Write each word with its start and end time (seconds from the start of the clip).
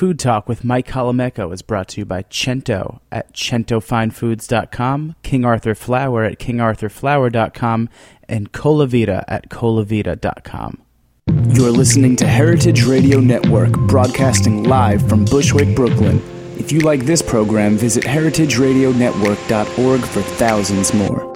Food 0.00 0.18
Talk 0.18 0.48
with 0.48 0.64
Mike 0.64 0.88
Colameco 0.88 1.52
is 1.52 1.60
brought 1.60 1.88
to 1.88 2.00
you 2.00 2.06
by 2.06 2.24
Cento 2.30 3.02
at 3.12 3.34
centofinefoods.com, 3.34 5.14
King 5.22 5.44
Arthur 5.44 5.74
Flour 5.74 6.24
at 6.24 6.38
kingarthurflour.com, 6.38 7.90
and 8.26 8.50
Colavita 8.50 9.24
at 9.28 9.50
colavita.com. 9.50 10.80
You're 11.50 11.70
listening 11.70 12.16
to 12.16 12.26
Heritage 12.26 12.84
Radio 12.86 13.20
Network, 13.20 13.72
broadcasting 13.72 14.64
live 14.64 15.06
from 15.06 15.26
Bushwick, 15.26 15.76
Brooklyn. 15.76 16.22
If 16.58 16.72
you 16.72 16.80
like 16.80 17.04
this 17.04 17.20
program, 17.20 17.76
visit 17.76 18.04
heritageradionetwork.org 18.04 20.00
for 20.00 20.22
thousands 20.22 20.94
more. 20.94 21.29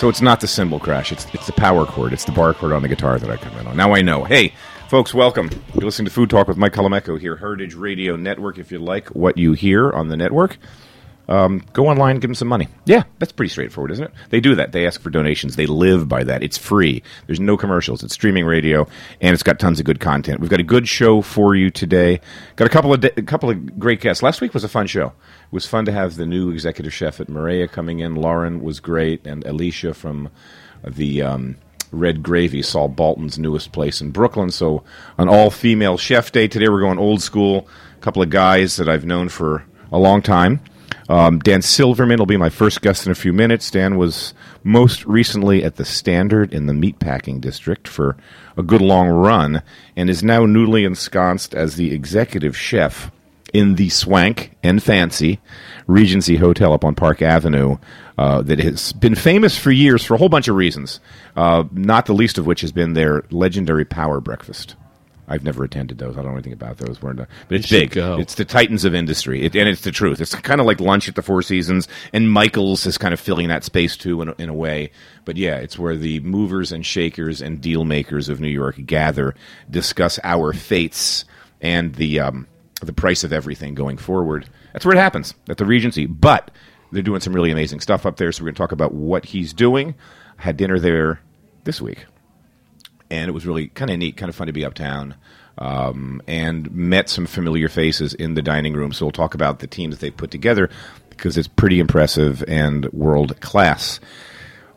So 0.00 0.08
it's 0.08 0.22
not 0.22 0.40
the 0.40 0.46
cymbal 0.46 0.80
crash. 0.80 1.12
It's 1.12 1.26
it's 1.34 1.44
the 1.44 1.52
power 1.52 1.84
chord. 1.84 2.14
It's 2.14 2.24
the 2.24 2.32
bar 2.32 2.54
chord 2.54 2.72
on 2.72 2.80
the 2.80 2.88
guitar 2.88 3.18
that 3.18 3.30
I 3.30 3.36
come 3.36 3.54
in 3.58 3.66
on. 3.66 3.76
Now 3.76 3.92
I 3.92 4.00
know. 4.00 4.24
Hey, 4.24 4.54
folks, 4.88 5.12
welcome. 5.12 5.50
You're 5.74 5.84
listening 5.84 6.06
to 6.06 6.10
Food 6.10 6.30
Talk 6.30 6.48
with 6.48 6.56
Mike 6.56 6.72
Colameco 6.72 7.20
here, 7.20 7.36
Heritage 7.36 7.74
Radio 7.74 8.16
Network. 8.16 8.56
If 8.56 8.72
you 8.72 8.78
like 8.78 9.08
what 9.08 9.36
you 9.36 9.52
hear 9.52 9.90
on 9.90 10.08
the 10.08 10.16
network, 10.16 10.56
um, 11.30 11.62
go 11.72 11.86
online 11.86 12.16
give 12.16 12.28
them 12.28 12.34
some 12.34 12.48
money. 12.48 12.68
Yeah, 12.84 13.04
that's 13.20 13.30
pretty 13.30 13.50
straightforward, 13.50 13.92
isn't 13.92 14.04
it? 14.04 14.12
They 14.30 14.40
do 14.40 14.56
that. 14.56 14.72
They 14.72 14.84
ask 14.84 15.00
for 15.00 15.10
donations. 15.10 15.54
They 15.54 15.66
live 15.66 16.08
by 16.08 16.24
that. 16.24 16.42
It's 16.42 16.58
free. 16.58 17.04
There's 17.26 17.38
no 17.38 17.56
commercials. 17.56 18.02
It's 18.02 18.14
streaming 18.14 18.44
radio, 18.44 18.88
and 19.20 19.32
it's 19.32 19.44
got 19.44 19.60
tons 19.60 19.78
of 19.78 19.86
good 19.86 20.00
content. 20.00 20.40
We've 20.40 20.50
got 20.50 20.58
a 20.58 20.64
good 20.64 20.88
show 20.88 21.22
for 21.22 21.54
you 21.54 21.70
today. 21.70 22.20
Got 22.56 22.66
a 22.66 22.70
couple 22.70 22.92
of 22.92 23.04
a 23.04 23.22
couple 23.22 23.48
of 23.48 23.78
great 23.78 24.00
guests. 24.00 24.24
Last 24.24 24.40
week 24.40 24.52
was 24.52 24.64
a 24.64 24.68
fun 24.68 24.88
show. 24.88 25.06
It 25.06 25.52
was 25.52 25.66
fun 25.66 25.84
to 25.84 25.92
have 25.92 26.16
the 26.16 26.26
new 26.26 26.50
executive 26.50 26.92
chef 26.92 27.20
at 27.20 27.28
Marea 27.28 27.70
coming 27.70 28.00
in. 28.00 28.16
Lauren 28.16 28.60
was 28.60 28.80
great, 28.80 29.24
and 29.24 29.46
Alicia 29.46 29.94
from 29.94 30.30
the 30.84 31.22
um, 31.22 31.56
Red 31.92 32.24
Gravy, 32.24 32.62
Saul 32.62 32.88
Bolton's 32.88 33.38
newest 33.38 33.70
place 33.70 34.00
in 34.00 34.10
Brooklyn. 34.10 34.50
So, 34.50 34.82
an 35.16 35.28
all 35.28 35.50
female 35.50 35.96
chef 35.96 36.32
day 36.32 36.48
today. 36.48 36.68
We're 36.68 36.80
going 36.80 36.98
old 36.98 37.22
school. 37.22 37.68
A 37.96 38.00
couple 38.00 38.20
of 38.20 38.30
guys 38.30 38.76
that 38.76 38.88
I've 38.88 39.04
known 39.04 39.28
for 39.28 39.64
a 39.92 39.98
long 39.98 40.22
time. 40.22 40.60
Um, 41.10 41.40
Dan 41.40 41.60
Silverman 41.60 42.20
will 42.20 42.26
be 42.26 42.36
my 42.36 42.50
first 42.50 42.82
guest 42.82 43.04
in 43.04 43.10
a 43.10 43.16
few 43.16 43.32
minutes. 43.32 43.68
Dan 43.72 43.98
was 43.98 44.32
most 44.62 45.04
recently 45.06 45.64
at 45.64 45.74
the 45.74 45.84
Standard 45.84 46.54
in 46.54 46.66
the 46.66 46.72
Meatpacking 46.72 47.40
District 47.40 47.88
for 47.88 48.16
a 48.56 48.62
good 48.62 48.80
long 48.80 49.08
run 49.08 49.62
and 49.96 50.08
is 50.08 50.22
now 50.22 50.46
newly 50.46 50.84
ensconced 50.84 51.52
as 51.52 51.74
the 51.74 51.92
executive 51.92 52.56
chef 52.56 53.10
in 53.52 53.74
the 53.74 53.88
swank 53.88 54.56
and 54.62 54.80
fancy 54.80 55.40
Regency 55.88 56.36
Hotel 56.36 56.72
up 56.72 56.84
on 56.84 56.94
Park 56.94 57.22
Avenue 57.22 57.78
uh, 58.16 58.42
that 58.42 58.60
has 58.60 58.92
been 58.92 59.16
famous 59.16 59.58
for 59.58 59.72
years 59.72 60.04
for 60.04 60.14
a 60.14 60.18
whole 60.18 60.28
bunch 60.28 60.46
of 60.46 60.54
reasons, 60.54 61.00
uh, 61.34 61.64
not 61.72 62.06
the 62.06 62.14
least 62.14 62.38
of 62.38 62.46
which 62.46 62.60
has 62.60 62.70
been 62.70 62.92
their 62.92 63.24
legendary 63.32 63.84
power 63.84 64.20
breakfast. 64.20 64.76
I've 65.30 65.44
never 65.44 65.62
attended 65.62 65.98
those. 65.98 66.18
I 66.18 66.22
don't 66.22 66.32
know 66.32 66.38
anything 66.38 66.52
about 66.52 66.78
those. 66.78 67.00
We're 67.00 67.12
not, 67.12 67.28
but 67.46 67.58
it's 67.58 67.70
big. 67.70 67.92
go. 67.92 68.18
It's 68.18 68.34
the 68.34 68.44
titans 68.44 68.84
of 68.84 68.96
industry, 68.96 69.44
it, 69.44 69.54
and 69.54 69.68
it's 69.68 69.82
the 69.82 69.92
truth. 69.92 70.20
It's 70.20 70.34
kind 70.34 70.60
of 70.60 70.66
like 70.66 70.80
lunch 70.80 71.08
at 71.08 71.14
the 71.14 71.22
Four 71.22 71.42
Seasons, 71.42 71.86
and 72.12 72.30
Michaels 72.30 72.84
is 72.84 72.98
kind 72.98 73.14
of 73.14 73.20
filling 73.20 73.46
that 73.46 73.62
space 73.62 73.96
too, 73.96 74.20
in 74.22 74.28
a, 74.30 74.34
in 74.38 74.48
a 74.48 74.54
way. 74.54 74.90
But 75.24 75.36
yeah, 75.36 75.54
it's 75.56 75.78
where 75.78 75.96
the 75.96 76.18
movers 76.20 76.72
and 76.72 76.84
shakers 76.84 77.40
and 77.40 77.60
deal 77.60 77.84
makers 77.84 78.28
of 78.28 78.40
New 78.40 78.48
York 78.48 78.84
gather, 78.84 79.36
discuss 79.70 80.18
our 80.24 80.52
fates 80.52 81.24
and 81.60 81.94
the 81.94 82.18
um, 82.18 82.48
the 82.82 82.92
price 82.92 83.22
of 83.22 83.32
everything 83.32 83.74
going 83.74 83.98
forward. 83.98 84.48
That's 84.72 84.84
where 84.84 84.96
it 84.96 85.00
happens 85.00 85.32
at 85.48 85.58
the 85.58 85.64
Regency. 85.64 86.06
But 86.06 86.50
they're 86.90 87.02
doing 87.02 87.20
some 87.20 87.34
really 87.34 87.52
amazing 87.52 87.78
stuff 87.78 88.04
up 88.04 88.16
there, 88.16 88.32
so 88.32 88.42
we're 88.42 88.46
going 88.46 88.54
to 88.56 88.58
talk 88.58 88.72
about 88.72 88.94
what 88.94 89.26
he's 89.26 89.52
doing. 89.52 89.94
I 90.40 90.42
had 90.42 90.56
dinner 90.56 90.80
there 90.80 91.20
this 91.62 91.80
week 91.80 92.06
and 93.10 93.28
it 93.28 93.32
was 93.32 93.46
really 93.46 93.68
kind 93.68 93.90
of 93.90 93.98
neat, 93.98 94.16
kind 94.16 94.28
of 94.28 94.36
fun 94.36 94.46
to 94.46 94.52
be 94.52 94.64
uptown. 94.64 95.14
Um, 95.58 96.22
and 96.26 96.70
met 96.72 97.10
some 97.10 97.26
familiar 97.26 97.68
faces 97.68 98.14
in 98.14 98.32
the 98.32 98.40
dining 98.40 98.72
room. 98.72 98.94
So 98.94 99.04
we'll 99.04 99.12
talk 99.12 99.34
about 99.34 99.58
the 99.58 99.66
teams 99.66 99.98
they've 99.98 100.16
put 100.16 100.30
together 100.30 100.70
because 101.10 101.36
it's 101.36 101.48
pretty 101.48 101.80
impressive 101.80 102.42
and 102.48 102.90
world 102.94 103.38
class. 103.42 104.00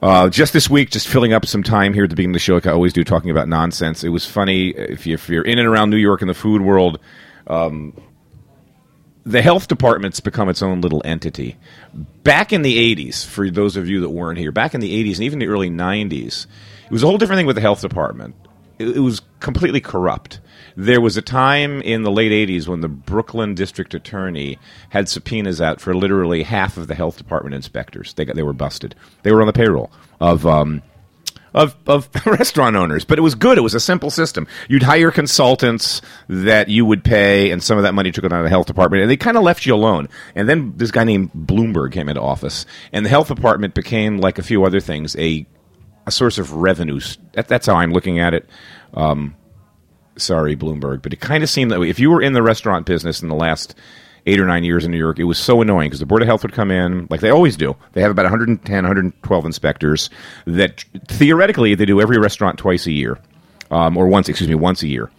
Uh, 0.01 0.27
just 0.27 0.51
this 0.51 0.69
week, 0.69 0.89
just 0.89 1.07
filling 1.07 1.31
up 1.31 1.45
some 1.45 1.63
time 1.63 1.93
here 1.93 2.03
at 2.03 2.09
the 2.09 2.15
beginning 2.17 2.31
of 2.31 2.35
the 2.35 2.39
show, 2.39 2.55
like 2.55 2.67
I 2.67 2.71
always 2.71 2.91
do, 2.91 3.05
talking 3.05 3.31
about 3.31 3.47
nonsense. 3.47 4.03
It 4.03 4.09
was 4.09 4.25
funny 4.25 4.71
if, 4.71 5.07
you, 5.07 5.17
you're 5.29 5.45
in 5.45 5.57
and 5.57 5.65
around 5.65 5.91
New 5.91 5.95
York 5.95 6.21
in 6.21 6.27
the 6.27 6.33
food 6.33 6.61
world. 6.61 6.99
Um, 7.47 7.93
the 9.25 9.41
health 9.41 9.69
department's 9.69 10.19
become 10.19 10.49
its 10.49 10.61
own 10.61 10.81
little 10.81 11.01
entity. 11.05 11.55
Back 11.93 12.51
in 12.51 12.63
the 12.63 12.95
80s, 12.95 13.25
for 13.25 13.49
those 13.49 13.77
of 13.77 13.87
you 13.87 14.01
that 14.01 14.09
weren't 14.09 14.37
here, 14.37 14.51
back 14.51 14.73
in 14.73 14.81
the 14.81 15.05
80s 15.05 15.13
and 15.13 15.23
even 15.23 15.39
the 15.39 15.47
early 15.47 15.69
90s, 15.69 16.45
it 16.45 16.49
was 16.93 17.03
a 17.03 17.07
whole 17.07 17.17
different 17.17 17.39
thing 17.39 17.47
with 17.47 17.55
the 17.55 17.61
health 17.61 17.81
department. 17.81 18.35
It, 18.79 18.97
it 18.97 18.99
was 18.99 19.21
completely 19.39 19.81
corrupt. 19.81 20.39
There 20.75 21.01
was 21.01 21.17
a 21.17 21.21
time 21.21 21.81
in 21.81 22.03
the 22.03 22.11
late 22.11 22.31
80s 22.31 22.67
when 22.67 22.81
the 22.81 22.87
Brooklyn 22.87 23.55
district 23.55 23.93
attorney 23.93 24.57
had 24.89 25.09
subpoenas 25.09 25.61
out 25.61 25.81
for 25.81 25.93
literally 25.93 26.43
half 26.43 26.77
of 26.77 26.87
the 26.87 26.95
health 26.95 27.17
department 27.17 27.55
inspectors. 27.55 28.13
They, 28.13 28.25
got, 28.25 28.35
they 28.35 28.43
were 28.43 28.53
busted. 28.53 28.95
They 29.23 29.31
were 29.31 29.41
on 29.41 29.47
the 29.47 29.53
payroll 29.53 29.91
of. 30.19 30.45
Um, 30.45 30.81
of, 31.53 31.75
of 31.85 32.09
restaurant 32.25 32.75
owners, 32.75 33.05
but 33.05 33.19
it 33.19 33.21
was 33.21 33.35
good. 33.35 33.59
It 33.59 33.61
was 33.61 33.75
a 33.75 33.79
simple 33.79 34.09
system. 34.09 34.47
You'd 34.67 34.81
hire 34.81 35.11
consultants 35.11 36.01
that 36.27 36.67
you 36.67 36.83
would 36.83 37.03
pay, 37.03 37.51
and 37.51 37.61
some 37.61 37.77
of 37.77 37.83
that 37.83 37.93
money 37.93 38.11
took 38.11 38.23
it 38.23 38.33
out 38.33 38.39
of 38.39 38.43
the 38.43 38.49
health 38.49 38.65
department, 38.65 39.03
and 39.03 39.11
they 39.11 39.17
kind 39.17 39.37
of 39.37 39.43
left 39.43 39.65
you 39.65 39.75
alone. 39.75 40.09
And 40.33 40.49
then 40.49 40.73
this 40.77 40.89
guy 40.89 41.03
named 41.03 41.31
Bloomberg 41.33 41.91
came 41.91 42.09
into 42.09 42.21
office, 42.21 42.65
and 42.91 43.05
the 43.05 43.09
health 43.11 43.27
department 43.27 43.75
became, 43.75 44.17
like 44.17 44.39
a 44.39 44.43
few 44.43 44.65
other 44.65 44.79
things, 44.79 45.15
a 45.17 45.45
a 46.05 46.11
source 46.11 46.37
of 46.37 46.53
revenues. 46.53 47.17
That, 47.33 47.47
that's 47.47 47.67
how 47.67 47.75
I'm 47.75 47.93
looking 47.93 48.19
at 48.19 48.33
it. 48.33 48.49
Um, 48.93 49.35
sorry, 50.17 50.55
Bloomberg, 50.55 51.01
but 51.01 51.13
it 51.13 51.19
kind 51.19 51.43
of 51.43 51.49
seemed 51.49 51.71
that. 51.71 51.81
If 51.81 51.99
you 51.99 52.11
were 52.11 52.21
in 52.21 52.33
the 52.33 52.43
restaurant 52.43 52.85
business 52.85 53.21
in 53.21 53.29
the 53.29 53.35
last 53.35 53.75
eight 54.25 54.39
or 54.39 54.45
nine 54.45 54.63
years 54.63 54.85
in 54.85 54.91
New 54.91 54.97
York, 54.97 55.19
it 55.19 55.25
was 55.25 55.37
so 55.37 55.61
annoying 55.61 55.89
because 55.89 55.99
the 55.99 56.05
Board 56.05 56.21
of 56.21 56.27
Health 56.27 56.43
would 56.43 56.53
come 56.53 56.71
in, 56.71 57.07
like 57.09 57.19
they 57.19 57.29
always 57.29 57.57
do. 57.57 57.75
They 57.93 58.01
have 58.01 58.11
about 58.11 58.23
110, 58.23 58.75
112 58.75 59.45
inspectors 59.45 60.09
that 60.45 60.85
theoretically 61.07 61.75
they 61.75 61.85
do 61.85 61.99
every 61.99 62.17
restaurant 62.17 62.57
twice 62.57 62.85
a 62.85 62.91
year, 62.91 63.19
um, 63.71 63.97
or 63.97 64.07
once, 64.07 64.29
excuse 64.29 64.49
me, 64.49 64.55
once 64.55 64.83
a 64.83 64.87
year. 64.87 65.09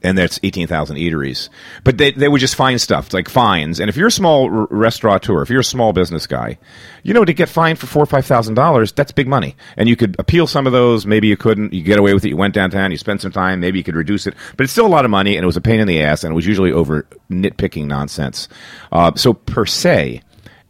And 0.00 0.16
that's 0.16 0.38
18,000 0.44 0.96
eateries. 0.96 1.48
But 1.82 1.98
they, 1.98 2.12
they 2.12 2.28
would 2.28 2.40
just 2.40 2.54
find 2.54 2.80
stuff, 2.80 3.12
like 3.12 3.28
fines. 3.28 3.80
And 3.80 3.88
if 3.88 3.96
you're 3.96 4.06
a 4.06 4.12
small 4.12 4.44
r- 4.44 4.68
restaurateur, 4.70 5.42
if 5.42 5.50
you're 5.50 5.60
a 5.60 5.64
small 5.64 5.92
business 5.92 6.24
guy, 6.26 6.56
you 7.02 7.12
know, 7.12 7.24
to 7.24 7.32
get 7.32 7.48
fined 7.48 7.80
for 7.80 7.86
four 7.88 8.04
or 8.04 8.06
$5,000, 8.06 8.94
that's 8.94 9.10
big 9.10 9.26
money. 9.26 9.56
And 9.76 9.88
you 9.88 9.96
could 9.96 10.14
appeal 10.20 10.46
some 10.46 10.68
of 10.68 10.72
those. 10.72 11.04
Maybe 11.04 11.26
you 11.26 11.36
couldn't. 11.36 11.72
You 11.72 11.82
get 11.82 11.98
away 11.98 12.14
with 12.14 12.24
it. 12.24 12.28
You 12.28 12.36
went 12.36 12.54
downtown, 12.54 12.92
you 12.92 12.96
spent 12.96 13.22
some 13.22 13.32
time. 13.32 13.58
Maybe 13.58 13.78
you 13.78 13.84
could 13.84 13.96
reduce 13.96 14.28
it. 14.28 14.34
But 14.56 14.64
it's 14.64 14.72
still 14.72 14.86
a 14.86 14.88
lot 14.88 15.04
of 15.04 15.10
money, 15.10 15.36
and 15.36 15.42
it 15.42 15.46
was 15.46 15.56
a 15.56 15.60
pain 15.60 15.80
in 15.80 15.88
the 15.88 16.00
ass, 16.00 16.22
and 16.22 16.32
it 16.32 16.36
was 16.36 16.46
usually 16.46 16.70
over 16.70 17.04
nitpicking 17.28 17.86
nonsense. 17.86 18.48
Uh, 18.92 19.12
so, 19.16 19.34
per 19.34 19.66
se, 19.66 20.22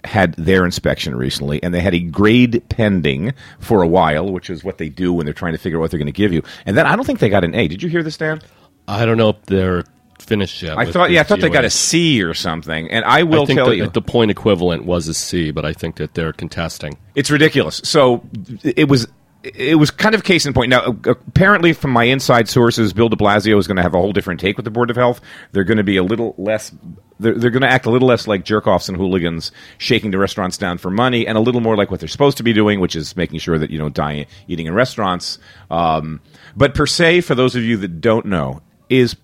had 0.05 0.33
their 0.35 0.65
inspection 0.65 1.15
recently, 1.17 1.63
and 1.63 1.75
they 1.75 1.81
had 1.81 1.95
a 1.95 2.01
grade 2.01 2.63
pending 2.69 3.35
for 3.59 3.83
a 3.83 3.89
while, 3.89 4.31
which 4.31 4.49
is 4.49 4.65
what 4.65 4.79
they 4.79 4.89
do 4.89 5.13
when 5.13 5.27
they're 5.27 5.35
trying 5.35 5.53
to 5.53 5.59
figure 5.59 5.79
out 5.79 5.83
what 5.83 5.91
they're 5.91 5.99
going 5.99 6.07
to 6.07 6.13
give 6.13 6.33
you. 6.33 6.43
And 6.67 6.77
then 6.77 6.87
I 6.87 6.97
don't 6.97 7.05
think 7.05 7.19
they 7.19 7.29
got 7.29 7.45
an 7.45 7.55
A. 7.55 7.69
Did 7.69 7.83
you 7.83 7.89
hear 7.89 8.03
this, 8.03 8.17
Dan? 8.17 8.41
I 8.89 9.05
don't 9.05 9.19
know 9.19 9.29
if 9.29 9.43
they're 9.45 9.85
finished 10.19 10.63
yet. 10.63 10.79
I 10.79 10.91
thought, 10.91 11.11
yeah, 11.11 11.21
I 11.21 11.23
thought 11.25 11.41
they 11.41 11.51
got 11.51 11.65
a 11.65 11.71
C 11.71 12.23
or 12.23 12.35
something. 12.35 12.91
And 12.91 13.05
I 13.05 13.23
will 13.23 13.43
I 13.43 13.47
think 13.47 13.59
tell 13.59 13.67
that 13.67 13.77
you, 13.77 13.89
the 13.89 14.03
point 14.03 14.31
equivalent 14.31 14.85
was 14.85 15.09
a 15.09 15.15
C, 15.15 15.51
but 15.51 15.65
I 15.65 15.73
think 15.73 15.97
that 15.97 16.15
they're 16.15 16.33
contesting. 16.33 16.97
It's 17.15 17.31
ridiculous. 17.31 17.81
So 17.85 18.25
it 18.63 18.89
was 18.89 19.07
it 19.45 19.79
was 19.79 19.91
kind 19.91 20.15
of 20.15 20.25
case 20.25 20.47
in 20.47 20.53
point. 20.53 20.71
Now, 20.71 20.97
apparently, 21.05 21.73
from 21.73 21.93
my 21.93 22.05
inside 22.05 22.49
sources, 22.49 22.93
Bill 22.93 23.09
De 23.09 23.17
Blasio 23.17 23.59
is 23.59 23.67
going 23.67 23.77
to 23.77 23.83
have 23.83 23.95
a 23.95 23.99
whole 23.99 24.13
different 24.13 24.41
take 24.41 24.57
with 24.57 24.65
the 24.65 24.71
Board 24.71 24.91
of 24.91 24.97
Health. 24.97 25.21
They're 25.53 25.65
going 25.65 25.77
to 25.79 25.85
be 25.85 25.97
a 25.97 26.03
little 26.03 26.35
less. 26.39 26.73
They're, 27.21 27.35
they're 27.35 27.51
going 27.51 27.63
to 27.63 27.71
act 27.71 27.87
a 27.87 27.91
little 27.91 28.09
less 28.09 28.27
like 28.27 28.45
jerkoffs 28.45 28.89
and 28.89 28.97
hooligans, 28.97 29.53
shaking 29.79 30.11
the 30.11 30.19
restaurants 30.19 30.59
down 30.59 30.79
for 30.79 30.91
money, 30.91 31.27
and 31.27 31.39
a 31.39 31.41
little 31.41 31.61
more 31.61 31.77
like 31.77 31.91
what 31.91 32.01
they're 32.01 32.09
supposed 32.09 32.37
to 32.39 32.43
be 32.43 32.53
doing, 32.53 32.81
which 32.81 32.97
is 32.97 33.17
making 33.17 33.39
sure 33.39 33.59
that 33.59 33.71
you 33.71 33.79
don't 33.79 33.95
die 33.95 34.27
eating 34.49 34.67
in 34.67 34.75
restaurants. 34.75 35.39
Um, 35.71 36.21
but 36.57 36.75
per 36.75 36.87
se, 36.87 37.21
for 37.21 37.37
those 37.37 37.55
of 37.55 37.63
you 37.63 37.77
that 37.77 38.01
don't 38.01 38.27
know, 38.27 38.61
is 38.89 39.17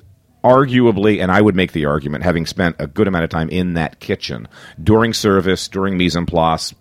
arguably, 0.45 1.23
and 1.23 1.33
I 1.33 1.41
would 1.41 1.57
make 1.57 1.73
the 1.73 1.87
argument, 1.87 2.23
having 2.23 2.45
spent 2.45 2.77
a 2.79 2.87
good 2.87 3.09
amount 3.09 3.25
of 3.25 3.31
time 3.31 3.49
in 3.49 3.75
that 3.75 3.99
kitchen 3.99 4.47
during 4.81 5.15
service, 5.15 5.67
during 5.69 5.97
mise 5.97 6.15
en 6.15 6.27
place, 6.27 6.75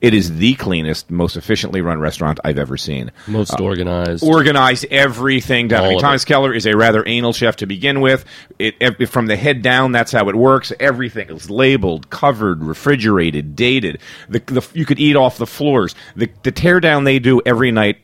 it 0.00 0.14
is 0.14 0.38
the 0.38 0.54
cleanest, 0.54 1.10
most 1.10 1.36
efficiently 1.36 1.82
run 1.82 2.00
restaurant 2.00 2.40
I've 2.42 2.58
ever 2.58 2.78
seen. 2.78 3.12
Most 3.28 3.60
uh, 3.60 3.62
organized. 3.62 4.24
Organized 4.24 4.86
everything 4.90 5.68
down. 5.68 5.84
I 5.84 5.88
mean, 5.90 5.98
Thomas 6.00 6.22
it. 6.22 6.26
Keller 6.26 6.54
is 6.54 6.64
a 6.64 6.74
rather 6.74 7.06
anal 7.06 7.34
chef 7.34 7.56
to 7.56 7.66
begin 7.66 8.00
with. 8.00 8.24
It, 8.58 8.74
ev- 8.80 9.10
from 9.10 9.26
the 9.26 9.36
head 9.36 9.60
down, 9.60 9.92
that's 9.92 10.12
how 10.12 10.30
it 10.30 10.34
works. 10.34 10.72
Everything 10.80 11.28
is 11.28 11.50
labeled, 11.50 12.08
covered, 12.08 12.64
refrigerated, 12.64 13.54
dated. 13.54 14.00
The, 14.30 14.38
the 14.40 14.66
you 14.72 14.86
could 14.86 14.98
eat 14.98 15.16
off 15.16 15.36
the 15.36 15.46
floors. 15.46 15.94
The 16.16 16.30
the 16.42 16.52
teardown 16.52 17.04
they 17.04 17.18
do 17.18 17.42
every 17.44 17.70
night 17.70 17.98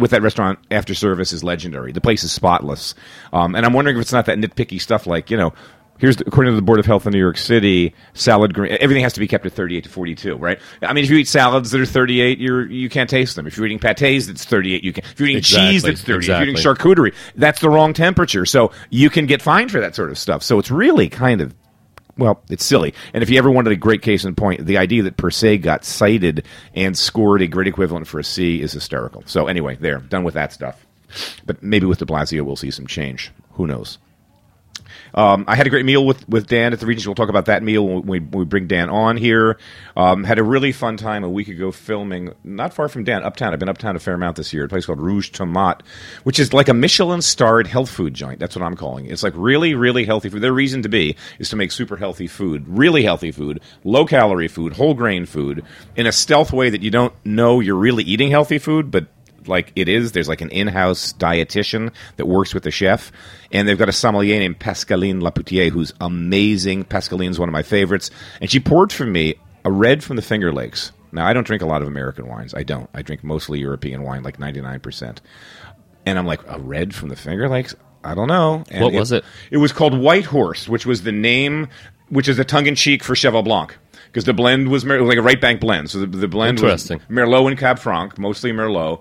with 0.00 0.10
that 0.12 0.22
restaurant 0.22 0.58
after 0.70 0.94
service 0.94 1.32
is 1.32 1.44
legendary. 1.44 1.92
The 1.92 2.00
place 2.00 2.24
is 2.24 2.32
spotless, 2.32 2.94
um, 3.32 3.54
and 3.54 3.64
I'm 3.64 3.72
wondering 3.72 3.96
if 3.96 4.02
it's 4.02 4.12
not 4.12 4.26
that 4.26 4.38
nitpicky 4.38 4.80
stuff 4.80 5.06
like 5.06 5.30
you 5.30 5.36
know. 5.36 5.52
Here's 5.98 6.16
the, 6.16 6.24
according 6.26 6.52
to 6.52 6.56
the 6.56 6.62
Board 6.62 6.78
of 6.78 6.86
Health 6.86 7.06
in 7.06 7.12
New 7.12 7.18
York 7.18 7.36
City, 7.36 7.94
salad 8.14 8.54
green. 8.54 8.74
Everything 8.80 9.02
has 9.02 9.12
to 9.12 9.20
be 9.20 9.28
kept 9.28 9.44
at 9.44 9.52
38 9.52 9.84
to 9.84 9.90
42, 9.90 10.34
right? 10.36 10.58
I 10.80 10.94
mean, 10.94 11.04
if 11.04 11.10
you 11.10 11.18
eat 11.18 11.28
salads 11.28 11.72
that 11.72 11.80
are 11.80 11.84
38, 11.84 12.38
you're 12.38 12.66
you 12.66 12.88
can't 12.88 13.10
taste 13.10 13.36
them. 13.36 13.46
If 13.46 13.58
you're 13.58 13.66
eating 13.66 13.78
pates, 13.78 14.26
that's 14.26 14.46
38. 14.46 14.82
You 14.82 14.94
can. 14.94 15.04
If 15.04 15.20
you're 15.20 15.28
eating 15.28 15.42
cheese, 15.42 15.84
Exactly, 15.84 15.90
that's 15.90 16.00
30. 16.00 16.18
If 16.18 16.26
you're 16.28 16.42
eating 16.42 16.56
charcuterie, 16.56 17.14
that's 17.36 17.60
the 17.60 17.68
wrong 17.68 17.92
temperature. 17.92 18.46
So 18.46 18.72
you 18.88 19.10
can 19.10 19.26
get 19.26 19.42
fined 19.42 19.70
for 19.70 19.80
that 19.80 19.94
sort 19.94 20.10
of 20.10 20.16
stuff. 20.16 20.42
So 20.42 20.58
it's 20.58 20.70
really 20.70 21.10
kind 21.10 21.42
of 21.42 21.54
well, 22.20 22.42
it's 22.48 22.64
silly. 22.64 22.94
And 23.12 23.22
if 23.22 23.30
you 23.30 23.38
ever 23.38 23.50
wanted 23.50 23.72
a 23.72 23.76
great 23.76 24.02
case 24.02 24.24
in 24.24 24.34
point, 24.34 24.64
the 24.64 24.78
idea 24.78 25.02
that 25.02 25.16
per 25.16 25.30
se 25.30 25.58
got 25.58 25.84
cited 25.84 26.44
and 26.74 26.96
scored 26.96 27.42
a 27.42 27.48
great 27.48 27.66
equivalent 27.66 28.06
for 28.06 28.20
a 28.20 28.24
C 28.24 28.60
is 28.60 28.72
hysterical. 28.72 29.24
So 29.26 29.46
anyway, 29.48 29.76
there, 29.80 29.98
done 29.98 30.24
with 30.24 30.34
that 30.34 30.52
stuff. 30.52 30.86
But 31.44 31.62
maybe 31.62 31.86
with 31.86 31.98
De 31.98 32.04
Blasio, 32.04 32.42
we'll 32.42 32.56
see 32.56 32.70
some 32.70 32.86
change. 32.86 33.32
Who 33.52 33.66
knows? 33.66 33.98
Um, 35.14 35.44
I 35.48 35.56
had 35.56 35.66
a 35.66 35.70
great 35.70 35.84
meal 35.84 36.04
with, 36.04 36.28
with 36.28 36.46
Dan 36.46 36.72
at 36.72 36.80
the 36.80 36.86
Regents. 36.86 37.06
We'll 37.06 37.14
talk 37.14 37.28
about 37.28 37.46
that 37.46 37.62
meal 37.62 37.86
when 37.86 38.02
we, 38.02 38.20
when 38.20 38.30
we 38.30 38.44
bring 38.44 38.66
Dan 38.66 38.90
on 38.90 39.16
here. 39.16 39.58
Um, 39.96 40.24
had 40.24 40.38
a 40.38 40.42
really 40.42 40.72
fun 40.72 40.96
time 40.96 41.24
a 41.24 41.28
week 41.28 41.48
ago 41.48 41.72
filming 41.72 42.32
not 42.44 42.74
far 42.74 42.88
from 42.88 43.04
Dan, 43.04 43.22
uptown. 43.22 43.52
I've 43.52 43.58
been 43.58 43.68
uptown 43.68 43.96
a 43.96 43.98
fair 43.98 44.14
amount 44.14 44.36
this 44.36 44.52
year. 44.52 44.64
A 44.64 44.68
place 44.68 44.86
called 44.86 45.00
Rouge 45.00 45.30
Tomate, 45.30 45.82
which 46.24 46.38
is 46.38 46.52
like 46.52 46.68
a 46.68 46.74
Michelin 46.74 47.22
starred 47.22 47.66
health 47.66 47.90
food 47.90 48.14
joint. 48.14 48.38
That's 48.40 48.56
what 48.56 48.64
I'm 48.64 48.76
calling 48.76 49.06
it. 49.06 49.12
It's 49.12 49.22
like 49.22 49.34
really, 49.36 49.74
really 49.74 50.04
healthy 50.04 50.28
food. 50.28 50.42
Their 50.42 50.52
reason 50.52 50.82
to 50.82 50.88
be 50.88 51.16
is 51.38 51.48
to 51.50 51.56
make 51.56 51.72
super 51.72 51.96
healthy 51.96 52.26
food, 52.26 52.64
really 52.68 53.02
healthy 53.02 53.32
food, 53.32 53.60
low 53.84 54.04
calorie 54.04 54.48
food, 54.48 54.74
whole 54.74 54.94
grain 54.94 55.26
food, 55.26 55.64
in 55.96 56.06
a 56.06 56.12
stealth 56.12 56.52
way 56.52 56.70
that 56.70 56.82
you 56.82 56.90
don't 56.90 57.14
know 57.24 57.60
you're 57.60 57.76
really 57.76 58.04
eating 58.04 58.30
healthy 58.30 58.58
food, 58.58 58.90
but 58.90 59.06
like 59.46 59.72
it 59.76 59.88
is. 59.88 60.12
There's 60.12 60.28
like 60.28 60.40
an 60.40 60.50
in-house 60.50 61.12
dietitian 61.14 61.92
that 62.16 62.26
works 62.26 62.54
with 62.54 62.62
the 62.62 62.70
chef, 62.70 63.10
and 63.52 63.66
they've 63.66 63.78
got 63.78 63.88
a 63.88 63.92
sommelier 63.92 64.38
named 64.38 64.58
Pascaline 64.58 65.20
Lepeltier 65.20 65.70
who's 65.70 65.92
amazing. 66.00 66.84
Pascaline's 66.84 67.38
one 67.38 67.48
of 67.48 67.52
my 67.52 67.62
favorites, 67.62 68.10
and 68.40 68.50
she 68.50 68.60
poured 68.60 68.92
for 68.92 69.06
me 69.06 69.34
a 69.64 69.70
red 69.70 70.02
from 70.04 70.16
the 70.16 70.22
Finger 70.22 70.52
Lakes. 70.52 70.92
Now 71.12 71.26
I 71.26 71.32
don't 71.32 71.46
drink 71.46 71.62
a 71.62 71.66
lot 71.66 71.82
of 71.82 71.88
American 71.88 72.28
wines. 72.28 72.54
I 72.54 72.62
don't. 72.62 72.88
I 72.94 73.02
drink 73.02 73.24
mostly 73.24 73.58
European 73.60 74.02
wine, 74.02 74.22
like 74.22 74.38
99 74.38 74.80
percent. 74.80 75.20
And 76.06 76.18
I'm 76.18 76.26
like, 76.26 76.40
a 76.48 76.58
red 76.58 76.94
from 76.94 77.08
the 77.10 77.16
Finger 77.16 77.48
Lakes? 77.48 77.74
I 78.02 78.14
don't 78.14 78.28
know. 78.28 78.64
And 78.70 78.82
What 78.82 78.92
was 78.94 79.12
it? 79.12 79.24
It 79.50 79.58
was 79.58 79.72
called 79.72 79.98
White 79.98 80.24
Horse, 80.24 80.66
which 80.68 80.86
was 80.86 81.02
the 81.02 81.12
name, 81.12 81.68
which 82.08 82.28
is 82.28 82.38
a 82.38 82.44
tongue-in-cheek 82.44 83.04
for 83.04 83.14
Cheval 83.14 83.42
Blanc. 83.42 83.76
Because 84.06 84.24
the 84.24 84.32
blend 84.32 84.68
was 84.68 84.84
Mer- 84.84 85.02
like 85.02 85.18
a 85.18 85.22
right 85.22 85.40
bank 85.40 85.60
blend, 85.60 85.90
so 85.90 86.00
the, 86.00 86.06
the 86.06 86.26
blend 86.26 86.58
Interesting. 86.58 86.98
was 86.98 87.06
Merlot 87.08 87.48
and 87.48 87.58
Cab 87.58 87.78
Franc, 87.78 88.18
mostly 88.18 88.50
Merlot. 88.50 89.00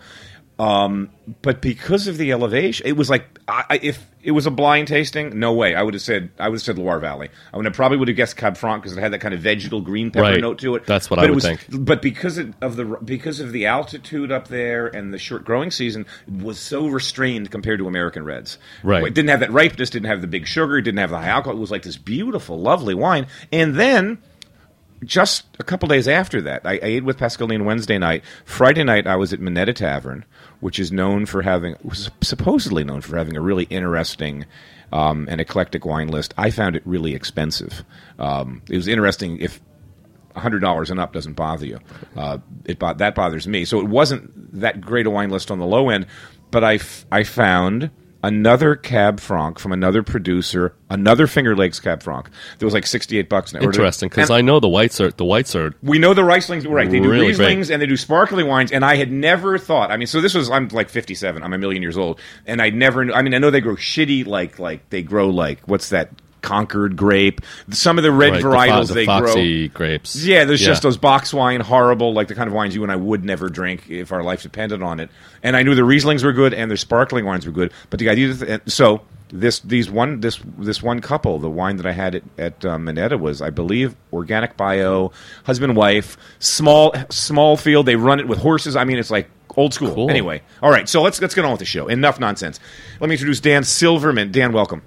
Um, 0.59 1.09
but 1.41 1.61
because 1.61 2.07
of 2.07 2.17
the 2.17 2.33
elevation, 2.33 2.85
it 2.85 2.97
was 2.97 3.09
like 3.09 3.39
I, 3.47 3.79
if 3.81 4.05
it 4.21 4.31
was 4.31 4.45
a 4.45 4.51
blind 4.51 4.89
tasting, 4.89 5.39
no 5.39 5.53
way. 5.53 5.73
I 5.73 5.81
would 5.81 5.93
have 5.93 6.03
said 6.03 6.31
I 6.37 6.49
would 6.49 6.55
have 6.55 6.61
said 6.61 6.77
Loire 6.77 6.99
Valley. 6.99 7.29
I 7.53 7.57
would 7.57 7.65
have 7.65 7.73
probably 7.73 7.97
would 7.97 8.09
have 8.09 8.17
guessed 8.17 8.35
Cab 8.35 8.57
Franc 8.57 8.83
because 8.83 8.97
it 8.97 8.99
had 8.99 9.13
that 9.13 9.19
kind 9.19 9.33
of 9.33 9.39
vegetal 9.39 9.79
green 9.79 10.11
pepper 10.11 10.23
Right. 10.23 10.41
note 10.41 10.59
to 10.59 10.75
it. 10.75 10.85
That's 10.85 11.09
what 11.09 11.15
but 11.15 11.25
I 11.25 11.29
would 11.29 11.35
was, 11.35 11.45
think. 11.45 11.65
But 11.69 12.01
because 12.01 12.37
of 12.37 12.75
the 12.75 12.83
because 13.05 13.39
of 13.39 13.53
the 13.53 13.67
altitude 13.67 14.33
up 14.33 14.49
there 14.49 14.87
and 14.87 15.13
the 15.13 15.17
short 15.17 15.45
growing 15.45 15.71
season, 15.71 16.05
it 16.27 16.43
was 16.43 16.59
so 16.59 16.87
restrained 16.87 17.49
compared 17.51 17.79
to 17.79 17.87
American 17.87 18.25
reds. 18.25 18.57
Right. 18.83 19.03
It 19.05 19.13
didn't 19.13 19.29
have 19.29 19.39
that 19.39 19.53
ripeness, 19.53 19.89
didn't 19.89 20.07
have 20.09 20.19
the 20.19 20.27
big 20.27 20.45
sugar, 20.45 20.81
didn't 20.81 20.99
have 20.99 21.11
the 21.11 21.19
high 21.19 21.27
alcohol. 21.29 21.55
It 21.57 21.61
was 21.61 21.71
like 21.71 21.83
this 21.83 21.97
beautiful, 21.97 22.59
lovely 22.59 22.95
wine. 22.95 23.27
And 23.53 23.75
then 23.75 24.17
just 25.03 25.45
a 25.59 25.63
couple 25.63 25.87
days 25.87 26.07
after 26.07 26.41
that, 26.41 26.65
I, 26.65 26.73
I 26.73 26.79
ate 26.81 27.03
with 27.03 27.17
Pascaline 27.17 27.65
Wednesday 27.65 27.97
night. 27.97 28.23
Friday 28.45 28.83
night, 28.83 29.07
I 29.07 29.15
was 29.15 29.33
at 29.33 29.39
Minetta 29.39 29.73
Tavern, 29.73 30.25
which 30.59 30.79
is 30.79 30.91
known 30.91 31.25
for 31.25 31.41
having, 31.41 31.75
supposedly 32.21 32.83
known 32.83 33.01
for 33.01 33.17
having 33.17 33.37
a 33.37 33.41
really 33.41 33.65
interesting 33.65 34.45
um, 34.91 35.27
and 35.29 35.39
eclectic 35.39 35.85
wine 35.85 36.07
list. 36.07 36.33
I 36.37 36.51
found 36.51 36.75
it 36.75 36.83
really 36.85 37.15
expensive. 37.15 37.83
Um, 38.17 38.61
it 38.69 38.75
was 38.75 38.87
interesting 38.87 39.37
if 39.39 39.59
hundred 40.35 40.59
dollars 40.59 40.89
and 40.89 40.99
up 40.99 41.11
doesn't 41.11 41.33
bother 41.33 41.65
you. 41.65 41.79
Uh, 42.15 42.37
it 42.65 42.79
that 42.79 43.15
bothers 43.15 43.47
me. 43.47 43.65
So 43.65 43.79
it 43.79 43.87
wasn't 43.87 44.59
that 44.59 44.79
great 44.81 45.05
a 45.05 45.09
wine 45.09 45.29
list 45.29 45.51
on 45.51 45.59
the 45.59 45.65
low 45.65 45.89
end, 45.89 46.05
but 46.51 46.63
I, 46.63 46.75
f- 46.75 47.05
I 47.11 47.23
found 47.23 47.89
another 48.23 48.75
Cab 48.75 49.19
Franc 49.19 49.59
from 49.59 49.71
another 49.71 50.03
producer, 50.03 50.75
another 50.89 51.27
Finger 51.27 51.55
Lakes 51.55 51.79
Cab 51.79 52.03
Franc. 52.03 52.29
That 52.57 52.65
was 52.65 52.73
like 52.73 52.85
sixty 52.85 53.17
eight 53.17 53.29
bucks. 53.29 53.53
And 53.53 53.63
I 53.63 53.65
Interesting, 53.65 54.09
because 54.09 54.29
I 54.29 54.41
know 54.41 54.59
the 54.59 54.67
whites 54.67 54.99
are 55.01 55.11
the 55.11 55.25
whites 55.25 55.55
are 55.55 55.73
we 55.81 55.99
know 55.99 56.13
the 56.13 56.21
Rieslings, 56.21 56.69
right? 56.69 56.89
They 56.89 56.99
do 56.99 57.09
Really 57.09 57.33
great. 57.33 57.57
Rieslings 57.57 57.71
and 57.71 57.81
they 57.81 57.87
do 57.87 57.97
sparkling 57.97 58.47
wines, 58.47 58.71
and 58.71 58.83
I 58.83 58.95
had 58.95 59.11
never 59.11 59.57
thought. 59.57 59.91
I 59.91 59.97
mean, 59.97 60.07
so 60.07 60.21
this 60.21 60.33
was 60.33 60.49
I'm 60.49 60.67
like 60.69 60.89
57. 60.89 61.41
I'm 61.41 61.53
a 61.53 61.57
million 61.57 61.81
years 61.81 61.97
old, 61.97 62.19
and 62.45 62.61
I 62.61 62.69
never. 62.69 63.11
I 63.13 63.21
mean, 63.21 63.33
I 63.33 63.37
know 63.37 63.51
they 63.51 63.61
grow 63.61 63.75
shitty, 63.75 64.25
like 64.25 64.59
like 64.59 64.89
they 64.89 65.01
grow 65.01 65.29
like 65.29 65.61
what's 65.67 65.89
that 65.89 66.09
Concord 66.41 66.95
grape? 66.95 67.41
Some 67.69 67.97
of 67.97 68.03
the 68.03 68.11
red 68.11 68.31
right, 68.31 68.41
the, 68.41 68.47
varietals 68.47 68.87
the 68.87 68.93
they 68.93 69.05
grow. 69.05 69.19
foxy 69.19 69.67
grapes. 69.69 70.15
Yeah, 70.15 70.45
there's 70.45 70.61
just 70.61 70.81
those 70.81 70.97
box 70.97 71.33
wine, 71.33 71.61
horrible, 71.61 72.13
like 72.13 72.27
the 72.27 72.35
kind 72.35 72.47
of 72.47 72.53
wines 72.53 72.75
you 72.75 72.83
and 72.83 72.91
I 72.91 72.95
would 72.95 73.23
never 73.23 73.49
drink 73.49 73.89
if 73.89 74.11
our 74.11 74.23
life 74.23 74.43
depended 74.43 74.81
on 74.81 74.99
it. 74.99 75.09
And 75.43 75.55
I 75.55 75.63
knew 75.63 75.75
the 75.75 75.81
Rieslings 75.81 76.23
were 76.23 76.33
good 76.33 76.53
and 76.53 76.69
their 76.69 76.77
sparkling 76.77 77.25
wines 77.25 77.45
were 77.45 77.51
good, 77.51 77.73
but 77.89 77.99
the 77.99 78.09
idea 78.09 78.33
that 78.33 78.71
so 78.71 79.01
this 79.31 79.59
these 79.59 79.89
one 79.89 80.21
this 80.21 80.39
this 80.57 80.81
one 80.81 81.01
couple, 81.01 81.39
the 81.39 81.49
wine 81.49 81.77
that 81.77 81.85
I 81.85 81.91
had 81.91 82.15
at, 82.15 82.23
at 82.37 82.65
um, 82.65 82.85
Minetta 82.85 83.17
was, 83.17 83.41
I 83.41 83.49
believe, 83.49 83.95
organic 84.11 84.57
bio, 84.57 85.11
husband 85.43 85.75
wife, 85.75 86.17
small 86.39 86.93
small 87.09 87.57
field. 87.57 87.85
They 87.85 87.95
run 87.95 88.19
it 88.19 88.27
with 88.27 88.39
horses. 88.39 88.75
I 88.75 88.83
mean, 88.83 88.97
it's 88.97 89.11
like 89.11 89.29
old 89.55 89.73
school. 89.73 89.93
Cool. 89.93 90.09
Anyway, 90.09 90.41
all 90.61 90.71
right, 90.71 90.89
so 90.89 91.01
let's 91.01 91.21
let's 91.21 91.35
get 91.35 91.45
on 91.45 91.51
with 91.51 91.59
the 91.59 91.65
show. 91.65 91.87
Enough 91.87 92.19
nonsense. 92.19 92.59
Let 92.99 93.09
me 93.09 93.15
introduce 93.15 93.39
Dan 93.39 93.63
Silverman. 93.63 94.31
Dan, 94.31 94.51
welcome. 94.51 94.81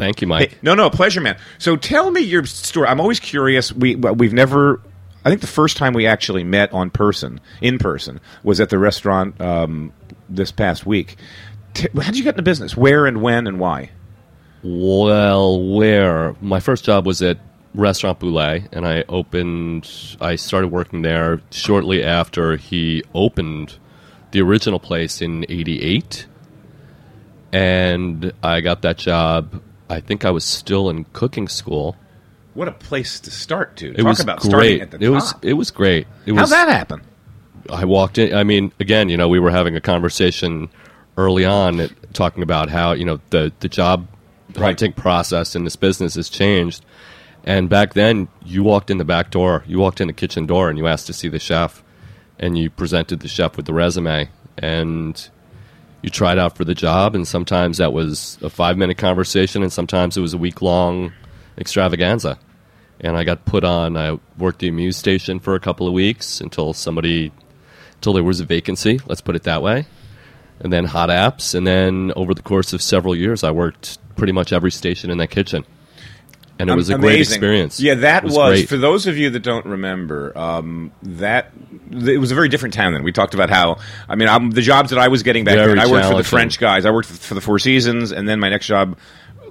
Thank 0.00 0.22
you, 0.22 0.26
Mike. 0.26 0.52
Hey, 0.52 0.58
no, 0.62 0.74
no, 0.74 0.88
pleasure, 0.88 1.20
man. 1.20 1.36
So 1.58 1.76
tell 1.76 2.10
me 2.10 2.22
your 2.22 2.46
story. 2.46 2.88
I'm 2.88 3.00
always 3.00 3.20
curious. 3.20 3.70
We 3.70 3.96
we've 3.96 4.32
never. 4.32 4.80
I 5.26 5.28
think 5.28 5.42
the 5.42 5.46
first 5.46 5.76
time 5.76 5.92
we 5.92 6.06
actually 6.06 6.42
met 6.42 6.72
on 6.72 6.88
person, 6.88 7.38
in 7.60 7.78
person, 7.78 8.18
was 8.42 8.60
at 8.60 8.70
the 8.70 8.78
restaurant 8.78 9.38
um, 9.42 9.92
this 10.30 10.50
past 10.50 10.86
week. 10.86 11.16
T- 11.74 11.88
how 11.94 12.06
did 12.06 12.16
you 12.16 12.24
get 12.24 12.30
into 12.30 12.42
business? 12.42 12.74
Where 12.74 13.04
and 13.04 13.20
when 13.20 13.46
and 13.46 13.60
why? 13.60 13.90
Well, 14.62 15.62
where 15.62 16.34
my 16.40 16.60
first 16.60 16.86
job 16.86 17.04
was 17.04 17.20
at 17.20 17.38
Restaurant 17.74 18.20
Bouley, 18.20 18.68
and 18.72 18.86
I 18.86 19.04
opened. 19.06 20.16
I 20.18 20.36
started 20.36 20.68
working 20.68 21.02
there 21.02 21.42
shortly 21.50 22.02
after 22.02 22.56
he 22.56 23.04
opened 23.14 23.76
the 24.30 24.40
original 24.40 24.80
place 24.80 25.20
in 25.20 25.44
'88, 25.46 26.26
and 27.52 28.32
I 28.42 28.62
got 28.62 28.80
that 28.80 28.96
job. 28.96 29.62
I 29.90 30.00
think 30.00 30.24
I 30.24 30.30
was 30.30 30.44
still 30.44 30.88
in 30.88 31.04
cooking 31.12 31.48
school. 31.48 31.96
What 32.54 32.68
a 32.68 32.72
place 32.72 33.20
to 33.20 33.30
start, 33.30 33.76
dude. 33.76 33.94
It 33.94 33.98
Talk 34.02 34.06
was 34.06 34.20
about 34.20 34.42
starting 34.42 34.58
great. 34.78 34.82
at 34.82 34.90
the 34.92 34.96
it 34.98 35.00
top. 35.06 35.14
was 35.14 35.34
it 35.42 35.52
was 35.54 35.70
great. 35.70 36.06
It 36.26 36.32
How'd 36.32 36.40
was 36.42 36.50
that 36.50 36.68
happen? 36.68 37.02
I 37.70 37.84
walked 37.84 38.18
in. 38.18 38.34
I 38.34 38.42
mean, 38.44 38.72
again, 38.80 39.08
you 39.08 39.16
know, 39.16 39.28
we 39.28 39.38
were 39.38 39.50
having 39.50 39.76
a 39.76 39.80
conversation 39.80 40.68
early 41.16 41.44
on, 41.44 41.80
at, 41.80 41.90
talking 42.14 42.42
about 42.42 42.70
how 42.70 42.92
you 42.92 43.04
know 43.04 43.20
the 43.30 43.52
the 43.60 43.68
job 43.68 44.06
Right. 44.56 44.64
hunting 44.64 44.92
process 44.92 45.54
in 45.54 45.62
this 45.62 45.76
business 45.76 46.16
has 46.16 46.28
changed. 46.28 46.84
And 47.44 47.68
back 47.68 47.94
then, 47.94 48.26
you 48.44 48.64
walked 48.64 48.90
in 48.90 48.98
the 48.98 49.04
back 49.04 49.30
door, 49.30 49.62
you 49.66 49.78
walked 49.78 50.00
in 50.00 50.08
the 50.08 50.12
kitchen 50.12 50.44
door, 50.44 50.68
and 50.68 50.76
you 50.76 50.88
asked 50.88 51.06
to 51.06 51.12
see 51.12 51.28
the 51.28 51.38
chef, 51.38 51.84
and 52.38 52.58
you 52.58 52.68
presented 52.68 53.20
the 53.20 53.28
chef 53.28 53.56
with 53.56 53.66
the 53.66 53.72
resume, 53.72 54.28
and 54.58 55.28
you 56.02 56.10
tried 56.10 56.38
out 56.38 56.56
for 56.56 56.64
the 56.64 56.74
job. 56.74 57.14
And 57.14 57.26
sometimes 57.26 57.78
that 57.78 57.92
was 57.92 58.38
a 58.42 58.50
five 58.50 58.76
minute 58.76 58.98
conversation, 58.98 59.62
and 59.62 59.72
sometimes 59.72 60.16
it 60.16 60.20
was 60.20 60.34
a 60.34 60.38
week 60.38 60.62
long 60.62 61.12
extravaganza. 61.58 62.38
And 63.00 63.16
I 63.16 63.24
got 63.24 63.44
put 63.44 63.64
on. 63.64 63.96
I 63.96 64.18
worked 64.36 64.58
the 64.58 64.68
Amuse 64.68 64.96
station 64.96 65.40
for 65.40 65.54
a 65.54 65.60
couple 65.60 65.86
of 65.86 65.92
weeks 65.92 66.40
until 66.40 66.72
somebody 66.72 67.32
until 67.94 68.12
there 68.14 68.24
was 68.24 68.40
a 68.40 68.44
vacancy. 68.44 69.00
Let's 69.06 69.20
put 69.20 69.36
it 69.36 69.42
that 69.44 69.62
way. 69.62 69.86
And 70.60 70.72
then 70.72 70.84
hot 70.84 71.08
apps, 71.08 71.54
and 71.54 71.66
then 71.66 72.12
over 72.16 72.34
the 72.34 72.42
course 72.42 72.74
of 72.74 72.82
several 72.82 73.16
years, 73.16 73.42
I 73.42 73.50
worked 73.50 73.98
pretty 74.16 74.32
much 74.32 74.52
every 74.52 74.70
station 74.70 75.10
in 75.10 75.16
that 75.16 75.30
kitchen, 75.30 75.64
and 76.60 76.70
it 76.70 76.74
was 76.76 76.88
a 76.90 76.98
great 76.98 77.14
Amazing. 77.16 77.34
experience. 77.36 77.80
Yeah, 77.80 77.94
that 77.96 78.24
It 78.24 78.30
was, 78.30 78.36
great. 78.36 78.68
for 78.68 78.76
those 78.76 79.06
of 79.06 79.16
you 79.18 79.30
that 79.30 79.40
don't 79.40 79.66
remember. 79.66 80.36
Um, 80.36 80.92
that 81.02 81.52
it 81.90 82.18
was 82.18 82.30
a 82.30 82.34
very 82.34 82.48
different 82.48 82.74
town 82.74 82.92
then. 82.92 83.02
We 83.02 83.12
talked 83.12 83.34
about 83.34 83.50
how 83.50 83.78
I 84.08 84.14
mean 84.16 84.28
I'm, 84.28 84.50
the 84.50 84.62
jobs 84.62 84.90
that 84.90 84.98
I 84.98 85.08
was 85.08 85.22
getting 85.22 85.44
back 85.44 85.56
Very 85.56 85.74
then. 85.74 85.78
I 85.80 85.86
worked 85.90 86.06
for 86.06 86.16
the. 86.16 86.24
French 86.24 86.58
guys. 86.58 86.86
I 86.86 86.90
worked 86.90 87.08
for 87.08 87.34
the 87.34 87.40
Four 87.40 87.58
Seasons, 87.58 88.12
and 88.12 88.28
then 88.28 88.38
my 88.40 88.48
next 88.48 88.66
job 88.66 88.96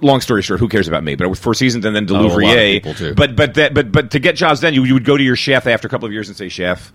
long 0.01 0.21
story 0.21 0.41
short, 0.41 0.59
who 0.61 0.69
cares 0.69 0.87
about 0.87 1.03
me? 1.03 1.15
But 1.15 1.25
I 1.25 1.27
worked 1.27 1.41
four 1.41 1.53
seasons 1.53 1.83
and 1.85 1.93
then 1.93 2.07
Oh, 2.09 2.25
of 2.25 2.31
Delouvrier. 2.31 3.15
But 3.15 3.35
but 3.35 3.55
that 3.55 3.73
but 3.73 3.91
but 3.91 4.11
to 4.11 4.19
get 4.19 4.35
jobs 4.37 4.61
then 4.61 4.73
you, 4.73 4.85
you 4.85 4.93
would 4.93 5.03
go 5.03 5.17
to 5.17 5.23
your 5.23 5.35
chef 5.35 5.67
after 5.67 5.87
a 5.87 5.89
couple 5.91 6.05
of 6.05 6.13
years 6.13 6.29
and 6.29 6.37
say, 6.37 6.47
Chef, 6.47 6.93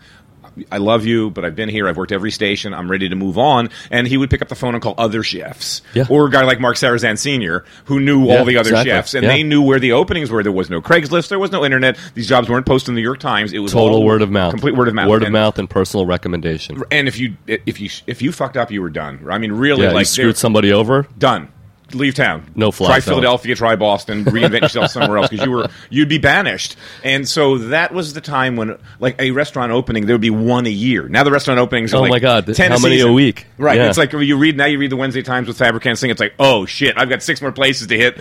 I 0.70 0.78
love 0.78 1.04
you, 1.06 1.30
but 1.30 1.44
I've 1.44 1.56
been 1.56 1.68
here. 1.68 1.88
I've 1.88 1.96
worked 1.96 2.12
every 2.12 2.30
station. 2.30 2.72
I'm 2.74 2.90
ready 2.90 3.08
to 3.08 3.16
move 3.16 3.38
on. 3.38 3.70
And 3.90 4.06
he 4.06 4.16
would 4.16 4.30
pick 4.30 4.42
up 4.42 4.48
the 4.48 4.54
phone 4.54 4.74
and 4.74 4.82
call 4.82 4.94
other 4.98 5.22
chefs, 5.22 5.82
Yeah. 5.94 6.04
or 6.08 6.26
a 6.26 6.30
guy 6.30 6.42
like 6.44 6.60
Mark 6.60 6.76
Sarrazin 6.76 7.18
Senior, 7.18 7.64
who 7.86 8.00
knew 8.00 8.26
Yeah, 8.26 8.38
all 8.38 8.44
the 8.44 8.56
other 8.56 8.70
exactly. 8.70 8.90
chefs, 8.92 9.14
and 9.14 9.22
Yeah. 9.24 9.30
they 9.30 9.42
knew 9.42 9.62
where 9.62 9.78
the 9.78 9.92
openings 9.92 10.30
were. 10.30 10.42
There 10.42 10.52
was 10.52 10.70
no 10.70 10.80
Craigslist. 10.80 11.28
There 11.28 11.38
was 11.38 11.50
no 11.52 11.64
internet. 11.64 11.96
These 12.14 12.28
jobs 12.28 12.48
weren't 12.48 12.66
posted 12.66 12.90
in 12.90 12.94
the 12.94 13.00
New 13.00 13.04
York 13.06 13.20
Times. 13.20 13.52
It 13.52 13.58
was 13.60 13.72
Total 13.72 14.02
word 14.04 14.22
of 14.22 14.30
mouth. 14.30 14.50
complete 14.52 14.74
word 14.76 14.88
of 14.88 14.94
mouth, 14.94 15.08
Word 15.08 15.22
of 15.22 15.30
mouth 15.32 15.58
and 15.58 15.68
personal 15.68 16.06
recommendation. 16.06 16.82
And 16.90 17.08
if 17.08 17.18
you 17.18 17.34
if 17.46 17.80
you 17.80 17.88
if 18.06 18.22
you 18.22 18.32
fucked 18.32 18.56
up, 18.56 18.70
you 18.70 18.82
were 18.82 18.90
done. 18.90 19.20
I 19.30 19.38
mean, 19.38 19.52
really, 19.52 19.86
like 19.86 20.00
you 20.00 20.04
screwed 20.04 20.36
somebody 20.36 20.72
over. 20.72 21.06
done. 21.18 21.48
Leave 21.94 22.14
town. 22.14 22.50
No 22.54 22.70
fly 22.70 22.88
Try 22.88 22.98
zone. 23.00 23.12
Philadelphia. 23.12 23.54
Try 23.54 23.76
Boston. 23.76 24.24
Reinvent 24.24 24.62
yourself 24.62 24.90
somewhere 24.90 25.18
else 25.18 25.28
because 25.28 25.44
you 25.44 25.50
were 25.50 25.68
you'd 25.90 26.08
be 26.08 26.18
banished. 26.18 26.76
And 27.02 27.28
so 27.28 27.58
that 27.58 27.92
was 27.92 28.12
the 28.14 28.20
time 28.20 28.56
when 28.56 28.78
like 29.00 29.20
a 29.20 29.30
restaurant 29.30 29.72
opening 29.72 30.06
there 30.06 30.14
would 30.14 30.20
be 30.20 30.30
one 30.30 30.66
a 30.66 30.70
year. 30.70 31.08
Now 31.08 31.24
the 31.24 31.30
restaurant 31.30 31.60
openings 31.60 31.94
are 31.94 31.98
Oh 31.98 32.02
like 32.02 32.10
my 32.10 32.18
God, 32.18 32.54
ten 32.54 32.70
how 32.70 32.78
many 32.78 33.00
a 33.00 33.12
week? 33.12 33.46
Right. 33.58 33.76
Yeah. 33.76 33.88
It's 33.88 33.98
like 33.98 34.12
you 34.12 34.36
read 34.36 34.56
now 34.56 34.66
you 34.66 34.78
read 34.78 34.90
the 34.90 34.96
Wednesday 34.96 35.22
Times 35.22 35.48
with 35.48 35.58
Fabricant 35.58 35.98
Singh. 35.98 36.10
It's 36.10 36.20
like 36.20 36.34
oh 36.38 36.66
shit, 36.66 36.96
I've 36.98 37.08
got 37.08 37.22
six 37.22 37.40
more 37.40 37.52
places 37.52 37.86
to 37.88 37.96
hit 37.96 38.20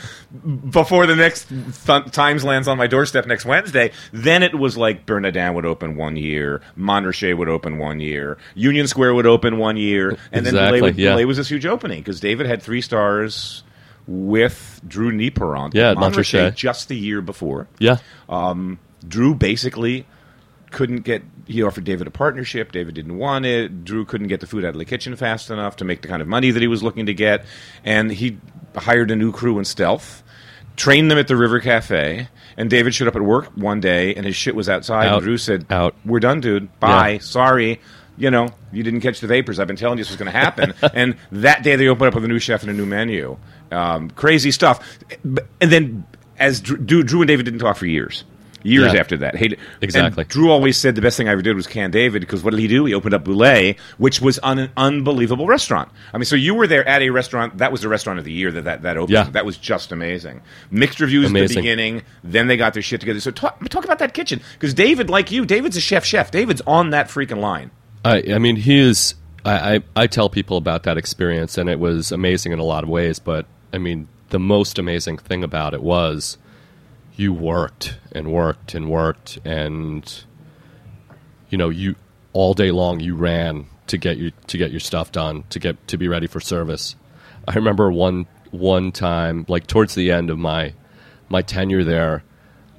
before 0.70 1.06
the 1.06 1.16
next 1.16 1.48
th- 1.86 2.12
Times 2.12 2.44
lands 2.44 2.68
on 2.68 2.78
my 2.78 2.88
doorstep 2.88 3.26
next 3.26 3.46
Wednesday. 3.46 3.92
Then 4.12 4.44
it 4.44 4.58
was 4.58 4.78
like 4.78 5.06
Bernardin 5.06 5.54
would 5.54 5.66
open 5.66 5.96
one 5.96 6.16
year, 6.16 6.62
Montrachet 6.78 7.36
would 7.38 7.50
open 7.50 7.78
one 7.78 8.00
year, 8.00 8.38
Union 8.56 8.88
Square 8.88 9.16
would 9.16 9.26
open 9.26 9.58
one 9.58 9.78
year, 9.78 10.18
and 10.32 10.46
then 10.46 10.54
Exactly, 10.54 10.80
Bouley, 10.80 10.82
would, 10.82 10.98
yeah. 10.98 11.24
Was 11.24 11.38
this 11.38 11.50
huge 11.50 11.66
opening 11.66 12.00
because 12.00 12.20
David 12.20 12.46
had 12.48 12.62
three 12.62 12.82
stars 12.82 13.63
with 14.08 14.82
Drew 14.88 15.12
Nieporent. 15.12 15.74
Yeah, 15.74 15.94
Montrachet. 15.94 16.56
just 16.56 16.88
the 16.90 16.98
year 16.98 17.22
before. 17.22 17.68
Yeah. 17.80 17.98
Um, 18.30 18.80
Drew 19.08 19.36
basically 19.36 20.06
couldn't 20.72 21.02
get. 21.02 21.24
He 21.46 21.62
offered 21.64 21.84
David 21.84 22.08
a 22.08 22.12
partnership. 22.12 22.72
David 22.72 22.96
didn't 22.96 23.18
want 23.18 23.46
it. 23.46 23.84
Drew 23.86 24.06
couldn't 24.06 24.28
get 24.28 24.40
the 24.40 24.48
food 24.48 24.64
out 24.66 24.70
of 24.70 24.78
the 24.80 24.86
kitchen 24.86 25.16
fast 25.16 25.50
enough 25.50 25.78
to 25.78 25.86
make 25.86 26.02
the 26.02 26.08
kind 26.08 26.22
of 26.22 26.28
money 26.28 26.52
that 26.52 26.62
he 26.62 26.68
was 26.68 26.84
looking 26.84 27.06
to 27.06 27.14
get, 27.14 27.46
and 27.84 28.12
he 28.12 28.38
hired 28.76 29.12
a 29.12 29.16
new 29.16 29.32
crew 29.32 29.60
in 29.60 29.66
stealth, 29.66 30.24
trained 30.76 31.12
them 31.12 31.18
at 31.18 31.28
the 31.28 31.36
River 31.36 31.60
Cafe. 31.60 32.28
And 32.56 32.70
David 32.70 32.94
showed 32.94 33.08
up 33.08 33.16
at 33.16 33.22
work 33.24 33.48
one 33.56 33.80
day, 33.80 34.14
and 34.14 34.26
his 34.28 34.36
shit 34.36 34.54
was 34.56 34.70
outside. 34.70 35.08
Out. 35.08 35.16
and 35.16 35.24
Drew 35.24 35.38
said, 35.38 35.66
Out. 35.72 35.96
"We're 36.06 36.20
done, 36.20 36.40
dude. 36.40 36.80
Bye. 36.80 37.14
Yeah. 37.14 37.20
Sorry." 37.20 37.80
You 38.16 38.30
know, 38.30 38.50
you 38.72 38.84
didn't 38.84 39.02
catch 39.02 39.22
the 39.22 39.28
vapors. 39.28 39.60
I've 39.60 39.66
been 39.66 39.76
telling 39.76 39.98
you 39.98 40.04
this 40.04 40.12
was 40.12 40.18
going 40.20 40.32
to 40.32 40.38
happen. 40.38 40.76
and 40.94 41.18
that 41.32 41.64
day, 41.64 41.76
they 41.76 41.88
opened 41.88 42.10
up 42.10 42.14
with 42.14 42.24
a 42.24 42.28
new 42.28 42.38
chef 42.38 42.62
and 42.62 42.70
a 42.70 42.74
new 42.74 42.86
menu. 42.86 43.38
Um, 43.74 44.10
crazy 44.12 44.52
stuff. 44.52 44.98
And 45.24 45.72
then, 45.72 46.06
as 46.40 46.62
Drew, 46.62 47.04
Drew 47.04 47.22
and 47.22 47.28
David 47.28 47.44
didn't 47.46 47.60
talk 47.60 47.78
for 47.78 47.86
years. 47.86 48.24
Years 48.66 48.94
Yeah. 48.94 49.00
after 49.02 49.18
that. 49.18 49.36
Hey, 49.36 49.58
Exactly. 49.82 50.24
Drew 50.24 50.50
always 50.50 50.78
said 50.78 50.96
the 50.96 51.02
best 51.02 51.18
thing 51.18 51.28
I 51.28 51.34
ever 51.34 51.42
did 51.42 51.54
was 51.58 51.68
can 51.68 51.92
David 51.92 52.22
because 52.22 52.44
what 52.46 52.52
did 52.52 52.62
he 52.62 52.70
do? 52.70 52.86
He 52.86 52.94
opened 52.94 53.14
up 53.14 53.26
Bouley, 53.26 53.76
which 53.98 54.22
was 54.22 54.40
an 54.42 54.70
unbelievable 54.78 55.48
restaurant. 55.48 55.90
I 56.14 56.18
mean, 56.18 56.24
so 56.24 56.38
you 56.38 56.54
were 56.56 56.66
there 56.66 56.88
at 56.88 57.02
a 57.02 57.10
restaurant 57.10 57.58
that 57.58 57.74
was 57.74 57.82
the 57.82 57.90
restaurant 57.90 58.20
of 58.20 58.26
the 58.26 58.32
year 58.32 58.54
that 58.54 58.64
that, 58.64 58.84
that 58.84 58.96
opened. 58.96 59.12
Yeah. 59.12 59.24
That 59.24 59.46
was 59.46 59.58
just 59.58 59.92
amazing. 59.92 60.40
Mixed 60.72 61.02
reviews 61.02 61.26
at 61.26 61.34
the 61.34 61.56
beginning, 61.56 62.04
then 62.24 62.48
they 62.48 62.56
got 62.56 62.74
their 62.74 62.82
shit 62.82 63.02
together. 63.02 63.20
So 63.20 63.32
talk, 63.32 63.68
talk 63.68 63.84
about 63.84 64.00
that 64.00 64.14
kitchen 64.14 64.40
because 64.54 64.74
David, 64.74 65.10
like 65.10 65.30
you, 65.30 65.46
David's 65.46 65.76
a 65.76 65.82
chef. 65.82 66.06
Chef. 66.06 66.32
David's 66.32 66.62
on 66.66 66.92
that 66.92 67.10
freaking 67.10 67.42
line. 67.42 67.70
I, 68.06 68.24
I 68.34 68.38
mean, 68.40 68.56
he 68.56 68.80
is. 68.80 69.16
I, 69.46 69.76
I, 69.76 69.80
I 70.04 70.08
tell 70.08 70.30
people 70.30 70.56
about 70.56 70.84
that 70.84 70.98
experience, 70.98 71.58
and 71.58 71.70
it 71.70 71.80
was 71.82 72.14
amazing 72.14 72.54
in 72.54 72.60
a 72.60 72.64
lot 72.64 72.84
of 72.86 72.90
ways. 72.90 73.20
But 73.20 73.46
I 73.74 73.80
mean, 73.80 74.08
the 74.30 74.40
most 74.40 74.78
amazing 74.78 75.18
thing 75.18 75.44
about 75.44 75.74
it 75.74 75.82
was 75.82 76.38
you 77.16 77.34
worked 77.34 77.98
and 78.12 78.32
worked 78.32 78.76
and 78.76 78.90
worked, 78.90 79.40
and 79.44 80.24
you 81.50 81.58
know, 81.58 81.70
you 81.70 81.96
all 82.34 82.54
day 82.54 82.72
long 82.72 83.00
you 83.00 83.16
ran 83.16 83.66
to 83.88 83.98
get 83.98 84.18
your 84.18 84.32
to 84.48 84.58
get 84.58 84.72
your 84.72 84.80
stuff 84.80 85.12
done 85.12 85.44
to 85.50 85.60
get 85.60 85.88
to 85.88 85.98
be 85.98 86.08
ready 86.08 86.28
for 86.28 86.40
service. 86.40 86.96
I 87.48 87.56
remember 87.56 87.92
one 87.92 88.28
one 88.52 88.92
time, 88.92 89.46
like 89.48 89.68
towards 89.68 89.96
the 89.96 90.12
end 90.12 90.30
of 90.30 90.38
my 90.38 90.74
my 91.30 91.42
tenure 91.42 91.84
there, 91.84 92.24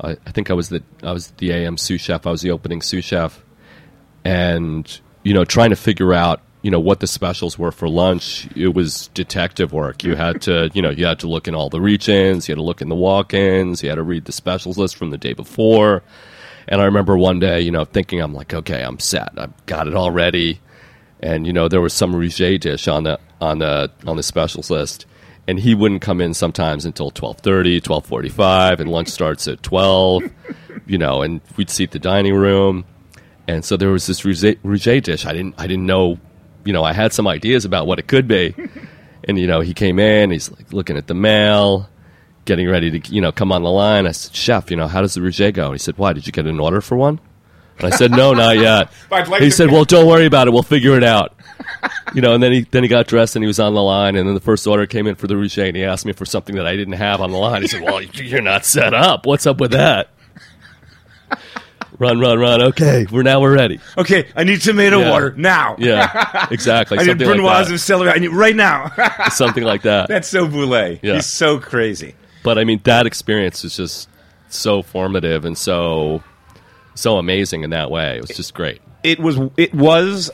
I, 0.01 0.13
I 0.13 0.31
think 0.31 0.51
I 0.51 0.55
was 0.55 0.69
the 0.69 0.83
I 1.03 1.13
was 1.13 1.29
the 1.33 1.53
AM 1.53 1.77
sous 1.77 2.01
chef. 2.01 2.27
I 2.27 2.31
was 2.31 2.43
the 2.43 2.51
opening 2.51 2.83
sous 2.83 3.05
chef, 3.05 3.45
and 4.25 5.01
you 5.23 5.35
know 5.35 5.45
trying 5.45 5.71
to 5.71 5.77
figure 5.77 6.15
out 6.15 6.41
you 6.65 6.71
know 6.71 6.81
what 6.81 7.01
the 7.01 7.07
specials 7.07 7.59
were 7.59 7.71
for 7.71 7.91
lunch 7.91 8.49
it 8.57 8.69
was 8.75 9.09
detective 9.09 9.71
work. 9.75 10.03
You 10.03 10.17
had 10.17 10.41
to 10.43 10.71
you 10.73 10.81
know 10.81 10.89
you 10.89 11.05
had 11.05 11.19
to 11.21 11.29
look 11.29 11.47
in 11.47 11.55
all 11.55 11.69
the 11.69 11.81
reach-ins 11.81 12.49
you 12.49 12.53
had 12.53 12.57
to 12.57 12.63
look 12.63 12.81
in 12.81 12.89
the 12.89 12.95
walk-ins 12.95 13.83
you 13.83 13.91
had 13.91 13.97
to 13.97 14.03
read 14.03 14.25
the 14.25 14.33
specials 14.33 14.79
list 14.79 14.97
from 14.97 15.11
the 15.11 15.19
day 15.19 15.35
before. 15.35 16.03
And 16.67 16.81
i 16.81 16.87
remember 16.87 17.19
one 17.19 17.39
day 17.39 17.61
you 17.61 17.71
know 17.71 17.85
thinking 17.85 18.21
i'm 18.21 18.33
like 18.33 18.55
okay 18.55 18.83
i'm 18.83 18.99
set. 18.99 19.31
I've 19.37 19.67
got 19.67 19.87
it 19.87 19.95
all 19.95 20.11
ready. 20.11 20.59
And 21.21 21.47
you 21.47 21.53
know 21.53 21.69
there 21.69 21.83
was 21.83 21.93
some 21.93 22.15
Rouget 22.15 22.61
dish 22.61 22.89
on 22.89 23.05
the 23.05 23.21
on 23.43 23.59
the 23.59 23.91
on 24.07 24.17
the 24.17 24.23
specials 24.23 24.71
list. 24.71 25.05
And 25.47 25.61
he 25.61 25.75
wouldn't 25.75 26.01
come 26.01 26.23
in 26.23 26.33
sometimes 26.33 26.87
until 26.87 27.11
12:30 27.11 27.83
12:45 27.83 28.81
and 28.81 28.91
lunch 28.91 29.09
starts 29.09 29.47
at 29.47 29.63
12 29.63 30.23
you 30.87 30.97
know 30.97 31.21
and 31.21 31.43
we'd 31.59 31.69
seat 31.69 31.91
the 31.91 31.99
dining 31.99 32.35
room. 32.35 32.87
And 33.47 33.65
so 33.65 33.77
there 33.77 33.91
was 33.91 34.07
this 34.07 34.23
Rouget, 34.23 35.03
dish. 35.03 35.27
I 35.27 35.33
didn't, 35.33 35.55
I 35.59 35.67
didn't 35.67 35.87
know, 35.87 36.19
you 36.65 36.73
know, 36.73 36.85
I 36.85 36.93
had 36.93 37.13
some 37.13 37.27
ideas 37.27 37.65
about 37.65 37.87
what 37.87 37.99
it 37.99 38.07
could 38.07 38.27
be. 38.29 38.55
and, 39.25 39.39
you 39.39 39.47
know, 39.47 39.61
he 39.61 39.75
came 39.75 39.99
in, 39.99 40.31
he's 40.31 40.51
like 40.51 40.73
looking 40.73 40.97
at 40.97 41.07
the 41.07 41.15
mail, 41.15 41.89
getting 42.45 42.69
ready 42.69 42.99
to, 42.99 43.15
you 43.15 43.21
know, 43.21 43.33
come 43.33 43.53
on 43.53 43.63
the 43.63 43.71
line. 43.71 44.07
I 44.07 44.13
said, 44.13 44.35
Chef, 44.35 44.71
you 44.71 44.77
know, 44.77 44.89
how 44.89 45.01
does 45.01 45.15
the 45.15 45.21
Rouget 45.21 45.55
go? 45.55 45.73
He 45.73 45.79
said, 45.79 45.97
Why? 45.99 46.13
Did 46.13 46.27
you 46.27 46.33
get 46.33 46.47
an 46.47 46.61
order 46.61 46.81
for 46.81 46.97
one? 46.97 47.21
And 47.79 47.93
I 47.93 47.97
said, 47.97 48.11
No, 48.11 48.33
not 48.33 48.57
yet. 48.59 48.91
Like 49.11 49.43
he 49.43 49.51
said, 49.51 49.71
Well, 49.71 49.85
don't 49.85 50.07
worry 50.07 50.27
about 50.27 50.47
it. 50.49 50.53
We'll 50.53 50.63
figure 50.63 50.97
it 50.97 51.05
out. 51.05 51.35
You 52.15 52.21
know, 52.21 52.33
and 52.33 52.41
then 52.41 52.53
he 52.53 52.61
then 52.71 52.85
he 52.85 52.89
got 52.89 53.09
dressed 53.09 53.35
and 53.35 53.43
he 53.43 53.49
was 53.49 53.59
on 53.59 53.75
the 53.75 53.83
line, 53.83 54.15
and 54.15 54.29
then 54.29 54.35
the 54.37 54.41
first 54.41 54.65
order 54.69 54.87
came 54.87 55.09
in 55.09 55.17
for 55.17 55.27
the 55.27 55.35
Rouget, 55.35 55.69
and 55.69 55.77
he 55.77 55.83
asked 55.83 56.07
me 56.07 56.13
for 56.13 56.25
something 56.25 56.55
that 56.55 56.65
I 56.67 56.77
didn't 56.77 56.95
have 56.95 57.21
on 57.21 57.33
the 57.33 57.39
line. 57.39 57.63
He 57.63 57.69
said, 57.69 57.83
"Well, 57.83 58.01
you're 58.03 58.41
not 58.41 58.65
set 58.65 58.95
up. 58.95 59.27
What's 59.27 59.47
up 59.47 59.59
with 59.59 59.73
that?" 59.73 60.11
Run, 61.99 62.19
run, 62.19 62.39
run. 62.39 62.63
Okay, 62.63 63.07
we're 63.11 63.23
now 63.23 63.41
we're 63.41 63.55
ready. 63.55 63.79
Okay, 63.97 64.27
I 64.35 64.43
need 64.45 64.61
tomato 64.61 64.99
Yeah. 65.01 65.11
water 65.11 65.35
now. 65.37 65.77
Yeah, 65.79 66.49
exactly. 66.51 66.99
I 66.99 67.03
need 67.03 67.11
something 67.11 67.29
like 67.29 67.37
brunoise 67.37 67.71
of 67.71 67.81
celery. 67.81 68.11
I 68.11 68.19
need 68.19 68.29
right 68.29 68.57
now. 68.57 68.93
something 69.31 69.63
like 69.63 69.83
that. 69.83 70.09
That's 70.09 70.27
so 70.29 70.47
Bouley. 70.49 70.99
Yeah. 71.03 71.15
He's 71.15 71.27
so 71.27 71.59
crazy. 71.61 72.15
But 72.43 72.59
I 72.59 72.65
mean, 72.65 72.81
that 72.85 73.07
experience 73.07 73.65
is 73.65 73.77
just 73.77 74.09
so 74.49 74.83
formative 74.83 75.45
and 75.45 75.57
so 75.57 76.23
so 76.95 77.19
amazing 77.19 77.63
in 77.63 77.71
that 77.71 77.91
way. 77.91 78.17
It 78.17 78.21
was 78.23 78.37
just 78.37 78.55
great. 78.55 78.81
it 79.03 79.21
was 79.21 79.39
it 79.57 79.73
was 79.75 80.31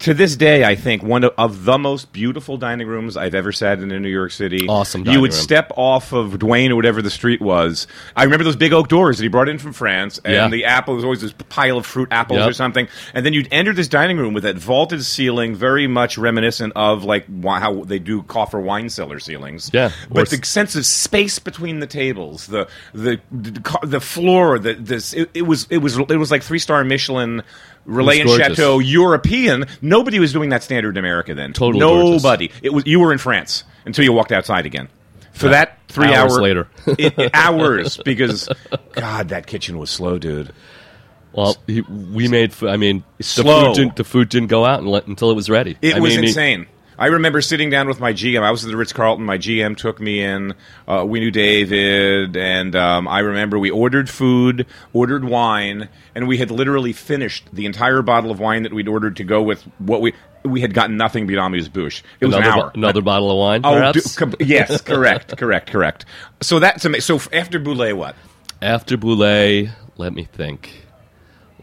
to 0.00 0.12
this 0.14 0.36
day 0.36 0.64
I 0.64 0.74
think 0.74 1.02
one 1.02 1.24
of, 1.24 1.32
of 1.38 1.64
the 1.64 1.78
most 1.78 2.12
beautiful 2.12 2.56
dining 2.56 2.86
rooms 2.86 3.16
I've 3.16 3.34
ever 3.34 3.52
sat 3.52 3.78
in 3.80 3.90
in 3.90 4.02
New 4.02 4.08
York 4.08 4.30
City. 4.32 4.66
Awesome 4.68 5.06
You 5.06 5.20
would 5.20 5.32
room. 5.32 5.40
step 5.40 5.72
off 5.76 6.12
of 6.12 6.38
Duane 6.38 6.72
or 6.72 6.76
whatever 6.76 7.00
the 7.02 7.10
street 7.10 7.40
was. 7.40 7.86
I 8.16 8.24
remember 8.24 8.44
those 8.44 8.56
big 8.56 8.72
oak 8.72 8.88
doors 8.88 9.18
that 9.18 9.22
he 9.24 9.28
brought 9.28 9.48
in 9.48 9.58
from 9.58 9.72
France, 9.72 10.20
and 10.24 10.34
Yeah. 10.34 10.48
the 10.48 10.64
apple 10.66 10.94
was 10.94 11.04
always 11.04 11.20
this 11.20 11.32
pile 11.48 11.78
of 11.78 11.86
fruit 11.86 12.08
apples 12.10 12.38
Yep. 12.40 12.50
or 12.50 12.52
something. 12.52 12.88
And 13.14 13.24
then 13.24 13.32
you'd 13.32 13.48
enter 13.50 13.72
this 13.72 13.88
dining 13.88 14.16
room 14.18 14.34
with 14.34 14.42
that 14.42 14.56
vaulted 14.58 15.04
ceiling, 15.04 15.54
very 15.54 15.86
much 15.86 16.18
reminiscent 16.18 16.72
of 16.76 17.04
like 17.04 17.26
how 17.44 17.84
they 17.84 17.98
do 17.98 18.22
coffer 18.24 18.60
wine 18.60 18.88
cellar 18.88 19.18
ceilings. 19.20 19.70
Yeah. 19.72 19.90
but 20.10 20.28
the 20.30 20.44
sense 20.44 20.74
of 20.76 20.84
space 20.86 21.38
between 21.38 21.80
the 21.80 21.86
tables, 21.86 22.46
the 22.46 22.68
the 22.92 23.20
the, 23.32 23.78
the 23.82 24.00
floor, 24.00 24.58
the 24.58 24.74
this 24.74 25.12
it, 25.12 25.30
it 25.34 25.42
was 25.42 25.66
it 25.70 25.78
was 25.78 25.98
it 25.98 26.16
was 26.16 26.30
like 26.30 26.42
three 26.42 26.58
star 26.58 26.82
Michelin. 26.84 27.42
Relais 27.86 28.20
and 28.20 28.28
gorgeous. 28.28 28.46
Chateau 28.48 28.78
European. 28.78 29.66
Nobody 29.82 30.18
was 30.18 30.32
doing 30.32 30.48
that 30.50 30.62
standard 30.62 30.96
in 30.96 30.98
America 30.98 31.34
then. 31.34 31.52
Totally 31.52 31.80
gorgeous. 31.80 32.22
Nobody. 32.22 32.50
It 32.62 32.72
was 32.72 32.86
you 32.86 33.00
were 33.00 33.12
in 33.12 33.18
France 33.18 33.64
until 33.84 34.04
you 34.04 34.12
walked 34.12 34.32
outside 34.32 34.66
again. 34.66 34.88
For 35.32 35.48
that 35.48 35.78
three 35.88 36.12
Hours 36.14 36.32
hour 36.34 36.40
later. 36.42 36.68
it- 36.86 37.30
hours 37.34 37.98
because 38.04 38.48
God, 38.92 39.30
that 39.30 39.46
kitchen 39.46 39.78
was 39.78 39.90
slow, 39.90 40.18
dude. 40.18 40.52
Well, 41.32 41.56
he, 41.66 41.80
we 41.80 42.28
made. 42.28 42.54
I 42.62 42.76
mean, 42.76 43.02
the 43.18 43.24
Slow. 43.24 43.66
food, 43.66 43.74
didn't, 43.74 43.96
the 43.96 44.04
food 44.04 44.28
didn't 44.28 44.48
go 44.48 44.64
out 44.64 44.82
until 45.08 45.32
it 45.32 45.34
was 45.34 45.50
ready. 45.50 45.76
It 45.82 45.96
I 45.96 46.00
was 46.00 46.10
mean, 46.14 46.22
he- 46.22 46.28
insane. 46.28 46.66
I 46.98 47.06
remember 47.06 47.40
sitting 47.40 47.70
down 47.70 47.88
with 47.88 48.00
my 48.00 48.12
GM. 48.12 48.42
I 48.42 48.50
was 48.50 48.64
at 48.64 48.70
the 48.70 48.76
Ritz 48.76 48.92
Carlton. 48.92 49.24
My 49.24 49.38
GM 49.38 49.76
took 49.76 50.00
me 50.00 50.22
in. 50.22 50.54
Uh, 50.86 51.04
we 51.06 51.20
knew 51.20 51.30
David, 51.30 52.36
and 52.36 52.76
um, 52.76 53.08
I 53.08 53.20
remember 53.20 53.58
we 53.58 53.70
ordered 53.70 54.08
food, 54.08 54.66
ordered 54.92 55.24
wine, 55.24 55.88
and 56.14 56.28
we 56.28 56.38
had 56.38 56.50
literally 56.50 56.92
finished 56.92 57.44
the 57.52 57.66
entire 57.66 58.02
bottle 58.02 58.30
of 58.30 58.38
wine 58.40 58.62
that 58.64 58.72
we'd 58.72 58.88
ordered 58.88 59.16
to 59.16 59.24
go 59.24 59.42
with 59.42 59.62
what 59.78 60.00
we 60.00 60.12
we 60.44 60.60
had 60.60 60.74
gotten 60.74 60.98
nothing 60.98 61.26
beyond 61.26 61.54
amuse 61.54 61.68
bouche. 61.70 62.02
It 62.20 62.26
was 62.26 62.34
another, 62.34 62.52
an 62.52 62.58
hour. 62.60 62.72
another 62.74 63.00
bottle 63.00 63.30
of 63.30 63.38
wine, 63.38 63.62
Oh, 63.64 63.72
perhaps. 63.76 64.14
do- 64.14 64.18
com- 64.26 64.34
yes, 64.40 64.80
correct, 64.82 65.36
correct, 65.38 65.70
correct. 65.70 66.04
So 66.42 66.58
that's 66.58 66.84
ama- 66.84 67.00
so 67.00 67.18
after 67.32 67.58
Bouley, 67.58 67.94
what? 67.94 68.14
After 68.60 68.98
Bouley, 68.98 69.70
let 69.96 70.12
me 70.12 70.24
think. 70.24 70.83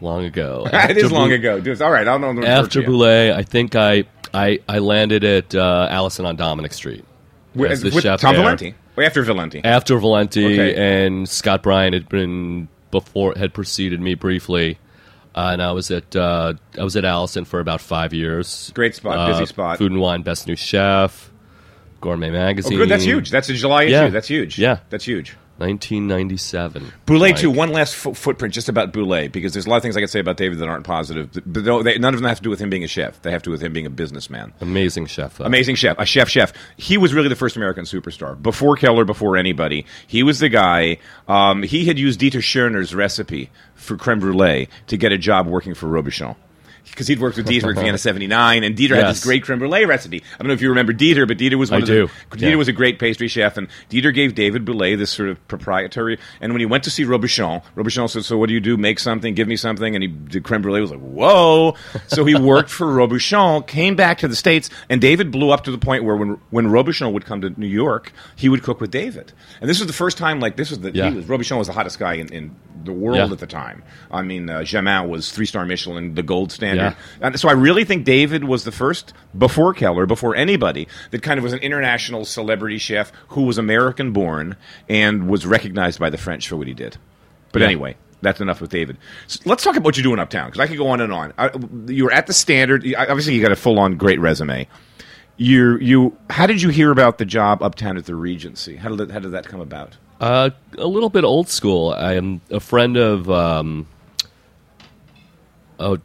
Long 0.02 0.24
ago. 0.24 0.66
it 0.72 0.96
is 0.98 1.12
long 1.12 1.30
ago. 1.32 1.60
Dude, 1.60 1.80
all 1.80 1.90
right, 1.92 2.06
I'll 2.08 2.18
know. 2.18 2.42
After 2.44 2.82
Bouley, 2.82 3.32
I 3.32 3.42
think 3.44 3.76
I, 3.76 4.04
I, 4.34 4.58
I 4.68 4.80
landed 4.80 5.22
at 5.22 5.54
uh, 5.54 5.86
Alison 5.90 6.26
on 6.26 6.34
Dominick 6.36 6.72
Street. 6.72 7.04
With- 7.54 7.70
as 7.70 7.82
the 7.82 7.90
with 7.90 8.02
chef 8.02 8.20
Tom 8.20 8.34
there. 8.34 8.42
Valenti. 8.42 8.74
After 8.98 9.22
Valenti. 9.22 9.60
after 9.64 9.96
Valenti 9.98 10.44
Okay. 10.60 11.06
and 11.06 11.28
Scott 11.28 11.62
Bryan 11.62 11.92
had 11.92 12.08
been 12.08 12.68
before 12.90 13.32
had 13.36 13.54
preceded 13.54 14.00
me 14.00 14.14
briefly, 14.14 14.78
uh, 15.34 15.50
and 15.52 15.62
I 15.62 15.72
was 15.72 15.90
at 15.90 16.14
uh, 16.16 16.54
I 16.78 16.82
was 16.84 16.96
at 16.96 17.04
Alison 17.04 17.44
for 17.44 17.60
about 17.60 17.80
five 17.80 18.12
years. 18.12 18.70
Great 18.74 18.94
spot, 18.94 19.28
busy 19.28 19.44
Uh, 19.44 19.46
spot. 19.46 19.78
Food 19.78 19.92
and 19.92 20.00
Wine, 20.00 20.22
Best 20.22 20.46
New 20.46 20.56
Chef, 20.56 21.30
Gourmet 22.02 22.30
Magazine. 22.30 22.74
Oh, 22.74 22.78
good. 22.78 22.88
That's 22.90 23.04
huge. 23.04 23.30
That's 23.30 23.48
a 23.48 23.54
July 23.54 23.84
issue. 23.84 23.92
Yeah. 23.92 24.08
That's 24.08 24.28
huge. 24.28 24.58
Yeah. 24.58 24.80
That's 24.90 25.04
huge. 25.04 25.36
1997. 25.62 26.92
Bouley 27.06 27.32
too. 27.32 27.50
One 27.50 27.70
last 27.72 27.94
fo- 27.94 28.12
footprint 28.12 28.52
just 28.52 28.68
about 28.68 28.92
Bouley 28.92 29.30
because 29.30 29.52
there's 29.52 29.66
a 29.66 29.70
lot 29.70 29.76
of 29.76 29.82
things 29.82 29.96
I 29.96 30.00
could 30.00 30.10
say 30.10 30.20
about 30.20 30.36
David 30.36 30.58
that 30.58 30.68
aren't 30.68 30.84
positive, 30.84 31.30
but 31.46 31.64
no, 31.64 31.82
they, 31.82 31.98
none 31.98 32.14
of 32.14 32.20
them 32.20 32.28
have 32.28 32.38
to 32.38 32.42
do 32.42 32.50
with 32.50 32.60
him 32.60 32.70
being 32.70 32.84
a 32.84 32.88
chef. 32.88 33.22
They 33.22 33.30
have 33.30 33.42
to 33.42 33.48
do 33.48 33.50
with 33.52 33.62
him 33.62 33.72
being 33.72 33.86
a 33.86 33.90
businessman. 33.90 34.52
Amazing 34.60 35.06
chef. 35.06 35.38
though. 35.38 35.44
Amazing 35.44 35.76
chef, 35.76 35.96
a 35.98 36.04
chef, 36.04 36.28
chef. 36.28 36.52
He 36.76 36.98
was 36.98 37.14
really 37.14 37.28
the 37.28 37.36
first 37.36 37.56
American 37.56 37.84
superstar 37.84 38.40
before 38.40 38.76
Keller, 38.76 39.04
before 39.04 39.36
anybody. 39.36 39.86
He 40.06 40.22
was 40.22 40.40
the 40.40 40.48
guy. 40.48 40.98
Um, 41.28 41.62
he 41.62 41.86
had 41.86 41.98
used 41.98 42.20
Dieter 42.20 42.42
Schorner's 42.42 42.94
recipe 42.94 43.50
for 43.74 43.96
creme 43.96 44.20
brulee 44.20 44.68
to 44.88 44.96
get 44.96 45.12
a 45.12 45.18
job 45.18 45.46
working 45.46 45.74
for 45.74 45.86
Robuchon. 45.86 46.36
Because 46.90 47.06
he'd 47.06 47.20
worked 47.20 47.36
with 47.38 47.46
Dieter 47.46 47.70
at 47.74 47.80
Vienna 47.80 47.96
'79, 47.96 48.64
and 48.64 48.76
Dieter 48.76 48.96
had 48.96 49.06
this 49.06 49.24
great 49.24 49.44
creme 49.44 49.58
brulee 49.58 49.84
recipe. 49.86 50.22
I 50.34 50.38
don't 50.38 50.48
know 50.48 50.52
if 50.52 50.60
you 50.60 50.68
remember 50.68 50.92
Dieter, 50.92 51.26
but 51.26 51.38
Dieter 51.38 51.54
was 51.54 51.70
one 51.70 51.80
I 51.80 51.82
of 51.82 51.86
do. 51.86 52.10
the 52.30 52.36
Dieter 52.36 52.50
Yeah. 52.50 52.56
was 52.56 52.68
a 52.68 52.72
great 52.72 52.98
pastry 52.98 53.28
chef, 53.28 53.56
and 53.56 53.68
Dieter 53.88 54.12
gave 54.12 54.34
David 54.34 54.64
Bouley 54.66 54.94
this 54.98 55.10
sort 55.10 55.28
of 55.30 55.48
proprietary. 55.48 56.18
And 56.40 56.52
when 56.52 56.60
he 56.60 56.66
went 56.66 56.84
to 56.84 56.90
see 56.90 57.04
Robuchon, 57.04 57.62
Robuchon 57.76 58.10
said, 58.10 58.24
"So 58.24 58.36
what 58.36 58.48
do 58.48 58.54
you 58.54 58.60
do? 58.60 58.76
Make 58.76 58.98
something? 58.98 59.32
Give 59.34 59.48
me 59.48 59.56
something?" 59.56 59.94
And 59.94 60.02
he 60.02 60.08
did 60.08 60.42
creme 60.44 60.60
brulee. 60.60 60.80
Was 60.82 60.90
like, 60.90 61.00
"Whoa!" 61.00 61.76
So 62.08 62.24
he 62.24 62.34
worked 62.38 62.68
for 62.70 62.86
Robuchon, 62.86 63.66
came 63.66 63.94
back 63.96 64.18
to 64.18 64.28
the 64.28 64.36
states, 64.36 64.68
and 64.90 65.00
David 65.00 65.30
blew 65.30 65.50
up 65.50 65.64
to 65.64 65.70
the 65.70 65.78
point 65.78 66.04
where 66.04 66.16
when 66.16 66.38
when 66.50 66.66
Robuchon 66.66 67.12
would 67.12 67.24
come 67.24 67.40
to 67.42 67.50
New 67.58 67.66
York, 67.68 68.12
he 68.36 68.48
would 68.48 68.62
cook 68.62 68.80
with 68.80 68.90
David. 68.90 69.32
And 69.60 69.70
this 69.70 69.78
was 69.78 69.86
the 69.86 69.92
first 69.94 70.18
time, 70.18 70.40
like 70.40 70.56
this 70.56 70.70
was 70.70 70.80
the 70.80 70.90
Yeah. 70.92 71.10
he 71.10 71.16
was, 71.16 71.24
Robuchon 71.26 71.58
was 71.58 71.68
the 71.68 71.72
hottest 71.72 71.98
guy 71.98 72.14
in, 72.14 72.28
in 72.32 72.56
the 72.84 72.92
world 72.92 73.16
Yeah. 73.18 73.30
at 73.32 73.38
the 73.38 73.46
time. 73.46 73.82
I 74.10 74.22
mean, 74.22 74.50
uh, 74.50 74.58
Jamin 74.60 75.08
was 75.08 75.30
three 75.30 75.46
star 75.46 75.64
Michelin, 75.64 76.14
the 76.14 76.22
gold 76.24 76.50
standard. 76.50 76.71
Yeah. 76.76 76.94
And 77.20 77.38
so 77.38 77.48
I 77.48 77.52
really 77.52 77.84
think 77.84 78.04
David 78.04 78.44
was 78.44 78.64
the 78.64 78.72
first, 78.72 79.12
before 79.36 79.74
Keller, 79.74 80.06
before 80.06 80.34
anybody, 80.36 80.88
that 81.10 81.22
kind 81.22 81.38
of 81.38 81.44
was 81.44 81.52
an 81.52 81.60
international 81.60 82.24
celebrity 82.24 82.78
chef 82.78 83.12
who 83.28 83.42
was 83.42 83.58
American 83.58 84.12
born 84.12 84.56
and 84.88 85.28
was 85.28 85.46
recognized 85.46 85.98
by 86.00 86.10
the 86.10 86.18
French 86.18 86.48
for 86.48 86.56
what 86.56 86.66
he 86.66 86.74
did. 86.74 86.96
But 87.52 87.62
Yeah. 87.62 87.68
anyway, 87.68 87.96
that's 88.22 88.40
enough 88.40 88.60
with 88.60 88.70
David. 88.70 88.96
So 89.26 89.40
let's 89.44 89.62
talk 89.64 89.76
about 89.76 89.84
what 89.84 89.96
you're 89.96 90.04
doing 90.04 90.18
uptown 90.18 90.46
because 90.48 90.60
I 90.60 90.66
could 90.66 90.78
go 90.78 90.88
on 90.88 91.00
and 91.00 91.12
on. 91.12 91.32
I, 91.36 91.50
you 91.86 92.04
were 92.04 92.12
at 92.12 92.26
the 92.26 92.32
Standard. 92.32 92.84
Obviously, 92.96 93.34
you 93.34 93.42
got 93.42 93.52
a 93.52 93.56
full 93.56 93.78
on 93.78 93.96
great 93.96 94.20
resume. 94.20 94.68
You 95.38 95.78
you 95.78 96.16
how 96.30 96.46
did 96.46 96.62
you 96.62 96.68
hear 96.68 96.90
about 96.92 97.18
the 97.18 97.24
job 97.24 97.62
uptown 97.62 97.96
at 97.96 98.04
the 98.04 98.14
Regency? 98.14 98.76
How 98.76 98.90
did 98.90 98.98
that, 98.98 99.10
how 99.10 99.18
did 99.18 99.32
that 99.32 99.48
come 99.48 99.60
about? 99.60 99.96
Uh, 100.20 100.50
a 100.78 100.86
little 100.86 101.08
bit 101.08 101.24
old 101.24 101.48
school. 101.48 101.92
I 101.96 102.12
am 102.14 102.42
a 102.50 102.60
friend 102.60 102.96
of 102.96 103.28
um, 103.28 103.88
a 105.80 105.98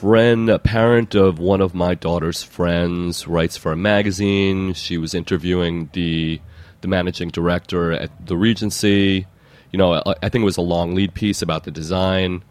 friend, 0.00 0.48
a 0.48 0.58
parent 0.58 1.14
of 1.14 1.38
one 1.38 1.60
of 1.60 1.74
my 1.74 1.94
daughter's 1.94 2.42
friends, 2.42 3.26
writes 3.26 3.56
for 3.56 3.72
a 3.72 3.76
magazine. 3.76 4.74
She 4.74 4.98
was 4.98 5.14
interviewing 5.14 5.90
the 5.92 6.40
the 6.80 6.88
managing 6.88 7.30
director 7.30 7.92
at 7.92 8.26
the 8.26 8.36
Regency. 8.36 9.26
You 9.72 9.78
know, 9.78 9.94
I, 9.94 10.14
I 10.22 10.28
think 10.28 10.42
it 10.42 10.44
was 10.44 10.56
a 10.56 10.62
long 10.62 10.94
lead 10.94 11.14
piece 11.14 11.42
about 11.42 11.64
the 11.64 11.70
design. 11.70 12.44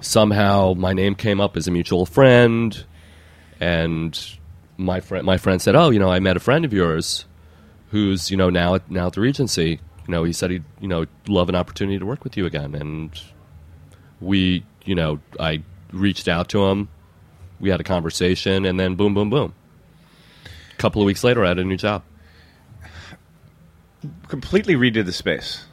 Somehow, 0.00 0.74
my 0.74 0.92
name 0.92 1.14
came 1.14 1.40
up 1.40 1.56
as 1.56 1.68
a 1.68 1.70
mutual 1.70 2.04
friend, 2.04 2.84
and 3.60 4.18
my 4.76 5.00
friend 5.00 5.24
my 5.24 5.38
friend 5.38 5.62
said, 5.62 5.76
"Oh, 5.76 5.90
you 5.90 6.00
know, 6.00 6.10
I 6.10 6.18
met 6.18 6.36
a 6.36 6.40
friend 6.40 6.64
of 6.64 6.72
yours." 6.72 7.26
who's 7.92 8.30
you 8.30 8.36
know 8.38 8.50
now 8.50 8.74
at 8.74 8.90
now 8.90 9.06
at 9.06 9.12
the 9.12 9.20
Regency. 9.20 9.78
You 10.08 10.12
know, 10.12 10.24
he 10.24 10.32
said 10.32 10.50
he'd 10.50 10.64
you 10.80 10.88
know 10.88 11.06
love 11.28 11.48
an 11.48 11.54
opportunity 11.54 11.98
to 11.98 12.06
work 12.06 12.24
with 12.24 12.36
you 12.36 12.46
again, 12.46 12.74
and 12.74 13.10
we 14.20 14.64
you 14.84 14.96
know 14.96 15.20
I 15.38 15.62
reached 15.92 16.28
out 16.28 16.48
to 16.50 16.66
him. 16.66 16.88
We 17.60 17.70
had 17.70 17.80
a 17.80 17.84
conversation, 17.84 18.64
and 18.64 18.78
then 18.80 18.96
boom, 18.96 19.14
boom, 19.14 19.30
boom. 19.30 19.54
A 20.46 20.76
couple 20.78 21.00
of 21.02 21.06
weeks 21.06 21.22
later, 21.22 21.44
I 21.44 21.48
had 21.48 21.58
a 21.58 21.64
new 21.64 21.76
job. 21.76 22.02
Completely 24.28 24.74
redid 24.74 25.04
the 25.06 25.12
space. 25.12 25.64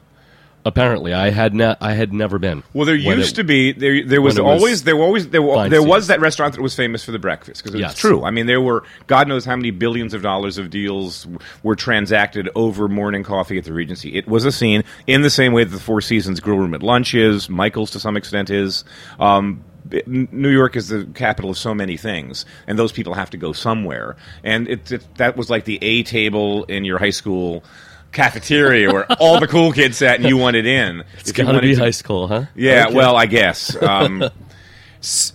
Apparently, 0.65 1.13
I 1.13 1.29
had 1.31 1.55
ne- 1.55 1.77
I 1.81 1.93
had 1.93 2.11
never 2.13 2.38
been. 2.38 2.63
Well, 2.73 2.85
there 2.85 2.93
used 2.93 3.31
it- 3.31 3.35
to 3.38 3.43
be 3.45 3.71
there. 3.71 4.03
There 4.05 4.21
was 4.21 4.38
always 4.38 4.83
there 4.83 4.95
were 4.95 5.03
always 5.05 5.29
there, 5.29 5.41
were, 5.41 5.67
there 5.69 5.81
was 5.81 6.07
that 6.07 6.19
restaurant 6.19 6.53
that 6.53 6.62
was 6.62 6.75
famous 6.75 7.03
for 7.03 7.12
the 7.12 7.17
breakfast 7.17 7.63
because 7.63 7.79
Yes. 7.79 7.93
it's 7.93 7.99
true. 8.01 8.23
I 8.23 8.29
mean, 8.29 8.45
there 8.45 8.60
were 8.62 8.84
God 9.08 9.27
knows 9.29 9.45
how 9.45 9.55
many 9.55 9.71
billions 9.71 10.13
of 10.13 10.21
dollars 10.21 10.58
of 10.58 10.69
deals 10.69 11.23
w- 11.23 11.39
were 11.63 11.77
transacted 11.77 12.49
over 12.55 12.88
morning 12.89 13.23
coffee 13.23 13.58
at 13.58 13.63
the 13.63 13.73
Regency. 13.73 14.13
It 14.15 14.27
was 14.27 14.43
a 14.43 14.51
scene 14.51 14.84
in 15.08 15.21
the 15.21 15.29
same 15.29 15.53
way 15.53 15.63
that 15.63 15.71
the 15.71 15.79
Four 15.82 16.01
Seasons 16.01 16.41
Grill 16.41 16.58
Room 16.58 16.73
at 16.75 16.84
lunch 16.84 17.15
is, 17.15 17.49
Michael's 17.49 17.89
to 17.91 17.99
some 17.99 18.17
extent 18.17 18.49
is. 18.49 18.84
Um, 19.19 19.63
New 20.05 20.49
York 20.49 20.75
is 20.75 20.89
the 20.89 21.05
capital 21.15 21.49
of 21.51 21.57
so 21.57 21.73
many 21.73 21.97
things, 21.97 22.45
and 22.67 22.77
those 22.77 22.91
people 22.91 23.13
have 23.13 23.29
to 23.31 23.37
go 23.37 23.53
somewhere. 23.53 24.15
And 24.43 24.67
it, 24.67 24.91
it 24.91 25.15
that 25.15 25.35
was 25.37 25.49
like 25.49 25.65
the 25.65 25.79
A 25.81 26.03
table 26.03 26.63
in 26.65 26.85
your 26.85 26.97
high 26.99 27.09
school 27.11 27.63
cafeteria 28.11 28.91
where 28.91 29.11
all 29.19 29.39
the 29.39 29.47
cool 29.47 29.71
kids 29.71 29.97
sat 29.97 30.19
and 30.19 30.27
you 30.27 30.37
wanted 30.37 30.65
in. 30.65 31.03
It's 31.19 31.31
got 31.31 31.51
to 31.51 31.61
be 31.61 31.75
high 31.75 31.91
school, 31.91 32.27
huh? 32.27 32.45
yeah, 32.55 32.85
Okay. 32.87 32.95
well, 32.95 33.15
I 33.15 33.25
guess. 33.25 33.79
Um, 33.81 34.23
s- 34.99 35.33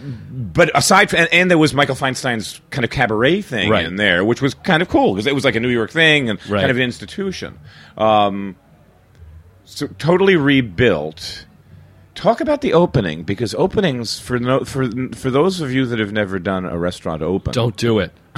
but 0.00 0.70
aside 0.76 1.10
from, 1.10 1.20
and, 1.20 1.28
and 1.32 1.50
there 1.50 1.58
was 1.58 1.74
Michael 1.74 1.94
Feinstein's 1.94 2.60
kind 2.70 2.84
of 2.84 2.90
cabaret 2.90 3.42
thing 3.42 3.70
Right. 3.70 3.84
in 3.84 3.96
there, 3.96 4.24
which 4.24 4.42
was 4.42 4.54
kind 4.54 4.82
of 4.82 4.88
cool 4.88 5.14
because 5.14 5.26
it 5.28 5.34
was 5.34 5.44
like 5.44 5.54
a 5.54 5.60
New 5.60 5.68
York 5.68 5.90
thing 5.92 6.28
and 6.28 6.40
Right. 6.50 6.60
kind 6.60 6.70
of 6.72 6.76
an 6.76 6.82
institution. 6.82 7.58
Um, 7.96 8.56
so 9.64 9.86
totally 9.86 10.34
rebuilt. 10.36 11.46
Talk 12.14 12.40
about 12.42 12.60
the 12.60 12.74
opening 12.74 13.22
because 13.22 13.54
openings 13.54 14.18
for 14.20 14.38
no, 14.38 14.64
for 14.64 14.86
for 15.14 15.30
those 15.30 15.60
of 15.62 15.72
you 15.72 15.86
that 15.86 15.98
have 15.98 16.12
never 16.12 16.38
done 16.38 16.66
a 16.66 16.78
restaurant 16.78 17.22
open, 17.22 17.52
don't 17.52 17.76
do 17.76 17.98
it. 18.00 18.12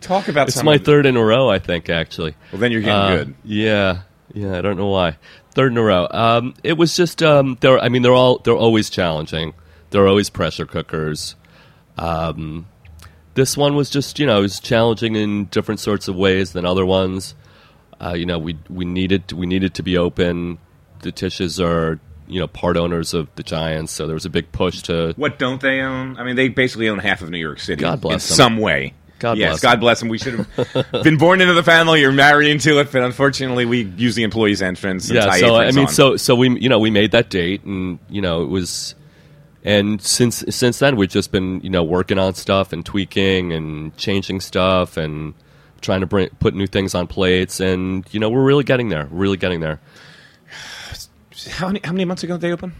talk 0.00 0.28
about. 0.28 0.48
It's 0.48 0.62
my 0.62 0.78
third 0.78 1.06
in 1.06 1.16
a 1.16 1.24
row, 1.24 1.48
I 1.48 1.58
think. 1.58 1.88
Actually, 1.88 2.34
Well, 2.52 2.60
then 2.60 2.72
you're 2.72 2.82
getting 2.82 2.94
Uh, 2.94 3.16
good. 3.24 3.34
Yeah, 3.44 4.02
yeah. 4.34 4.58
I 4.58 4.60
don't 4.60 4.76
know 4.76 4.88
why. 4.88 5.16
Third 5.52 5.72
in 5.72 5.78
a 5.78 5.82
row. 5.82 6.06
Um, 6.10 6.54
it 6.62 6.74
was 6.76 6.96
just 6.96 7.22
um, 7.22 7.56
they're. 7.60 7.78
I 7.78 7.88
mean, 7.88 8.02
they're 8.02 8.12
all 8.14 8.38
they're 8.38 8.54
always 8.54 8.90
challenging. 8.90 9.54
They're 9.90 10.06
always 10.06 10.30
pressure 10.30 10.66
cookers. 10.66 11.34
Um, 11.98 12.66
this 13.34 13.56
one 13.56 13.74
was 13.74 13.90
just 13.90 14.18
you 14.18 14.26
know 14.26 14.38
it 14.38 14.42
was 14.42 14.60
challenging 14.60 15.16
in 15.16 15.46
different 15.46 15.80
sorts 15.80 16.08
of 16.08 16.16
ways 16.16 16.52
than 16.52 16.64
other 16.66 16.84
ones. 16.84 17.34
Uh, 18.00 18.12
you 18.14 18.26
know, 18.26 18.38
we 18.38 18.58
we 18.68 18.84
needed 18.84 19.32
we 19.32 19.46
needed 19.46 19.74
to 19.74 19.82
be 19.82 19.96
open. 19.96 20.58
The 21.02 21.12
Tisches 21.12 21.64
are 21.64 22.00
you 22.26 22.40
know 22.40 22.46
part 22.46 22.76
owners 22.76 23.14
of 23.14 23.28
the 23.34 23.42
Giants, 23.42 23.92
so 23.92 24.06
there 24.06 24.14
was 24.14 24.26
a 24.26 24.30
big 24.30 24.52
push 24.52 24.82
to 24.82 25.12
What 25.16 25.38
don't 25.38 25.60
they 25.60 25.80
own? 25.80 26.16
I 26.16 26.24
mean, 26.24 26.36
they 26.36 26.48
basically 26.48 26.88
own 26.88 26.98
half 26.98 27.22
of 27.22 27.30
New 27.30 27.38
York 27.38 27.60
City. 27.60 27.80
God 27.80 28.00
bless 28.00 28.26
in 28.26 28.30
them. 28.30 28.36
some 28.36 28.58
way. 28.58 28.94
God 29.18 29.36
yes, 29.36 29.50
bless 29.50 29.60
God 29.60 29.72
them. 29.72 29.80
bless 29.80 30.00
them. 30.00 30.08
We 30.08 30.18
should 30.18 30.46
have 30.46 30.92
been 31.04 31.18
born 31.18 31.40
into 31.40 31.52
the 31.52 31.62
family 31.62 32.02
or 32.04 32.12
married 32.12 32.48
into 32.48 32.80
it, 32.80 32.90
but 32.90 33.02
unfortunately, 33.02 33.66
we 33.66 33.82
use 33.82 34.14
the 34.14 34.22
employees' 34.22 34.62
entrance. 34.62 35.08
And 35.08 35.16
yeah 35.16 35.26
tie 35.26 35.40
so 35.40 35.56
i 35.56 35.70
mean 35.72 35.86
on. 35.86 35.92
so 35.92 36.16
so 36.16 36.34
we 36.34 36.58
you 36.58 36.68
know 36.68 36.78
we 36.78 36.90
made 36.90 37.10
that 37.12 37.28
date 37.28 37.64
and 37.64 37.98
you 38.08 38.22
know 38.22 38.42
it 38.42 38.48
was 38.48 38.94
and 39.62 40.00
since 40.00 40.44
since 40.48 40.78
then 40.78 40.96
we've 40.96 41.10
just 41.10 41.30
been 41.32 41.60
you 41.60 41.70
know 41.70 41.82
working 41.82 42.18
on 42.18 42.34
stuff 42.34 42.72
and 42.72 42.84
tweaking 42.84 43.52
and 43.52 43.94
changing 43.96 44.40
stuff 44.40 44.96
and 44.96 45.34
trying 45.80 46.00
to 46.00 46.06
bring 46.06 46.28
put 46.38 46.54
new 46.54 46.66
things 46.66 46.94
on 46.94 47.06
plates 47.06 47.60
and 47.60 48.06
you 48.12 48.20
know 48.20 48.30
we're 48.30 48.44
really 48.44 48.64
getting 48.64 48.88
there 48.88 49.06
really 49.10 49.36
getting 49.36 49.60
there 49.60 49.80
how 51.46 51.68
many 51.68 51.80
how 51.84 51.92
many 51.92 52.04
months 52.04 52.22
ago 52.22 52.34
did 52.34 52.40
they 52.42 52.52
open? 52.52 52.74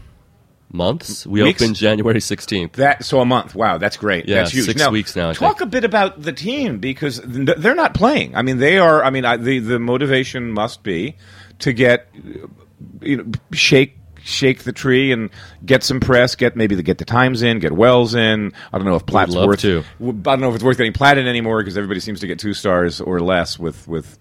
months 0.73 1.27
we 1.27 1.43
Weeks? 1.43 1.61
opened 1.61 1.75
january 1.75 2.19
16th 2.19 2.73
That 2.73 3.03
so 3.03 3.19
a 3.19 3.25
month. 3.25 3.55
Wow, 3.55 3.77
that's 3.77 3.97
great. 3.97 4.27
Yeah, 4.27 4.37
that's 4.37 4.51
huge. 4.51 4.65
six 4.67 4.79
now, 4.79 4.89
weeks 4.89 5.15
now, 5.17 5.29
I 5.31 5.33
talk 5.33 5.57
think. 5.57 5.67
a 5.67 5.71
bit 5.71 5.83
about 5.83 6.21
the 6.21 6.31
team 6.31 6.79
because 6.79 7.19
they're 7.25 7.75
not 7.75 7.93
playing. 7.93 8.35
I 8.37 8.41
mean, 8.41 8.57
they 8.57 8.77
are. 8.77 9.03
I 9.03 9.09
mean, 9.09 9.25
I, 9.25 9.35
the 9.35 9.59
the 9.59 9.79
motivation 9.79 10.51
must 10.51 10.81
be 10.83 11.17
to 11.59 11.73
get 11.73 12.07
you 13.01 13.17
know 13.17 13.31
shake 13.51 13.97
shake 14.23 14.63
the 14.63 14.71
tree 14.71 15.11
and 15.11 15.29
get 15.65 15.83
some 15.83 15.99
press. 15.99 16.35
Get 16.35 16.55
maybe 16.55 16.77
to 16.77 16.83
get 16.83 16.99
the 16.99 17.05
times 17.05 17.41
in, 17.41 17.59
get 17.59 17.73
Wells 17.73 18.15
in. 18.15 18.53
I 18.71 18.77
don't 18.77 18.87
know 18.87 18.95
if 18.95 19.05
Platt's 19.05 19.35
worth. 19.35 19.59
to. 19.61 19.83
I 19.99 20.03
don't 20.11 20.39
know 20.39 20.49
if 20.49 20.55
it's 20.55 20.63
worth 20.63 20.77
getting 20.77 20.93
Platt 20.93 21.17
in 21.17 21.27
anymore 21.27 21.59
because 21.61 21.75
everybody 21.75 21.99
seems 21.99 22.21
to 22.21 22.27
get 22.27 22.39
two 22.39 22.53
stars 22.53 23.01
or 23.01 23.19
less 23.19 23.59
with 23.59 23.89
with. 23.89 24.17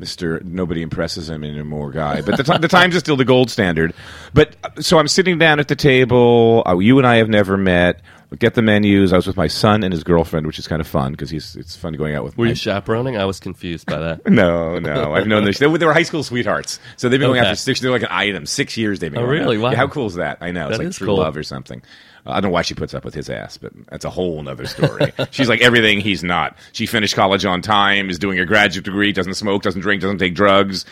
Mr. 0.00 0.42
Nobody 0.44 0.82
impresses 0.82 1.30
him 1.30 1.42
anymore 1.42 1.90
guy. 1.90 2.20
But 2.20 2.36
the, 2.36 2.42
ti- 2.42 2.58
the 2.58 2.68
Times 2.68 2.94
is 2.94 3.00
still 3.00 3.16
the 3.16 3.24
gold 3.24 3.50
standard. 3.50 3.94
But 4.34 4.54
so 4.80 4.98
I'm 4.98 5.08
sitting 5.08 5.38
down 5.38 5.58
at 5.58 5.68
the 5.68 5.76
table. 5.76 6.62
Uh, 6.66 6.78
you 6.78 6.98
and 6.98 7.06
I 7.06 7.16
have 7.16 7.28
never 7.30 7.56
met. 7.56 8.02
get 8.38 8.54
the 8.54 8.60
menus. 8.62 9.12
I 9.14 9.16
was 9.16 9.26
with 9.26 9.36
my 9.38 9.46
son 9.46 9.82
and 9.82 9.92
his 9.94 10.04
girlfriend, 10.04 10.46
which 10.46 10.58
is 10.58 10.68
kind 10.68 10.80
of 10.80 10.86
fun 10.86 11.12
because 11.12 11.30
he's 11.30 11.56
it's 11.56 11.76
fun 11.76 11.94
going 11.94 12.14
out 12.14 12.24
with. 12.24 12.36
Were 12.36 12.44
my- 12.44 12.50
you 12.50 12.54
chaperoning? 12.56 13.16
I 13.16 13.24
was 13.24 13.40
confused 13.40 13.86
by 13.86 13.98
that. 13.98 14.30
No, 14.30 14.78
no. 14.78 15.14
I've 15.14 15.26
known 15.26 15.44
this. 15.44 15.58
They 15.58 15.66
were, 15.66 15.78
they 15.78 15.86
were 15.86 15.94
high 15.94 16.02
school 16.02 16.22
sweethearts, 16.22 16.78
so 16.96 17.08
they've 17.08 17.18
been 17.18 17.28
going 17.30 17.40
Okay. 17.40 17.48
out 17.48 17.52
for 17.52 17.56
six. 17.56 17.80
They're 17.80 17.90
like 17.90 18.02
an 18.02 18.08
item. 18.10 18.44
Six 18.44 18.76
years 18.76 18.98
they've 18.98 19.10
been. 19.10 19.22
Oh, 19.22 19.26
going 19.26 19.40
really? 19.40 19.56
out. 19.56 19.62
Wow. 19.62 19.70
Yeah, 19.70 19.76
how 19.78 19.88
cool 19.88 20.06
is 20.06 20.14
that? 20.16 20.38
I 20.42 20.50
know. 20.50 20.68
It's 20.68 20.78
like 20.78 20.88
is 20.88 20.96
true 20.96 21.06
cool. 21.06 21.16
love 21.18 21.36
or 21.38 21.42
something. 21.42 21.80
I 22.26 22.40
don't 22.40 22.50
know 22.50 22.54
why 22.54 22.62
she 22.62 22.74
puts 22.74 22.94
up 22.94 23.04
with 23.04 23.14
his 23.14 23.30
ass, 23.30 23.56
but 23.56 23.72
that's 23.88 24.04
a 24.04 24.10
whole 24.10 24.46
other 24.48 24.66
story. 24.66 25.12
She's 25.30 25.48
like 25.48 25.60
everything 25.60 26.00
he's 26.00 26.24
not. 26.24 26.56
She 26.72 26.86
finished 26.86 27.14
college 27.14 27.44
on 27.44 27.62
time, 27.62 28.10
is 28.10 28.18
doing 28.18 28.38
a 28.38 28.44
graduate 28.44 28.84
degree, 28.84 29.12
doesn't 29.12 29.34
smoke, 29.34 29.62
doesn't 29.62 29.80
drink, 29.80 30.02
doesn't 30.02 30.18
take 30.18 30.34
drugs. 30.34 30.84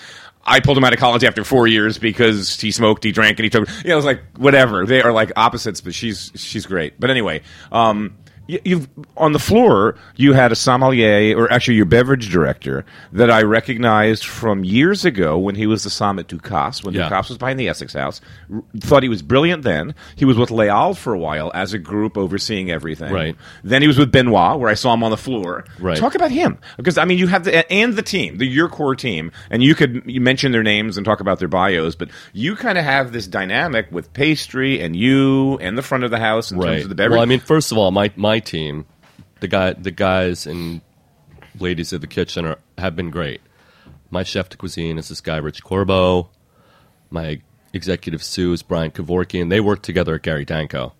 I 0.47 0.61
pulled 0.61 0.77
him 0.77 0.85
out 0.85 0.93
of 0.93 0.99
college 0.99 1.25
after 1.25 1.43
four 1.43 1.67
years 1.67 1.97
because 1.99 2.61
he 2.61 2.71
smoked, 2.71 3.03
he 3.03 3.13
drank, 3.13 3.39
and 3.39 3.45
he 3.45 3.51
took. 3.51 3.69
You 3.83 3.89
know, 3.89 3.95
it 3.95 3.97
was 3.97 4.05
like 4.05 4.23
whatever. 4.37 4.85
They 4.85 5.01
are 5.01 5.13
like 5.13 5.33
opposites, 5.37 5.81
but 5.81 5.95
she's 5.95 6.31
she's 6.35 6.67
great. 6.67 7.01
But 7.01 7.11
anyway, 7.11 7.43
um, 7.73 8.17
you've 8.47 8.89
on 9.17 9.33
the 9.33 9.39
floor 9.39 9.97
you 10.17 10.33
had 10.33 10.53
a 10.53 10.57
sommelier 10.57 11.37
or 11.37 11.51
actually 11.53 11.75
your 11.77 11.87
beverage 11.87 12.31
director 12.31 12.85
that 13.13 13.31
I 13.31 13.43
recognized 13.43 14.25
from 14.25 14.65
years 14.65 15.05
ago 15.05 15.39
when 15.39 15.55
he 15.55 15.67
was 15.67 15.85
the 15.85 15.91
som 15.91 16.19
at 16.19 16.29
Ducasse 16.29 16.85
when 16.85 16.95
Yeah. 16.95 17.09
Ducasse 17.09 17.31
was 17.31 17.39
behind 17.39 17.59
the 17.59 17.69
Essex 17.69 17.93
House. 17.95 18.21
R- 18.53 18.63
thought 18.81 19.03
he 19.03 19.09
was 19.09 19.23
brilliant 19.23 19.63
then. 19.63 19.95
He 20.17 20.25
was 20.25 20.37
with 20.37 20.51
Leal 20.51 20.95
for 20.95 21.15
a 21.15 21.19
while 21.19 21.51
as 21.55 21.73
a 21.73 21.79
group 21.79 22.19
overseeing 22.19 22.71
everything. 22.71 23.13
Right. 23.13 23.37
Then 23.63 23.81
he 23.83 23.89
was 23.89 23.99
with 23.99 24.13
Benoit 24.13 24.59
where 24.59 24.71
I 24.71 24.75
saw 24.75 24.93
him 24.95 25.03
on 25.03 25.11
the 25.11 25.17
floor. 25.17 25.65
Right. 25.79 25.97
Talk 25.97 26.15
about 26.15 26.31
him 26.31 26.59
because 26.77 26.99
I 26.99 27.05
mean 27.05 27.19
you 27.19 27.27
have 27.29 27.45
the 27.45 27.71
and 27.73 27.95
the 27.95 28.03
team, 28.03 28.39
the 28.39 28.47
your 28.47 28.69
core 28.69 28.95
team, 28.97 29.33
and 29.51 29.63
you 29.63 29.75
could 29.75 30.03
you 30.07 30.21
mention 30.21 30.53
their 30.53 30.63
names 30.63 30.97
and 30.97 31.05
talk 31.05 31.21
about 31.21 31.39
their 31.39 31.49
bios, 31.49 31.95
but 31.95 32.09
you 32.33 32.57
kind 32.57 32.79
of 32.79 32.85
have 32.85 33.13
this 33.13 33.27
dynamic 33.27 33.87
with 33.91 34.13
pastry 34.13 34.81
and 34.81 34.95
you 34.95 35.57
and 35.59 35.79
the 35.79 35.83
front 35.83 36.05
of 36.05 36.11
the 36.11 36.19
house 36.19 36.51
in 36.51 36.61
terms 36.61 36.83
of 36.83 36.89
the 36.89 36.95
beverage. 36.95 37.13
Well, 37.13 37.23
I 37.23 37.27
mean, 37.27 37.41
first 37.41 37.73
of 37.73 37.79
all, 37.79 37.91
my 37.91 38.11
my 38.17 38.34
team, 38.41 38.87
the 39.41 39.49
guy, 39.49 39.73
the 39.73 39.91
guys 39.91 40.47
and 40.47 40.81
ladies 41.59 41.93
of 41.93 42.01
the 42.01 42.07
kitchen 42.07 42.45
are 42.45 42.59
have 42.79 42.97
been 42.97 43.11
great. 43.11 43.41
My 44.11 44.23
chef 44.23 44.49
de 44.49 44.57
cuisine 44.57 44.99
is 44.99 45.09
this 45.09 45.21
guy 45.21 45.37
Rich 45.37 45.63
Corbo. 45.65 46.31
My 47.11 47.41
executive 47.73 48.23
sous 48.23 48.61
is 48.61 48.63
Brian 48.63 48.91
Kevorkian. 48.91 49.51
They 49.51 49.61
work 49.61 49.83
together 49.83 50.15
at 50.15 50.23
Gary 50.23 50.45
Danko 50.45 50.95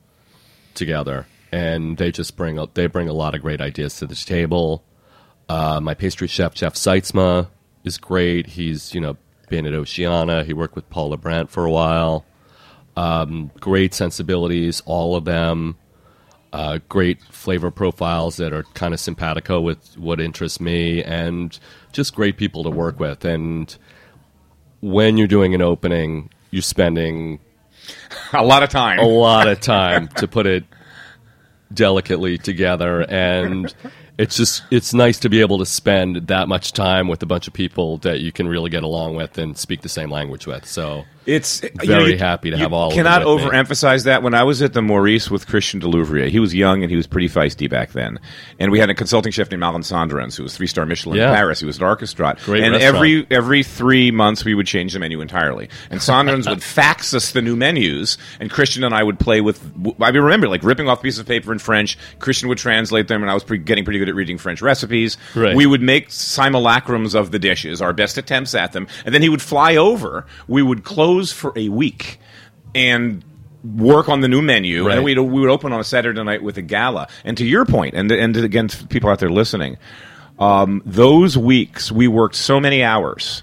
together, 0.75 1.27
and 1.53 1.97
they 1.97 2.11
just 2.11 2.37
bring 2.37 2.65
they 2.75 2.87
bring 2.87 3.09
a 3.09 3.13
lot 3.13 3.35
of 3.35 3.43
great 3.43 3.61
ideas 3.61 3.99
to 3.99 4.07
the 4.07 4.15
table. 4.15 4.85
Uh, 5.49 5.81
my 5.81 5.95
pastry 5.95 6.29
chef 6.29 6.55
Jeff 6.55 6.75
Seitzma 6.75 7.49
is 7.85 7.99
great. 7.99 8.49
He's 8.49 8.95
you 8.95 9.01
know 9.01 9.17
been 9.49 9.67
at 9.67 9.75
Oceana. 9.75 10.45
He 10.45 10.53
worked 10.53 10.75
with 10.75 10.89
Paula 10.91 11.17
Brandt 11.17 11.51
for 11.51 11.65
a 11.65 11.71
while. 11.71 12.25
Um, 12.97 13.51
great 13.61 13.95
sensibilities, 13.95 14.83
all 14.87 15.17
of 15.17 15.25
them. 15.25 15.77
Uh, 16.55 16.79
great 16.89 17.21
flavor 17.21 17.69
profiles 17.69 18.37
that 18.37 18.53
are 18.53 18.63
kind 18.75 18.95
of 18.95 19.01
simpatico 19.01 19.61
with 19.61 19.99
what 19.99 20.21
interests 20.21 20.61
me, 20.61 21.03
and 21.03 21.59
just 21.93 22.15
great 22.15 22.37
people 22.37 22.63
to 22.63 22.71
work 22.71 23.01
with. 23.01 23.25
And 23.25 23.77
when 24.81 25.17
you're 25.17 25.27
doing 25.27 25.53
an 25.57 25.63
opening, 25.63 26.31
you're 26.53 26.63
spending 26.63 27.41
a 28.33 28.45
lot 28.45 28.63
of 28.63 28.69
time. 28.69 29.01
a 29.01 29.03
lot 29.05 29.49
of 29.49 29.61
time 29.61 30.07
to 30.17 30.29
put 30.29 30.47
it 30.47 30.65
delicately 31.73 32.39
together 32.39 33.01
and 33.01 33.75
it's 34.19 34.37
just 34.37 34.63
it's 34.71 34.95
nice 34.95 35.19
to 35.21 35.29
be 35.29 35.41
able 35.41 35.59
to 35.59 35.67
spend 35.67 36.29
that 36.29 36.49
much 36.49 36.73
time 36.73 37.09
with 37.09 37.23
a 37.23 37.27
bunch 37.27 37.49
of 37.49 37.53
people 37.53 37.99
that 37.99 38.21
you 38.21 38.31
can 38.33 38.47
really 38.47 38.71
get 38.71 38.83
along 38.85 39.17
with 39.17 39.37
and 39.39 39.57
speak 39.59 39.83
the 39.83 39.89
same 39.89 40.11
language 40.11 40.47
with 40.47 40.65
so 40.67 41.05
It's 41.27 41.61
Very 41.83 42.17
happy 42.19 42.51
to 42.51 42.57
you 42.57 42.63
have 42.63 42.73
all 42.75 42.93
Cannot 42.93 43.25
with 43.27 43.43
me. 43.43 43.49
overemphasize 43.51 44.05
that. 44.05 44.23
When 44.23 44.35
I 44.35 44.43
was 44.43 44.61
at 44.61 44.75
the 44.75 44.83
Maurice 44.83 45.31
with 45.31 45.47
Christian 45.47 45.81
Delouvrier, 45.81 46.29
he 46.29 46.39
was 46.39 46.55
young 46.55 46.83
and 46.83 46.91
he 46.91 46.97
was 46.99 47.07
pretty 47.07 47.31
feisty 47.31 47.69
back 47.69 47.93
then. 47.93 48.21
And 48.59 48.71
we 48.71 48.79
had 48.79 48.91
a 48.91 48.95
consulting 48.95 49.33
chef 49.33 49.51
named 49.51 49.63
Alain 49.63 49.81
Senderens, 49.81 50.37
who 50.37 50.43
was 50.43 50.55
three 50.55 50.67
star 50.67 50.85
Michelin 50.85 51.17
Yeah. 51.17 51.31
in 51.31 51.35
Paris. 51.35 51.61
He 51.61 51.67
was 51.67 51.79
at 51.79 51.83
orchestra, 51.83 52.37
Great 52.45 52.63
and 52.63 52.73
restaurant. 52.75 52.95
every 52.97 53.27
every 53.31 53.63
three 53.63 54.11
months 54.11 54.45
we 54.45 54.55
would 54.55 54.67
change 54.67 54.93
the 54.93 54.99
menu 54.99 55.23
entirely. 55.23 55.71
And 55.91 55.99
Sondrens 56.01 56.47
would 56.49 56.63
fax 56.81 57.15
us 57.15 57.33
the 57.33 57.41
new 57.41 57.57
menus, 57.57 58.19
and 58.39 58.51
Christian 58.51 58.85
and 58.85 58.95
I 58.95 59.03
would 59.03 59.19
play 59.19 59.41
with. 59.41 59.59
I 60.01 60.11
remember 60.11 60.47
like 60.49 60.63
ripping 60.63 60.89
off 60.91 61.03
pieces 61.03 61.21
of 61.21 61.27
paper 61.27 61.53
in 61.53 61.59
French. 61.59 61.97
Christian 62.19 62.51
would 62.51 62.59
translate 62.59 63.09
them, 63.09 63.23
and 63.23 63.31
I 63.31 63.35
was 63.35 63.45
getting 63.45 63.85
pretty 63.87 63.99
good 63.99 64.04
at 64.09 64.15
reading 64.15 64.39
French 64.39 64.63
recipes. 64.63 65.17
Right. 65.35 65.55
We 65.57 65.67
would 65.67 65.83
make 65.83 66.09
simulacrums 66.11 67.15
of 67.15 67.31
the 67.31 67.39
dishes, 67.39 67.81
our 67.83 67.93
best 67.93 68.19
attempts 68.19 68.55
at 68.55 68.73
them, 68.73 68.87
and 69.05 69.15
then 69.15 69.23
he 69.23 69.29
would 69.29 69.43
fly 69.43 69.77
over. 69.77 70.27
We 70.49 70.63
would 70.63 70.85
close 70.85 71.33
for 71.33 71.53
a 71.57 71.69
week 71.69 72.19
and 72.75 73.25
work 73.65 74.09
on 74.09 74.21
the 74.21 74.29
new 74.29 74.43
menu, 74.43 74.87
Right. 74.87 74.97
and 74.97 75.05
we'd, 75.05 75.19
we 75.19 75.41
would 75.41 75.51
open 75.51 75.73
on 75.73 75.81
a 75.81 75.85
Saturday 75.85 76.23
night 76.23 76.43
with 76.43 76.59
a 76.59 76.63
gala. 76.63 77.09
And 77.25 77.37
to 77.39 77.47
your 77.47 77.65
point, 77.65 77.95
and 77.95 78.11
and 78.13 78.37
again, 78.37 78.69
to 78.69 78.87
people 78.89 79.09
out 79.11 79.21
there 79.21 79.31
listening, 79.31 79.79
um, 80.39 80.83
those 80.85 81.39
weeks 81.39 81.91
we 81.93 82.09
worked 82.09 82.35
so 82.35 82.61
many 82.61 82.83
hours 82.83 83.43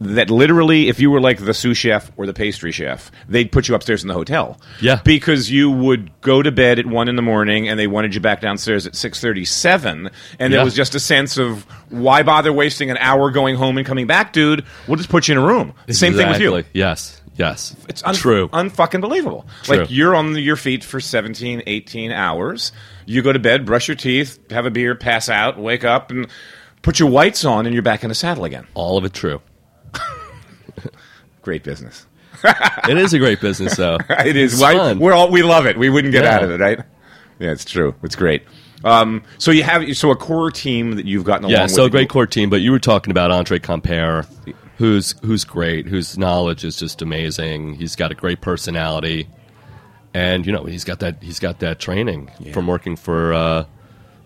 that 0.00 0.28
literally, 0.30 0.88
if 0.88 1.00
you 1.00 1.10
were 1.10 1.20
like 1.20 1.38
the 1.38 1.54
sous 1.54 1.76
chef 1.78 2.10
or 2.18 2.26
the 2.26 2.34
pastry 2.34 2.70
chef, 2.70 3.10
they'd 3.28 3.50
put 3.50 3.66
you 3.68 3.74
upstairs 3.74 4.02
in 4.02 4.08
the 4.08 4.14
hotel. 4.14 4.60
Yeah. 4.80 5.00
because 5.04 5.50
you 5.50 5.70
would 5.70 6.10
go 6.20 6.42
to 6.42 6.52
bed 6.52 6.78
at 6.78 6.86
one 6.86 7.08
in 7.08 7.16
the 7.16 7.22
morning, 7.22 7.68
and 7.68 7.78
they 7.80 7.86
wanted 7.86 8.14
you 8.14 8.20
back 8.20 8.40
downstairs 8.40 8.86
at 8.86 8.94
six 8.94 9.20
thirty-seven, 9.20 10.10
and 10.38 10.52
Yeah. 10.52 10.60
it 10.60 10.64
was 10.64 10.74
just 10.74 10.94
a 10.94 11.00
sense 11.00 11.38
of 11.38 11.64
why 11.90 12.22
bother 12.22 12.52
wasting 12.52 12.90
an 12.90 12.98
hour 12.98 13.30
going 13.30 13.56
home 13.56 13.78
and 13.78 13.86
coming 13.86 14.06
back, 14.06 14.32
dude? 14.32 14.64
We'll 14.86 14.96
just 14.96 15.08
put 15.08 15.28
you 15.28 15.32
in 15.32 15.38
a 15.38 15.46
room. 15.46 15.72
Same 15.88 16.14
thing 16.14 16.28
with 16.28 16.40
you. 16.40 16.62
Yes 16.72 17.22
yes 17.38 17.76
It's 17.86 18.02
un- 18.02 18.14
true 18.14 18.48
unfucking 18.48 19.02
believable. 19.02 19.46
True. 19.62 19.76
Like 19.78 19.90
you're 19.90 20.14
on 20.16 20.34
your 20.38 20.56
feet 20.56 20.82
for 20.82 21.00
17, 21.00 21.62
18 21.66 22.10
hours. 22.10 22.72
You 23.04 23.20
go 23.20 23.30
to 23.30 23.38
bed, 23.38 23.66
brush 23.66 23.88
your 23.88 23.94
teeth, 23.94 24.38
have 24.50 24.64
a 24.64 24.70
beer, 24.70 24.94
pass 24.94 25.28
out, 25.28 25.58
wake 25.58 25.84
up, 25.84 26.10
and 26.10 26.28
put 26.80 26.98
your 26.98 27.10
whites 27.10 27.44
on, 27.44 27.66
and 27.66 27.74
you're 27.74 27.82
back 27.82 28.02
in 28.02 28.08
the 28.08 28.14
saddle 28.14 28.44
again. 28.46 28.66
all 28.72 28.96
of 28.96 29.04
it 29.04 29.12
true 29.12 29.42
Great 31.42 31.62
business. 31.62 32.06
it 32.88 32.98
is 32.98 33.14
a 33.14 33.18
great 33.18 33.40
business 33.40 33.76
though 33.76 33.98
it 34.10 34.36
is. 34.36 34.60
Why- 34.60 34.74
fun. 34.76 34.98
We're 34.98 35.14
all 35.14 35.30
we 35.30 35.42
love 35.42 35.66
it. 35.66 35.78
We 35.78 35.88
wouldn't 35.88 36.12
get 36.12 36.24
Yeah. 36.24 36.34
out 36.36 36.42
of 36.44 36.50
it, 36.50 36.60
right? 36.60 36.80
Yeah, 37.38 37.52
it's 37.52 37.64
true. 37.64 37.94
It's 38.02 38.16
great. 38.16 38.42
Um, 38.84 39.22
so 39.38 39.50
you 39.50 39.62
have 39.62 39.96
so 39.96 40.10
a 40.10 40.16
core 40.16 40.50
team 40.50 40.92
that 40.96 41.06
you've 41.06 41.24
gotten 41.24 41.44
along 41.44 41.52
yeah 41.52 41.62
with. 41.62 41.70
so 41.72 41.84
a 41.86 41.90
great 41.90 42.08
core 42.10 42.26
team 42.26 42.50
but 42.50 42.60
you 42.60 42.70
were 42.70 42.78
talking 42.78 43.10
about 43.10 43.30
andre 43.30 43.58
compere 43.58 44.26
who's 44.76 45.14
who's 45.24 45.44
great 45.44 45.86
whose 45.86 46.18
knowledge 46.18 46.62
is 46.62 46.76
just 46.76 47.00
amazing 47.00 47.74
he's 47.74 47.96
got 47.96 48.12
a 48.12 48.14
great 48.14 48.42
personality 48.42 49.26
and 50.12 50.44
you 50.46 50.52
know 50.52 50.64
he's 50.64 50.84
got 50.84 50.98
that 51.00 51.22
he's 51.22 51.40
got 51.40 51.58
that 51.60 51.78
training 51.78 52.30
from 52.52 52.66
working 52.66 52.96
for 52.96 53.32
uh 53.32 53.64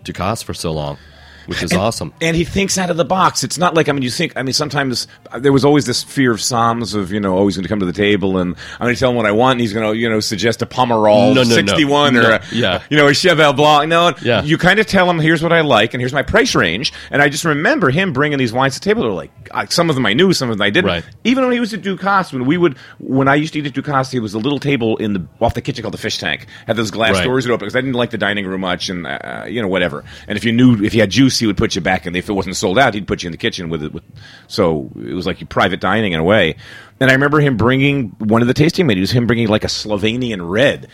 ducasse 0.04 0.42
for 0.42 0.52
so 0.52 0.72
long 0.72 0.98
which 1.46 1.62
is 1.62 1.72
awesome 1.72 2.12
And 2.20 2.36
he 2.36 2.44
thinks 2.44 2.78
out 2.78 2.90
of 2.90 2.96
the 2.96 3.04
box. 3.04 3.42
It's 3.44 3.58
not 3.58 3.74
like 3.74 3.88
I 3.88 3.92
mean, 3.92 4.02
you 4.02 4.10
think. 4.10 4.32
I 4.36 4.42
mean, 4.42 4.52
sometimes 4.52 5.06
there 5.38 5.52
was 5.52 5.64
always 5.64 5.86
this 5.86 6.02
fear 6.02 6.32
of 6.32 6.40
Psalms 6.40 6.94
of 6.94 7.12
you 7.12 7.20
know, 7.20 7.36
oh, 7.38 7.42
going 7.50 7.62
to 7.62 7.68
come 7.68 7.80
to 7.80 7.86
the 7.86 7.92
table 7.92 8.38
and 8.38 8.54
I'm 8.78 8.84
going 8.86 8.94
to 8.94 8.98
tell 9.00 9.10
him 9.10 9.16
what 9.16 9.26
I 9.26 9.32
want, 9.32 9.52
and 9.52 9.60
he's 9.60 9.72
going 9.72 9.90
to 9.92 9.98
you 9.98 10.08
know 10.08 10.20
suggest 10.20 10.62
a 10.62 10.66
Pomerol 10.66 11.34
No, 11.34 11.42
no, 11.42 11.48
no. 11.48 11.54
61 11.54 12.16
or 12.16 12.22
No, 12.22 12.30
a, 12.36 12.40
yeah. 12.52 12.82
you 12.90 12.96
know 12.96 13.08
a 13.08 13.14
Cheval 13.14 13.52
Blanc. 13.54 13.88
No, 13.88 14.12
Yeah. 14.22 14.42
you 14.42 14.58
kind 14.58 14.78
of 14.80 14.86
tell 14.86 15.08
him 15.10 15.18
here's 15.18 15.42
what 15.42 15.52
I 15.52 15.60
like 15.62 15.94
and 15.94 16.00
here's 16.00 16.12
my 16.12 16.22
price 16.22 16.54
range. 16.54 16.92
And 17.10 17.20
I 17.22 17.28
just 17.28 17.44
remember 17.44 17.90
him 17.90 18.12
bringing 18.12 18.38
these 18.38 18.52
wines 18.52 18.74
to 18.74 18.80
the 18.80 18.84
table. 18.84 19.02
They're 19.02 19.10
like 19.54 19.72
some 19.72 19.88
of 19.90 19.96
them 19.96 20.06
I 20.06 20.12
knew, 20.14 20.32
some 20.32 20.50
of 20.50 20.58
them 20.58 20.64
I 20.64 20.70
didn't. 20.70 20.88
Right. 20.88 21.04
Even 21.24 21.44
when 21.44 21.52
he 21.52 21.60
was 21.60 21.74
at 21.74 21.82
Ducasse, 21.82 22.32
when 22.32 22.46
we 22.46 22.56
would 22.56 22.76
when 22.98 23.28
I 23.28 23.34
used 23.34 23.52
to 23.54 23.58
eat 23.60 23.66
at 23.66 23.72
Ducasse, 23.72 24.14
it 24.14 24.20
was 24.20 24.34
a 24.34 24.38
little 24.38 24.58
table 24.58 24.96
in 24.98 25.12
the 25.12 25.26
off 25.40 25.54
the 25.54 25.62
kitchen 25.62 25.82
called 25.82 25.94
the 25.94 25.98
fish 25.98 26.18
tank. 26.18 26.46
Had 26.66 26.76
those 26.76 26.90
glass 26.90 27.14
Right. 27.16 27.24
doors 27.24 27.44
that 27.44 27.52
open 27.52 27.66
because 27.66 27.76
I 27.76 27.80
didn't 27.80 27.94
like 27.96 28.10
the 28.10 28.18
dining 28.18 28.46
room 28.46 28.60
much, 28.60 28.88
and 28.88 29.06
uh, 29.06 29.44
you 29.48 29.60
know 29.62 29.68
whatever. 29.68 30.04
And 30.28 30.36
if 30.36 30.44
you 30.44 30.52
knew 30.52 30.84
if 30.84 30.94
you 30.94 31.00
had 31.00 31.10
juice, 31.10 31.29
he 31.38 31.46
would 31.46 31.56
put 31.56 31.74
you 31.74 31.80
back, 31.80 32.06
and 32.06 32.16
if 32.16 32.28
it 32.28 32.32
wasn't 32.32 32.56
sold 32.56 32.78
out, 32.78 32.94
he'd 32.94 33.06
put 33.06 33.22
you 33.22 33.28
in 33.28 33.32
the 33.32 33.38
kitchen 33.38 33.68
with 33.68 33.82
it. 33.84 33.92
With, 33.92 34.04
so 34.46 34.90
it 34.96 35.12
was 35.14 35.26
like 35.26 35.46
private 35.48 35.80
dining 35.80 36.12
in 36.12 36.20
a 36.20 36.24
way. 36.24 36.56
And 37.00 37.10
I 37.10 37.14
remember 37.14 37.40
him 37.40 37.56
bringing 37.56 38.08
one 38.18 38.42
of 38.42 38.48
the 38.48 38.54
tasting 38.54 38.86
menus, 38.86 39.10
him 39.10 39.26
bringing 39.26 39.48
like 39.48 39.64
a 39.64 39.68
Slovenian 39.68 40.48
red. 40.48 40.88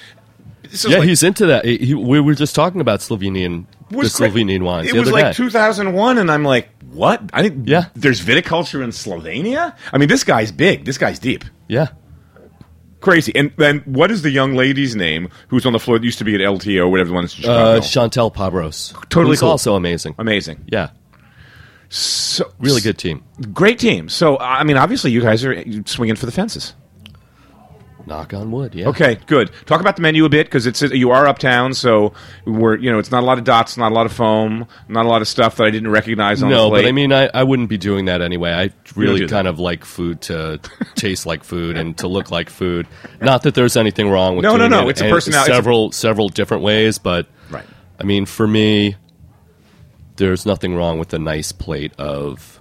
Yeah 0.89 0.99
like- 0.99 1.09
he's 1.09 1.23
into 1.23 1.47
that 1.47 1.65
he, 1.65 1.95
we 1.95 2.21
were 2.21 2.35
just 2.35 2.55
talking 2.57 2.81
about 2.81 2.99
slovenian 2.99 3.67
the 3.91 3.97
slovenian 3.99 4.63
wines 4.63 4.89
It 4.89 4.97
was 4.97 5.11
like 5.13 5.27
day 5.27 5.33
2001, 5.33 6.19
and 6.19 6.31
I'm 6.31 6.43
like, 6.45 6.69
what? 6.91 7.23
I 7.33 7.43
think 7.43 7.69
Yeah. 7.69 7.85
There's 7.95 8.21
viticulture 8.21 8.83
in 8.83 8.91
Slovenia. 8.91 9.77
I 9.93 9.99
mean, 9.99 10.09
this 10.09 10.25
guy's 10.25 10.51
big. 10.51 10.85
This 10.85 10.99
guy's 10.99 11.19
deep. 11.19 11.45
yeah 11.69 11.89
Crazy. 13.07 13.33
And 13.37 13.53
then 13.57 13.83
what 13.85 14.11
is 14.11 14.23
the 14.23 14.31
young 14.31 14.57
lady's 14.57 14.97
name 14.97 15.29
who's 15.47 15.65
on 15.65 15.73
the 15.73 15.79
floor 15.79 15.97
that 15.97 16.05
used 16.05 16.19
to 16.19 16.25
be 16.25 16.35
at 16.35 16.41
LTO, 16.41 16.91
whatever 16.91 17.11
the 17.11 17.15
one 17.15 17.25
is 17.25 17.39
in 17.39 17.49
uh, 17.49 17.79
chantel 17.81 18.35
pabros 18.35 18.93
Totally 19.11 19.29
who's 19.35 19.41
cool. 19.41 19.51
also 19.51 19.77
amazing 19.77 20.17
Amazing. 20.19 20.65
yeah 20.73 20.89
So 21.89 22.53
really 22.59 22.81
good 22.81 22.99
team 22.99 23.23
Great 23.53 23.79
team. 23.79 24.09
So 24.09 24.39
I 24.41 24.65
mean, 24.65 24.77
obviously, 24.77 25.13
you 25.13 25.21
guys 25.21 25.45
are 25.45 25.55
swinging 25.85 26.17
for 26.17 26.27
the 26.27 26.33
fences. 26.33 26.75
Knock 28.07 28.33
on 28.35 28.53
wood. 28.53 28.73
Yeah. 28.75 28.87
Okay, 28.89 29.19
good. 29.27 29.51
Talk 29.67 29.81
about 29.81 29.97
the 29.97 30.03
menu 30.03 30.25
a 30.25 30.29
bit 30.29 30.47
because 30.47 30.65
it's 30.67 30.81
you 30.81 31.11
are 31.11 31.27
uptown, 31.27 31.75
so 31.75 32.13
we're 32.45 32.77
you 32.77 32.93
know 32.93 33.01
it's 33.01 33.11
not 33.11 33.25
a 33.25 33.27
lot 33.27 33.37
of 33.39 33.43
dots, 33.43 33.77
not 33.77 33.91
a 33.91 33.95
lot 33.97 34.07
of 34.07 34.13
foam, 34.13 34.69
not 34.89 35.07
a 35.07 35.09
lot 35.09 35.23
of 35.23 35.29
stuff 35.29 35.57
that 35.57 35.65
I 35.65 35.71
didn't 35.71 35.91
recognize 35.91 36.41
on 36.41 36.49
the 36.51 36.55
No, 36.55 36.69
plate. 36.69 36.83
but 36.83 36.89
I 36.89 36.93
mean, 36.93 37.13
I, 37.13 37.29
I 37.35 37.43
wouldn't 37.43 37.69
be 37.69 37.77
doing 37.79 38.05
that 38.05 38.23
anyway. 38.23 38.53
I 38.53 38.71
really 38.95 39.23
that. 39.23 39.31
kind 39.31 39.49
of 39.49 39.59
like 39.59 39.85
food 39.85 40.21
to 40.23 40.61
taste 40.95 41.27
like 41.27 41.43
food 41.43 41.77
and 41.77 41.99
to 41.99 42.07
look 42.07 42.31
like 42.31 42.49
food. 42.49 42.87
Not 43.21 43.43
that 43.43 43.57
there's 43.57 43.77
anything 43.77 44.09
wrong 44.09 44.37
with 44.37 44.45
No, 44.45 44.57
no, 44.57 44.69
no, 44.69 44.87
it 44.87 44.91
it's 44.93 45.01
a 45.01 45.07
in 45.09 45.13
personality- 45.13 45.53
Several 45.53 45.91
several 45.91 46.29
different 46.29 46.63
ways, 46.63 46.99
but 46.99 47.27
Right. 47.51 47.67
I 47.99 48.05
mean, 48.05 48.25
for 48.27 48.47
me, 48.47 48.95
there's 50.17 50.47
nothing 50.47 50.75
wrong 50.75 50.99
with 50.99 51.13
a 51.13 51.19
nice 51.19 51.53
plate 51.53 51.93
of 51.99 52.61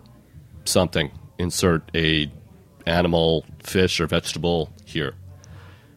something. 0.66 1.12
Insert 1.38 1.90
a 1.96 2.32
animal, 2.86 3.46
fish, 3.64 4.00
or 4.00 4.08
vegetable 4.08 4.72
here. 4.86 5.14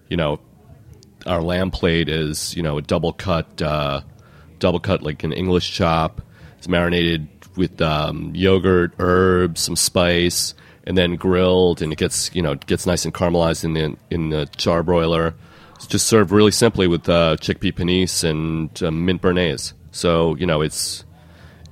You 0.09 0.17
know, 0.17 0.41
our 1.27 1.43
lamb 1.43 1.71
plate 1.71 2.09
is 2.09 2.57
you 2.57 2.63
know 2.63 2.79
a 2.79 2.83
double 2.83 3.13
cut, 3.13 3.61
uh, 3.61 4.03
double 4.59 4.81
cut 4.81 5.03
like 5.03 5.25
an 5.25 5.33
English 5.33 5.73
chop. 5.73 6.23
It's 6.59 6.69
marinated 6.69 7.29
with 7.57 7.81
um, 7.81 8.33
yogurt, 8.35 8.95
herbs, 8.99 9.61
some 9.61 9.77
spice, 9.77 10.55
and 10.85 10.97
then 10.97 11.17
grilled, 11.17 11.83
and 11.83 11.93
it 11.93 11.99
gets 11.99 12.35
you 12.35 12.43
know 12.43 12.55
gets 12.55 12.87
nice 12.87 13.05
and 13.05 13.13
caramelized 13.13 13.65
in 13.65 13.75
the 13.75 13.97
in 14.11 14.31
the 14.31 14.47
charbroiler. 14.57 15.35
It's 15.77 15.87
just 15.87 16.07
served 16.07 16.33
really 16.33 16.51
simply 16.51 16.89
with 16.89 17.09
uh, 17.09 17.37
chickpea 17.39 17.73
panisse 17.73 18.25
and 18.25 18.83
uh, 18.83 18.91
mint 18.91 19.23
béarnaise. 19.23 19.75
So 19.91 20.35
you 20.37 20.47
know 20.47 20.63
it's 20.63 21.05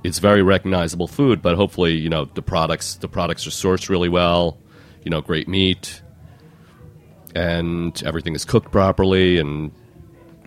it's 0.03 0.19
very 0.19 0.43
recognizable 0.43 1.07
food, 1.07 1.41
but 1.41 1.55
hopefully 1.55 1.95
you 1.95 2.09
know 2.09 2.25
the 2.25 2.41
products 2.41 2.95
the 2.95 3.07
products 3.07 3.47
are 3.47 3.51
sourced 3.51 3.89
really 3.89 4.09
well. 4.09 4.57
You 5.03 5.11
know, 5.11 5.21
great 5.21 5.47
meat, 5.47 6.01
and 7.37 8.01
everything 8.03 8.35
is 8.35 8.45
cooked 8.45 8.71
properly, 8.71 9.37
and 9.37 9.71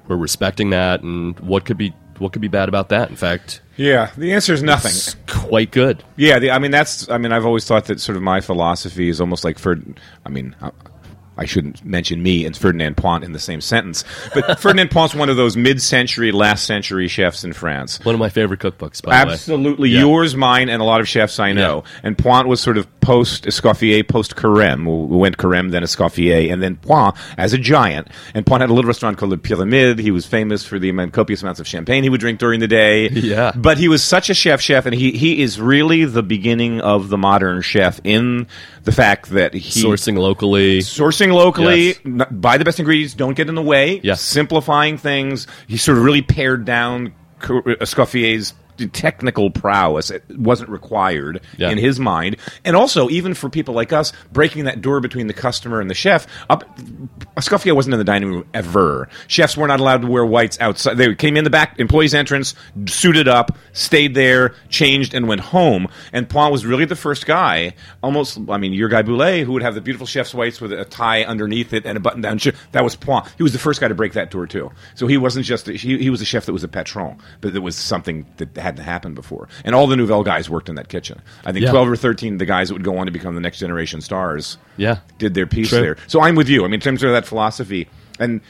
we're 0.08 0.16
respecting 0.16 0.70
that. 0.70 1.02
And 1.02 1.38
what 1.40 1.64
could 1.64 1.78
be 1.78 1.94
what 2.18 2.32
could 2.32 2.42
be 2.42 2.48
bad 2.48 2.68
about 2.68 2.90
that? 2.90 3.08
In 3.08 3.16
fact, 3.16 3.62
yeah, 3.76 4.10
the 4.16 4.32
answer 4.32 4.52
is 4.52 4.62
nothing. 4.62 4.90
it's 4.90 5.16
quite 5.26 5.70
good. 5.70 6.04
Yeah, 6.16 6.38
the, 6.38 6.50
I 6.50 6.58
mean 6.58 6.70
that's. 6.70 7.08
I 7.08 7.18
mean, 7.18 7.32
I've 7.32 7.46
always 7.46 7.64
thought 7.64 7.86
that 7.86 8.00
sort 8.00 8.16
of 8.16 8.22
my 8.22 8.40
philosophy 8.40 9.08
is 9.08 9.20
almost 9.20 9.44
like 9.44 9.58
for 9.58 9.78
I 10.26 10.28
mean, 10.28 10.54
I, 11.40 11.44
shouldn't 11.46 11.84
mention 11.84 12.22
me 12.22 12.44
and 12.44 12.56
Ferdinand 12.56 12.96
Point 12.96 13.24
in 13.24 13.32
the 13.32 13.38
same 13.38 13.60
sentence, 13.60 14.04
but 14.34 14.60
Ferdinand 14.60 14.90
Point's 14.90 15.14
one 15.14 15.28
of 15.28 15.36
those 15.36 15.56
mid-century, 15.56 16.30
last-century 16.32 17.08
chefs 17.08 17.42
in 17.44 17.52
France. 17.52 17.98
One 18.04 18.14
of 18.14 18.18
my 18.18 18.28
favorite 18.28 18.60
cookbooks, 18.60 19.02
by 19.02 19.20
the 19.20 19.26
way. 19.26 19.32
Absolutely, 19.32 19.90
Yeah. 19.90 20.00
yours, 20.00 20.36
mine, 20.36 20.68
and 20.68 20.80
a 20.80 20.84
lot 20.84 21.00
of 21.00 21.08
chefs 21.08 21.38
I 21.40 21.52
know. 21.52 21.84
And 22.02 22.16
Point 22.16 22.46
was 22.48 22.60
sort 22.60 22.76
of 22.78 22.86
post 23.00 23.44
Escoffier, 23.44 24.06
post 24.06 24.36
Carême. 24.36 24.84
We 25.08 25.16
went 25.16 25.36
Carême, 25.38 25.70
then 25.70 25.82
Escoffier, 25.82 26.52
and 26.52 26.62
then 26.62 26.76
Point 26.76 27.16
as 27.38 27.52
a 27.52 27.58
giant. 27.58 28.08
And 28.34 28.44
Pointe 28.46 28.60
had 28.60 28.70
a 28.70 28.74
little 28.74 28.88
restaurant 28.88 29.18
called 29.18 29.30
Le 29.30 29.38
Pyramide. 29.38 29.98
He 29.98 30.10
was 30.10 30.26
famous 30.26 30.64
for 30.64 30.78
the 30.78 30.92
copious 31.10 31.42
amounts 31.42 31.60
of 31.60 31.66
champagne 31.66 32.02
he 32.02 32.08
would 32.10 32.20
drink 32.20 32.38
during 32.38 32.60
the 32.60 32.68
day. 32.68 33.08
Yeah. 33.08 33.52
but 33.56 33.78
he 33.78 33.88
was 33.88 34.02
such 34.04 34.30
a 34.30 34.34
chef, 34.34 34.60
chef, 34.60 34.86
and 34.86 34.94
he 34.94 35.12
he 35.12 35.42
is 35.42 35.60
really 35.60 36.04
the 36.04 36.22
beginning 36.22 36.80
of 36.80 37.08
the 37.08 37.18
modern 37.18 37.62
chef 37.62 38.00
in 38.04 38.46
the 38.84 38.92
fact 38.92 39.30
that 39.30 39.52
he 39.54 39.82
Sourcing 39.82 40.16
locally. 40.18 40.78
sourcing 40.80 41.32
locally, 41.32 41.88
Yes. 41.88 41.98
n- 42.06 42.26
buy 42.30 42.56
the 42.58 42.64
best 42.64 42.78
ingredients, 42.78 43.14
don't 43.14 43.34
get 43.34 43.48
in 43.48 43.54
the 43.54 43.62
way, 43.62 44.00
Yes. 44.02 44.20
simplifying 44.20 44.96
things. 44.98 45.46
He 45.66 45.76
sort 45.76 45.98
of 45.98 46.04
really 46.04 46.22
pared 46.22 46.64
down 46.64 47.12
Escoffier's 47.80 48.52
uh, 48.52 48.69
technical 48.88 49.50
prowess. 49.50 50.10
It 50.10 50.24
wasn't 50.36 50.70
required 50.70 51.40
Yeah. 51.56 51.70
in 51.70 51.78
his 51.78 51.98
mind. 52.00 52.36
And 52.64 52.76
also, 52.76 53.08
even 53.10 53.34
for 53.34 53.48
people 53.48 53.74
like 53.74 53.92
us, 53.92 54.12
breaking 54.32 54.64
that 54.64 54.80
door 54.80 55.00
between 55.00 55.26
the 55.26 55.32
customer 55.34 55.80
and 55.80 55.88
the 55.90 55.94
chef, 55.94 56.26
up, 56.48 56.64
Escoffier 57.36 57.74
wasn't 57.74 57.94
in 57.94 57.98
the 57.98 58.04
dining 58.04 58.30
room 58.30 58.44
ever. 58.54 59.08
Chefs 59.28 59.56
were 59.56 59.66
not 59.66 59.80
allowed 59.80 60.02
to 60.02 60.08
wear 60.08 60.24
whites 60.24 60.58
outside. 60.60 60.96
They 60.96 61.14
came 61.14 61.36
in 61.36 61.44
the 61.44 61.50
back, 61.50 61.78
employee's 61.78 62.14
entrance, 62.14 62.54
suited 62.86 63.28
up, 63.28 63.56
stayed 63.72 64.14
there, 64.14 64.54
changed, 64.68 65.14
and 65.14 65.28
went 65.28 65.40
home. 65.40 65.88
And 66.12 66.28
Point 66.28 66.52
was 66.52 66.66
really 66.66 66.84
the 66.84 66.96
first 66.96 67.26
guy, 67.26 67.74
almost, 68.02 68.38
I 68.48 68.56
mean, 68.58 68.72
your 68.72 68.88
guy 68.88 69.02
Bouley, 69.02 69.44
who 69.44 69.52
would 69.52 69.62
have 69.62 69.74
the 69.74 69.80
beautiful 69.80 70.06
chef's 70.06 70.34
whites 70.34 70.60
with 70.60 70.72
a 70.72 70.84
tie 70.84 71.24
underneath 71.24 71.72
it 71.72 71.86
and 71.86 71.96
a 71.96 72.00
button 72.00 72.20
down 72.20 72.38
shirt. 72.38 72.54
That 72.72 72.84
was 72.84 72.96
Point. 72.96 73.26
He 73.36 73.42
was 73.42 73.52
the 73.52 73.58
first 73.58 73.80
guy 73.80 73.88
to 73.88 73.94
break 73.94 74.12
that 74.14 74.30
door, 74.30 74.46
too. 74.46 74.70
So 74.94 75.06
he 75.06 75.16
wasn't 75.16 75.46
just, 75.46 75.68
a, 75.68 75.72
he, 75.72 75.98
he 75.98 76.10
was 76.10 76.20
a 76.20 76.24
chef 76.24 76.46
that 76.46 76.52
was 76.52 76.64
a 76.64 76.68
patron, 76.68 77.16
but 77.40 77.54
it 77.54 77.60
was 77.60 77.76
something 77.76 78.26
that 78.36 78.54
hadn't 78.70 78.84
happened 78.84 79.14
before. 79.14 79.48
And 79.64 79.74
all 79.74 79.86
the 79.86 79.96
Nouvelle 79.96 80.22
guys 80.22 80.48
worked 80.48 80.68
in 80.68 80.76
that 80.76 80.88
kitchen. 80.88 81.20
I 81.44 81.52
think 81.52 81.64
Yeah. 81.64 81.70
12 81.72 81.88
or 81.90 81.96
13 81.96 82.34
of 82.34 82.38
the 82.38 82.46
guys 82.46 82.68
that 82.68 82.74
would 82.74 82.84
go 82.84 82.98
on 82.98 83.06
to 83.06 83.12
become 83.12 83.34
the 83.34 83.40
next 83.40 83.58
generation 83.58 84.00
stars 84.00 84.56
Yeah. 84.76 84.98
did 85.18 85.34
their 85.34 85.46
piece 85.46 85.68
True. 85.70 85.80
there. 85.80 85.96
So 86.06 86.20
I'm 86.22 86.34
with 86.36 86.48
you. 86.48 86.60
I 86.64 86.66
mean, 86.68 86.74
in 86.74 86.80
terms 86.80 87.02
of 87.02 87.10
that 87.12 87.26
philosophy, 87.26 87.88
and 88.18 88.40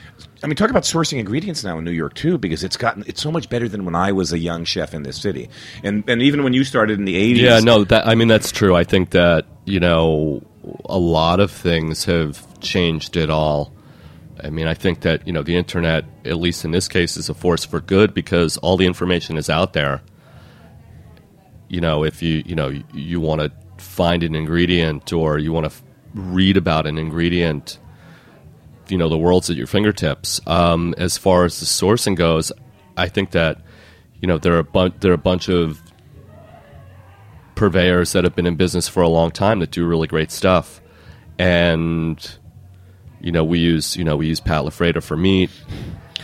I 0.42 0.46
mean, 0.46 0.56
talk 0.56 0.70
about 0.70 0.82
sourcing 0.82 1.18
ingredients 1.18 1.62
now 1.64 1.78
in 1.78 1.84
New 1.84 1.90
York 1.92 2.14
too, 2.14 2.38
because 2.38 2.64
it's 2.64 2.76
gotten 2.76 3.04
it's 3.06 3.20
so 3.22 3.30
much 3.30 3.48
better 3.48 3.68
than 3.68 3.84
when 3.84 3.94
I 3.94 4.10
was 4.12 4.32
a 4.32 4.38
young 4.38 4.64
chef 4.64 4.94
in 4.94 5.02
this 5.04 5.16
city, 5.16 5.48
and 5.84 6.02
and 6.08 6.22
even 6.22 6.42
when 6.42 6.52
you 6.54 6.64
started 6.64 6.98
in 6.98 7.04
the 7.04 7.14
'80s. 7.16 7.40
Yeah, 7.40 7.60
no, 7.60 7.84
that 7.84 8.06
I 8.06 8.14
mean 8.16 8.26
that's 8.28 8.50
true. 8.52 8.74
I 8.74 8.82
think 8.84 9.10
that 9.10 9.46
you 9.66 9.78
know 9.80 10.42
a 10.86 10.98
lot 10.98 11.38
of 11.40 11.50
things 11.52 12.04
have 12.06 12.44
changed 12.60 13.16
it 13.16 13.30
all. 13.30 13.72
I 14.44 14.50
mean, 14.50 14.66
I 14.66 14.74
think 14.74 15.00
that 15.00 15.26
you 15.26 15.32
know 15.32 15.42
the 15.42 15.56
internet, 15.56 16.04
at 16.24 16.36
least 16.36 16.64
in 16.64 16.70
this 16.70 16.88
case, 16.88 17.16
is 17.16 17.28
a 17.28 17.34
force 17.34 17.64
for 17.64 17.80
good 17.80 18.14
because 18.14 18.56
all 18.58 18.76
the 18.76 18.86
information 18.86 19.36
is 19.36 19.50
out 19.50 19.72
there. 19.72 20.02
You 21.68 21.80
know, 21.80 22.04
if 22.04 22.22
you 22.22 22.42
you 22.46 22.54
know 22.54 22.68
you, 22.92 23.20
want 23.20 23.40
to 23.40 23.52
find 23.78 24.22
an 24.22 24.34
ingredient 24.34 25.12
or 25.12 25.38
you 25.38 25.52
want 25.52 25.64
to 25.64 25.70
f- 25.70 25.82
read 26.14 26.56
about 26.56 26.86
an 26.86 26.98
ingredient, 26.98 27.78
you 28.88 28.98
know 28.98 29.08
the 29.08 29.18
world's 29.18 29.50
at 29.50 29.56
your 29.56 29.66
fingertips. 29.66 30.40
Um, 30.46 30.94
as 30.98 31.16
far 31.16 31.44
as 31.44 31.60
the 31.60 31.66
sourcing 31.66 32.16
goes, 32.16 32.50
I 32.96 33.08
think 33.08 33.30
that 33.32 33.60
you 34.20 34.28
know 34.28 34.38
there 34.38 34.54
are 34.54 34.60
a 34.60 34.64
bun- 34.64 34.94
there 35.00 35.12
are 35.12 35.14
a 35.14 35.18
bunch 35.18 35.48
of 35.48 35.80
purveyors 37.54 38.12
that 38.12 38.24
have 38.24 38.34
been 38.34 38.46
in 38.46 38.56
business 38.56 38.88
for 38.88 39.02
a 39.02 39.08
long 39.08 39.30
time 39.30 39.60
that 39.60 39.70
do 39.70 39.86
really 39.86 40.08
great 40.08 40.30
stuff, 40.30 40.80
and 41.38 42.38
you 43.20 43.32
know 43.32 43.44
we 43.44 43.58
use 43.58 43.96
you 43.96 44.04
know 44.04 44.16
we 44.16 44.26
use 44.26 44.40
Pat 44.40 44.64
LaFrieda 44.64 45.02
for 45.02 45.16
meat. 45.16 45.50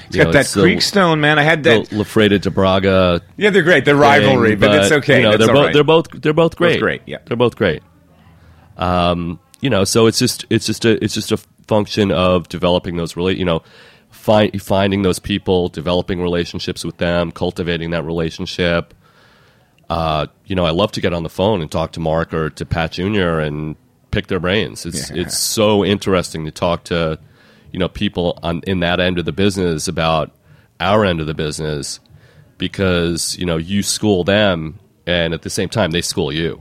it's 0.06 0.16
got 0.16 0.32
that 0.32 0.46
Creekstone 0.46 1.20
man. 1.20 1.38
I 1.38 1.42
had 1.42 1.64
that. 1.64 1.88
LaFrieda 1.88 2.38
DeBragga 2.38 3.22
yeah, 3.36 3.50
they're 3.50 3.62
great. 3.62 3.84
They're 3.84 3.96
rivalry, 3.96 4.50
thing, 4.50 4.60
but, 4.60 4.74
it's 4.74 4.92
okay. 4.92 5.22
You 5.22 5.30
know, 5.30 5.36
they're 5.36 5.48
both 5.48 5.64
right. 5.64 5.74
they're 5.74 5.84
both 5.84 6.10
they're 6.10 6.32
both 6.32 6.56
great. 6.56 6.80
great, 6.80 7.02
yeah. 7.06 7.18
they're 7.26 7.36
both 7.36 7.56
great. 7.56 7.82
Um, 8.76 9.40
you 9.60 9.70
know, 9.70 9.84
so 9.84 10.06
it's 10.06 10.18
just 10.18 10.44
it's 10.50 10.66
just 10.66 10.84
a 10.84 11.02
it's 11.02 11.14
just 11.14 11.32
a 11.32 11.38
function 11.66 12.12
of 12.12 12.48
developing 12.48 12.96
those 12.96 13.14
rela- 13.14 13.36
you 13.36 13.44
know, 13.44 13.62
find, 14.10 14.60
finding 14.62 15.02
those 15.02 15.18
people, 15.18 15.68
developing 15.68 16.20
relationships 16.20 16.84
with 16.84 16.96
them, 16.98 17.32
cultivating 17.32 17.90
that 17.90 18.04
relationship. 18.04 18.94
Uh, 19.88 20.26
you 20.46 20.56
know, 20.56 20.64
I 20.64 20.70
love 20.70 20.92
to 20.92 21.00
get 21.00 21.12
on 21.12 21.22
the 21.22 21.28
phone 21.28 21.62
and 21.62 21.70
talk 21.70 21.92
to 21.92 22.00
Mark 22.00 22.34
or 22.34 22.50
to 22.50 22.66
Pat 22.66 22.92
Jr. 22.92 23.40
and 23.40 23.76
pick 24.16 24.28
their 24.28 24.40
brains. 24.40 24.86
It's 24.86 25.10
Yeah. 25.10 25.22
it's 25.22 25.36
so 25.38 25.84
interesting 25.84 26.46
to 26.46 26.50
talk 26.50 26.84
to, 26.84 27.18
you 27.70 27.78
know, 27.78 27.88
people 27.88 28.38
on 28.42 28.62
in 28.66 28.80
that 28.80 28.98
end 28.98 29.18
of 29.18 29.26
the 29.26 29.32
business 29.32 29.88
about 29.88 30.30
our 30.80 31.04
end 31.04 31.20
of 31.20 31.26
the 31.26 31.34
business 31.34 32.00
because 32.56 33.36
you 33.38 33.44
know 33.44 33.58
you 33.58 33.82
school 33.82 34.24
them 34.24 34.78
and 35.06 35.34
at 35.34 35.42
the 35.42 35.50
same 35.50 35.68
time 35.68 35.90
they 35.90 36.00
school 36.00 36.32
you, 36.32 36.60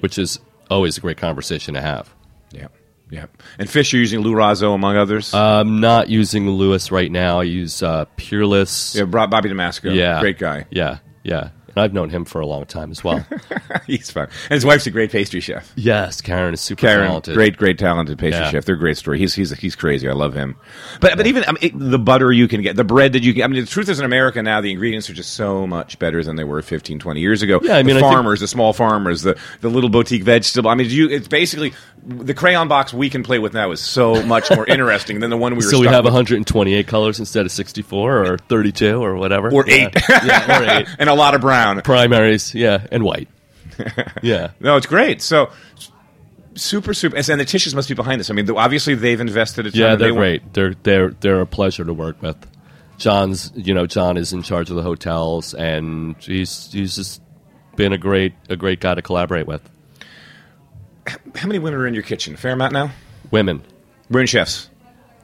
which 0.00 0.18
is 0.18 0.38
always 0.70 0.98
a 0.98 1.00
great 1.00 1.16
conversation 1.16 1.72
to 1.74 1.80
have. 1.80 2.12
yeah, 2.52 2.68
yeah. 3.10 3.26
And 3.58 3.68
fish, 3.70 3.92
you're 3.94 4.00
using 4.00 4.20
Lou 4.20 4.34
Rozzo 4.34 4.74
among 4.74 4.96
others. 4.98 5.32
I'm 5.32 5.80
not 5.80 6.08
using 6.10 6.48
Lewis 6.50 6.90
right 6.92 7.10
now. 7.10 7.40
I 7.40 7.44
use 7.44 7.82
uh, 7.82 8.04
Peerless. 8.16 8.94
yeah, 8.94 9.04
Bobby 9.04 9.48
Damasco. 9.48 9.94
Yeah, 9.94 10.20
great 10.20 10.38
guy. 10.38 10.66
Yeah, 10.70 10.98
yeah. 11.24 11.50
And 11.74 11.82
I've 11.82 11.92
known 11.94 12.10
him 12.10 12.24
for 12.26 12.40
a 12.40 12.46
long 12.46 12.66
time 12.66 12.90
as 12.90 13.02
well. 13.02 13.24
He's 13.86 14.10
fun, 14.10 14.28
and 14.50 14.54
his 14.54 14.64
wife's 14.64 14.86
a 14.86 14.90
great 14.90 15.10
pastry 15.10 15.40
chef. 15.40 15.72
yes, 15.74 16.20
Karen 16.20 16.52
is 16.54 16.60
super 16.60 16.80
Karen, 16.80 17.06
talented. 17.08 17.34
great, 17.34 17.56
great, 17.56 17.78
talented 17.78 18.18
pastry 18.18 18.40
Yeah. 18.40 18.50
chef. 18.50 18.64
They're 18.66 18.74
a 18.74 18.78
great 18.78 18.96
story. 18.98 19.18
He's 19.18 19.34
he's 19.34 19.50
he's 19.58 19.74
crazy. 19.74 20.08
I 20.08 20.12
love 20.12 20.34
him. 20.34 20.56
But 21.00 21.16
but 21.16 21.26
even 21.26 21.44
I 21.44 21.52
mean, 21.52 21.58
it, 21.62 21.72
the 21.78 21.98
butter 21.98 22.30
you 22.32 22.46
can 22.48 22.60
get, 22.62 22.76
the 22.76 22.84
bread 22.84 23.14
that 23.14 23.22
you 23.22 23.32
can. 23.34 23.42
I 23.44 23.46
mean, 23.46 23.60
the 23.62 23.66
truth 23.70 23.88
is, 23.88 23.98
in 23.98 24.04
America 24.04 24.42
now, 24.42 24.60
the 24.60 24.70
ingredients 24.70 25.08
are 25.08 25.14
just 25.14 25.32
so 25.34 25.66
much 25.66 25.98
better 25.98 26.22
than 26.22 26.36
they 26.36 26.44
were 26.44 26.60
15, 26.62 26.98
20 26.98 27.20
years 27.20 27.42
ago. 27.42 27.58
Yeah, 27.62 27.76
I 27.76 27.82
mean, 27.82 27.94
the 27.94 28.00
I 28.00 28.02
think- 28.02 28.12
farmers, 28.14 28.40
the 28.40 28.48
small 28.48 28.72
farmers, 28.72 29.22
the 29.22 29.38
the 29.62 29.70
little 29.70 29.88
boutique 29.90 30.24
vegetable. 30.24 30.68
I 30.70 30.74
mean, 30.74 30.90
you 30.90 31.08
it's 31.08 31.28
basically 31.28 31.72
the 32.04 32.34
crayon 32.34 32.68
box 32.68 32.92
we 32.92 33.08
can 33.10 33.22
play 33.22 33.38
with 33.38 33.54
now 33.54 33.70
is 33.70 33.80
so 33.80 34.22
much 34.24 34.50
more 34.50 34.66
interesting 34.68 35.20
than 35.20 35.30
the 35.30 35.36
one 35.36 35.52
we 35.52 35.58
were. 35.64 35.70
So 35.70 35.78
we 35.80 35.86
have 35.86 36.04
with. 36.04 36.12
128 36.12 36.86
colors 36.86 37.18
instead 37.20 37.46
of 37.46 37.52
64 37.52 38.26
or 38.26 38.38
32 38.38 39.02
or 39.02 39.14
whatever. 39.16 39.52
or 39.52 39.64
Yeah. 39.66 39.74
eight, 39.86 39.94
yeah, 40.08 40.60
or 40.60 40.80
eight. 40.80 40.88
and 40.98 41.08
a 41.08 41.14
lot 41.14 41.34
of 41.34 41.40
brown. 41.40 41.80
Primaries, 41.82 42.54
yeah, 42.54 42.86
and 42.90 43.02
white. 43.04 43.28
Yeah. 44.22 44.50
No, 44.60 44.76
it's 44.76 44.86
great. 44.86 45.22
So. 45.22 45.50
Super, 46.54 46.92
super, 46.92 47.16
and 47.16 47.24
the 47.24 47.46
Tisches 47.46 47.74
must 47.74 47.88
be 47.88 47.94
behind 47.94 48.20
this. 48.20 48.28
I 48.28 48.34
mean, 48.34 48.50
obviously 48.50 48.94
they've 48.94 49.18
invested 49.18 49.66
a 49.66 49.70
ton. 49.70 49.80
Yeah, 49.80 49.94
they 49.96 50.04
they're 50.04 50.12
want- 50.14 50.20
great. 50.20 50.52
They're 50.52 50.74
they're 50.82 51.10
they're 51.12 51.40
a 51.40 51.46
pleasure 51.46 51.82
to 51.82 51.94
work 51.94 52.20
with. 52.20 52.36
John's, 52.98 53.50
you 53.56 53.72
know, 53.72 53.86
John 53.86 54.18
is 54.18 54.34
in 54.34 54.42
charge 54.42 54.68
of 54.68 54.76
the 54.76 54.82
hotels, 54.82 55.54
and 55.54 56.14
he's 56.20 56.70
he's 56.70 56.94
just 56.94 57.22
been 57.76 57.94
a 57.94 57.98
great 57.98 58.34
a 58.50 58.56
great 58.56 58.80
guy 58.80 58.94
to 58.94 59.00
collaborate 59.00 59.46
with. 59.46 59.62
How 61.42 61.48
many 61.48 61.58
women 61.58 61.80
are 61.80 61.86
in 61.88 61.92
your 61.94 62.04
kitchen? 62.04 62.36
Fair 62.36 62.52
amount 62.52 62.72
now. 62.72 62.92
Women, 63.32 63.62
We're 64.08 64.24
chefs. 64.28 64.70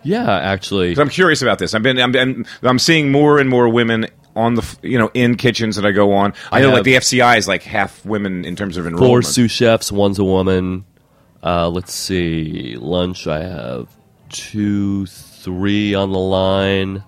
Yeah, 0.02 0.28
actually. 0.28 0.92
'Cause 0.92 1.00
I'm 1.00 1.08
curious 1.10 1.42
about 1.42 1.58
this. 1.60 1.74
I've 1.74 1.82
been 1.84 1.98
I'm, 2.00 2.14
I'm 2.16 2.44
I'm 2.62 2.78
seeing 2.80 3.12
more 3.12 3.38
and 3.38 3.48
more 3.48 3.68
women 3.68 4.08
on 4.34 4.54
the 4.54 4.62
f- 4.62 4.78
you 4.82 4.98
know 4.98 5.10
in 5.14 5.36
kitchens 5.36 5.76
that 5.76 5.86
I 5.86 5.92
go 5.92 6.12
on. 6.14 6.34
I, 6.50 6.60
know 6.60 6.72
like 6.72 6.82
the 6.82 6.94
FCI 6.94 7.38
is 7.38 7.46
like 7.46 7.62
half 7.62 8.04
women 8.04 8.44
in 8.44 8.56
terms 8.56 8.76
of 8.76 8.84
enrollment. 8.86 8.98
Four 9.00 9.18
enrollment. 9.18 9.26
sous 9.26 9.50
chefs, 9.52 9.92
one's 9.92 10.18
a 10.18 10.24
woman. 10.24 10.84
Uh, 11.40 11.68
let's 11.68 11.94
see. 11.94 12.76
Lunch, 12.80 13.28
I 13.28 13.44
have 13.44 13.88
two, 14.28 15.06
three 15.06 15.94
on 15.94 16.10
the 16.10 16.18
line. 16.18 17.04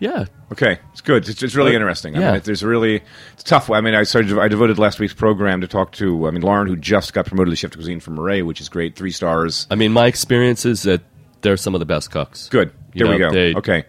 Yeah. 0.00 0.26
Okay, 0.52 0.78
it's 0.92 1.00
good. 1.00 1.28
It's, 1.28 1.42
it's 1.42 1.54
really 1.56 1.72
Uh, 1.72 1.76
interesting. 1.76 2.16
I 2.16 2.20
yeah. 2.20 2.26
mean, 2.28 2.36
it, 2.36 2.44
there's 2.44 2.62
really 2.62 3.02
it's 3.34 3.42
tough. 3.42 3.70
I 3.70 3.80
mean, 3.80 3.94
I 3.94 4.04
started. 4.04 4.38
I 4.38 4.46
devoted 4.48 4.78
last 4.78 5.00
week's 5.00 5.12
program 5.14 5.60
to 5.60 5.68
talk 5.68 5.92
to. 5.92 6.26
I 6.28 6.30
mean, 6.30 6.42
Lauren, 6.42 6.68
who 6.68 6.76
just 6.76 7.12
got 7.12 7.26
promoted 7.26 7.50
to 7.52 7.56
chef 7.56 7.70
de 7.72 7.76
cuisine 7.78 8.00
from 8.00 8.14
Murray, 8.14 8.42
which 8.42 8.60
is 8.60 8.68
great, 8.68 8.94
three 8.96 9.10
stars. 9.10 9.66
I 9.70 9.74
mean, 9.74 9.92
my 9.92 10.06
experience 10.06 10.64
is 10.64 10.82
that 10.84 11.00
they're 11.40 11.56
some 11.56 11.74
of 11.74 11.80
the 11.80 11.86
best 11.86 12.10
cooks. 12.10 12.48
Good. 12.48 12.70
You 12.94 13.04
There 13.04 13.12
we 13.14 13.18
know, 13.18 13.30
go. 13.30 13.34
they- 13.34 13.54
okay. 13.56 13.84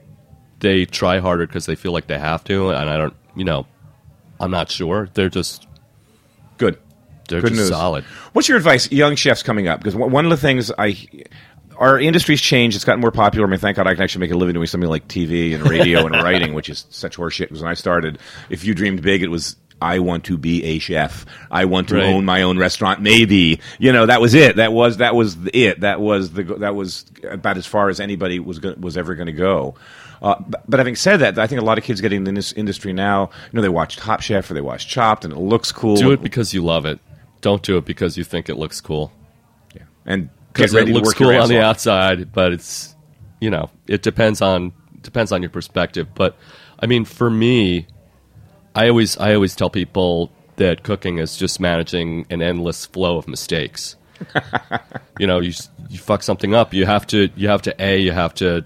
They 0.60 0.86
try 0.86 1.20
harder 1.20 1.48
because 1.48 1.66
they 1.68 1.76
feel 1.76 1.94
like 1.94 2.08
they 2.08 2.20
have 2.20 2.44
to, 2.46 2.70
and 2.72 2.90
I 2.90 2.98
don't, 2.98 3.14
you 3.36 3.46
know, 3.46 3.66
I'm 4.42 4.52
not 4.52 4.70
sure. 4.70 5.08
They're 5.14 5.30
just, 5.30 5.66
Good. 6.58 6.78
they're 7.30 7.40
Good 7.40 7.50
just 7.52 7.60
news. 7.62 7.70
solid. 7.70 8.04
What's 8.34 8.50
your 8.50 8.58
advice, 8.58 8.92
young 8.92 9.16
chefs 9.16 9.42
coming 9.42 9.70
up? 9.70 9.80
Because 9.80 9.96
one 9.96 10.12
one 10.12 10.26
of 10.26 10.32
the 10.32 10.38
things 10.38 10.70
I, 10.78 10.98
our 11.80 12.00
industry's 12.00 12.42
changed. 12.42 12.76
It's 12.76 12.86
gotten 12.86 13.02
more 13.02 13.12
popular. 13.12 13.48
I 13.48 13.50
mean, 13.50 13.60
thank 13.60 13.78
God 13.78 13.88
I 13.88 13.94
can 13.96 14.04
actually 14.04 14.20
make 14.22 14.32
a 14.32 14.38
living 14.38 14.54
doing 14.54 14.68
something 14.68 14.90
like 14.90 15.08
TV 15.08 15.56
and 15.56 15.68
radio 15.68 16.06
and 16.06 16.14
writing, 16.24 16.54
which 16.54 16.70
is 16.70 16.86
such 16.90 17.18
horseshit. 17.18 17.48
Because 17.48 17.62
when 17.62 17.72
I 17.72 17.74
started, 17.74 18.20
if 18.50 18.64
you 18.66 18.76
dreamed 18.76 19.02
big, 19.02 19.24
it 19.24 19.30
was. 19.30 19.56
I 19.82 20.00
want 20.00 20.26
to 20.26 20.38
be 20.38 20.62
a 20.66 20.80
chef. 20.80 21.26
I 21.50 21.64
want 21.64 21.88
to 21.88 21.96
Right. 21.96 22.04
own 22.04 22.26
my 22.26 22.42
own 22.42 22.58
restaurant. 22.58 23.02
Maybe 23.02 23.62
you 23.80 23.94
know 23.94 24.08
that 24.08 24.20
was 24.20 24.34
it. 24.34 24.58
That 24.58 24.74
was 24.74 24.98
that 24.98 25.16
was 25.16 25.38
it. 25.54 25.80
That 25.80 26.02
was 26.02 26.32
the 26.34 26.44
that 26.44 26.76
was 26.76 27.06
about 27.24 27.56
as 27.56 27.66
far 27.66 27.88
as 27.88 28.02
anybody 28.02 28.42
was 28.42 28.60
go, 28.60 28.76
was 28.78 28.98
ever 28.98 29.16
going 29.16 29.28
to 29.28 29.32
go. 29.32 29.76
Uh, 30.22 30.36
but, 30.50 30.70
but 30.70 30.82
having 30.82 30.98
said 30.98 31.22
that, 31.22 31.40
I 31.40 31.48
think 31.48 31.62
a 31.62 31.64
lot 31.64 31.78
of 31.78 31.86
kids 31.86 32.02
getting 32.02 32.28
in 32.28 32.34
this 32.34 32.52
industry 32.52 32.92
now, 32.92 33.30
you 33.54 33.56
know, 33.56 33.62
they 33.62 33.70
watch 33.70 33.96
Top 33.96 34.20
Chef 34.20 34.52
or 34.52 34.54
they 34.54 34.60
watch 34.60 34.86
Chopped, 34.86 35.24
and 35.24 35.34
it 35.34 35.40
looks 35.40 35.72
cool. 35.72 35.96
Do 35.96 36.12
it 36.12 36.22
because 36.22 36.54
you 36.54 36.62
love 36.62 36.86
it. 36.86 37.00
Don't 37.40 37.64
do 37.64 37.78
it 37.78 37.86
because 37.86 38.18
you 38.18 38.26
think 38.26 38.50
it 38.50 38.56
looks 38.56 38.82
cool. 38.82 39.14
Yeah. 39.74 39.84
And 40.06 40.30
Because 40.54 40.74
it 40.74 40.88
looks 40.90 41.14
cool 41.14 41.36
on 41.36 41.50
the 41.50 41.62
outside, 41.62 42.32
but 42.32 42.54
it's, 42.54 42.96
you 43.40 43.50
know, 43.50 43.70
it 43.88 44.02
depends 44.02 44.42
on 44.42 44.74
depends 45.02 45.32
on 45.32 45.42
your 45.42 45.52
perspective. 45.52 46.08
But 46.14 46.36
I 46.80 46.86
mean, 46.86 47.06
for 47.06 47.30
me, 47.30 47.88
I 48.76 48.90
always 48.90 49.18
I 49.18 49.34
always 49.34 49.56
tell 49.56 49.70
people 49.70 50.32
that 50.56 50.84
cooking 50.84 51.18
is 51.18 51.38
just 51.38 51.60
managing 51.60 52.26
an 52.30 52.42
endless 52.42 52.86
flow 52.86 53.18
of 53.18 53.28
mistakes. 53.28 53.96
you 55.20 55.28
know, 55.28 55.40
you 55.40 55.54
you 55.90 55.98
fuck 55.98 56.24
something 56.24 56.54
up, 56.54 56.74
you 56.74 56.86
have 56.86 57.08
to 57.08 57.30
you 57.36 57.48
have 57.48 57.62
to 57.64 57.76
a 57.84 58.00
you 58.00 58.12
have 58.12 58.34
to 58.36 58.66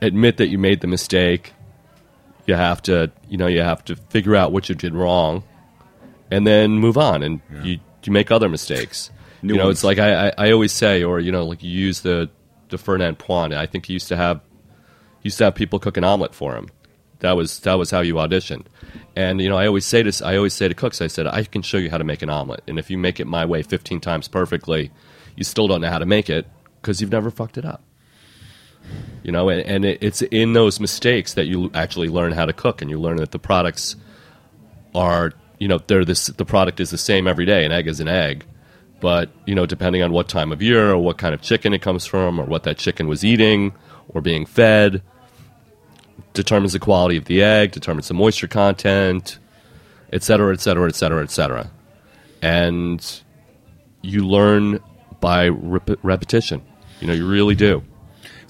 admit 0.00 0.36
that 0.36 0.48
you 0.48 0.58
made 0.58 0.80
the 0.80 0.86
mistake. 0.86 1.52
You 2.46 2.54
have 2.54 2.80
to 2.82 3.10
you 3.28 3.36
know 3.36 3.46
you 3.46 3.60
have 3.60 3.84
to 3.86 3.96
figure 3.96 4.36
out 4.36 4.52
what 4.52 4.68
you 4.68 4.74
did 4.74 4.94
wrong, 4.94 5.42
and 6.30 6.46
then 6.46 6.78
move 6.78 6.96
on, 6.96 7.22
and 7.22 7.40
you 7.62 7.78
you 8.04 8.12
make 8.12 8.30
other 8.30 8.48
mistakes. 8.48 9.10
New 9.42 9.54
you 9.54 9.58
know, 9.58 9.66
ones. 9.66 9.78
it's 9.78 9.84
like 9.84 9.98
I, 9.98 10.28
I 10.28 10.32
I 10.38 10.52
always 10.52 10.72
say, 10.72 11.02
or 11.02 11.20
you 11.20 11.32
know, 11.32 11.44
like 11.44 11.62
you 11.62 11.70
use 11.70 12.00
the 12.00 12.30
the 12.68 12.78
Fernand 12.78 13.18
Point. 13.18 13.54
I 13.54 13.66
think 13.66 13.86
he 13.86 13.92
used 13.92 14.08
to 14.08 14.16
have 14.16 14.40
he 15.20 15.28
used 15.28 15.38
to 15.38 15.44
have 15.44 15.54
people 15.54 15.78
cook 15.78 15.96
an 15.96 16.04
omelet 16.04 16.34
for 16.34 16.56
him. 16.56 16.68
That 17.20 17.36
was 17.36 17.60
that 17.60 17.74
was 17.74 17.90
how 17.90 18.00
you 18.00 18.14
auditioned. 18.14 18.66
And 19.16 19.40
you 19.40 19.48
know, 19.48 19.56
I 19.56 19.66
always 19.66 19.84
say 19.84 20.02
this. 20.02 20.22
I 20.22 20.36
always 20.36 20.54
say 20.54 20.68
to 20.68 20.74
cooks, 20.74 21.00
I 21.00 21.08
said, 21.08 21.26
I 21.26 21.44
can 21.44 21.62
show 21.62 21.78
you 21.78 21.90
how 21.90 21.98
to 21.98 22.04
make 22.04 22.22
an 22.22 22.30
omelet, 22.30 22.62
and 22.68 22.78
if 22.78 22.90
you 22.90 22.98
make 22.98 23.18
it 23.20 23.26
my 23.26 23.44
way 23.44 23.62
15 23.62 24.00
times 24.00 24.28
perfectly, 24.28 24.90
you 25.36 25.44
still 25.44 25.66
don't 25.66 25.80
know 25.80 25.90
how 25.90 25.98
to 25.98 26.06
make 26.06 26.30
it 26.30 26.46
because 26.80 27.00
you've 27.00 27.12
never 27.12 27.30
fucked 27.30 27.58
it 27.58 27.64
up. 27.64 27.82
You 29.22 29.32
know, 29.32 29.48
and, 29.48 29.60
and 29.62 29.84
it, 29.84 29.98
it's 30.00 30.22
in 30.22 30.52
those 30.52 30.80
mistakes 30.80 31.34
that 31.34 31.46
you 31.46 31.70
actually 31.74 32.08
learn 32.08 32.32
how 32.32 32.46
to 32.46 32.52
cook, 32.52 32.80
and 32.80 32.90
you 32.90 33.00
learn 33.00 33.16
that 33.16 33.32
the 33.32 33.38
products 33.38 33.96
are, 34.94 35.32
you 35.58 35.66
know, 35.66 35.78
they're 35.86 36.04
this. 36.04 36.28
The 36.28 36.44
product 36.44 36.78
is 36.78 36.90
the 36.90 36.98
same 36.98 37.26
every 37.26 37.44
day. 37.44 37.64
An 37.64 37.72
egg 37.72 37.88
is 37.88 37.98
an 37.98 38.08
egg, 38.08 38.44
but 39.00 39.30
you 39.46 39.54
know, 39.54 39.66
depending 39.66 40.02
on 40.02 40.12
what 40.12 40.28
time 40.28 40.52
of 40.52 40.60
year 40.62 40.90
or 40.90 40.98
what 40.98 41.18
kind 41.18 41.34
of 41.34 41.42
chicken 41.42 41.72
it 41.72 41.82
comes 41.82 42.06
from, 42.06 42.38
or 42.38 42.44
what 42.44 42.62
that 42.64 42.78
chicken 42.78 43.08
was 43.08 43.24
eating 43.24 43.72
or 44.08 44.20
being 44.20 44.46
fed, 44.46 45.02
determines 46.32 46.72
the 46.72 46.78
quality 46.78 47.16
of 47.16 47.26
the 47.26 47.42
egg, 47.42 47.72
determines 47.72 48.08
the 48.08 48.14
moisture 48.14 48.48
content, 48.48 49.38
et 50.12 50.22
cetera, 50.22 50.52
et 50.52 50.60
cetera, 50.60 50.88
et 50.88 50.94
cetera, 50.94 51.22
et 51.22 51.30
cetera. 51.30 51.70
And 52.42 53.22
you 54.02 54.26
learn 54.26 54.80
by 55.20 55.48
rep- 55.48 55.98
repetition. 56.02 56.62
You 57.00 57.08
know, 57.08 57.12
you 57.12 57.28
really 57.28 57.54
do. 57.54 57.82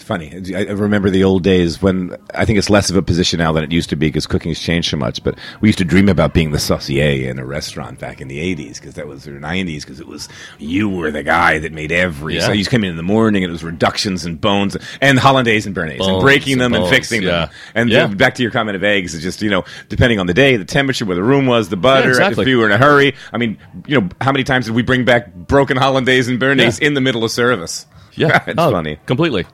Funny. 0.09 0.33
I 0.57 0.63
remember 0.73 1.11
the 1.11 1.23
old 1.25 1.43
days 1.43 1.83
when 1.83 2.17
I 2.35 2.47
think 2.47 2.59
it's 2.59 2.71
less 2.71 2.89
of 2.89 2.97
a 2.97 3.03
position 3.03 3.41
now 3.41 3.53
than 3.53 3.63
it 3.63 3.71
used 3.71 3.91
to 3.91 3.97
be 3.97 4.07
because 4.09 4.27
cooking's 4.27 4.59
changed 4.59 4.89
so 4.91 4.97
much. 4.97 5.23
But 5.23 5.37
we 5.61 5.69
used 5.69 5.77
to 5.81 5.85
dream 5.85 6.09
about 6.09 6.33
being 6.33 6.51
the 6.51 6.59
saucier 6.59 7.29
in 7.29 7.39
a 7.39 7.45
restaurant 7.45 7.99
back 7.99 8.23
in 8.23 8.27
the 8.29 8.39
'80s 8.57 8.77
because 8.81 8.95
that 8.95 9.07
was 9.07 9.29
or 9.29 9.39
'90s 9.39 9.83
because 9.83 10.01
it 10.01 10.07
was 10.07 10.31
you 10.59 10.89
were 10.89 11.11
the 11.11 11.23
guy 11.23 11.59
that 11.59 11.75
made 11.75 11.93
every. 11.93 12.37
Yeah. 12.37 12.47
So 12.47 12.53
you 12.53 12.65
came 12.65 12.85
in 12.85 12.91
in 12.91 12.97
the 12.97 13.03
morning 13.03 13.45
and 13.45 13.51
it 13.51 13.53
was 13.53 13.63
reductions 13.63 14.25
and 14.25 14.41
bones 14.41 14.79
and 15.03 15.19
hollandaise 15.19 15.67
and 15.67 15.77
béarnaise 15.77 16.01
and 16.01 16.23
breaking 16.23 16.57
them 16.57 16.73
and 16.73 16.85
bones, 16.85 16.91
fixing 16.95 17.23
them. 17.25 17.51
And 17.75 17.91
Yeah. 17.91 18.05
uh, 18.05 18.09
back 18.09 18.35
to 18.37 18.43
your 18.43 18.51
comment 18.51 18.77
of 18.77 18.85
eggs, 18.85 19.15
it's 19.15 19.23
just 19.23 19.43
you 19.43 19.51
know 19.51 19.65
depending 19.91 20.19
on 20.19 20.27
the 20.27 20.33
day, 20.33 20.57
the 20.57 20.65
temperature, 20.65 21.05
where 21.05 21.17
the 21.17 21.23
room 21.23 21.45
was, 21.45 21.69
the 21.69 21.77
butter. 21.77 22.09
exactly. 22.09 22.45
If 22.45 22.49
you 22.49 22.57
were 22.57 22.65
in 22.65 22.73
a 22.73 22.79
hurry, 22.79 23.15
I 23.31 23.37
mean, 23.37 23.59
you 23.87 24.01
know, 24.01 24.09
how 24.23 24.33
many 24.33 24.45
times 24.45 24.65
did 24.65 24.75
we 24.75 24.81
bring 24.81 25.05
back 25.05 25.35
broken 25.35 25.77
hollandaise 25.77 26.29
and 26.29 26.41
béarnaise 26.41 26.81
Yeah. 26.81 26.87
in 26.87 26.95
the 26.95 27.03
middle 27.03 27.25
of 27.25 27.31
service? 27.31 27.85
Yeah, 28.15 28.43
it's 28.47 28.59
Oh, 28.59 28.71
funny. 28.71 28.99
Completely. 29.07 29.47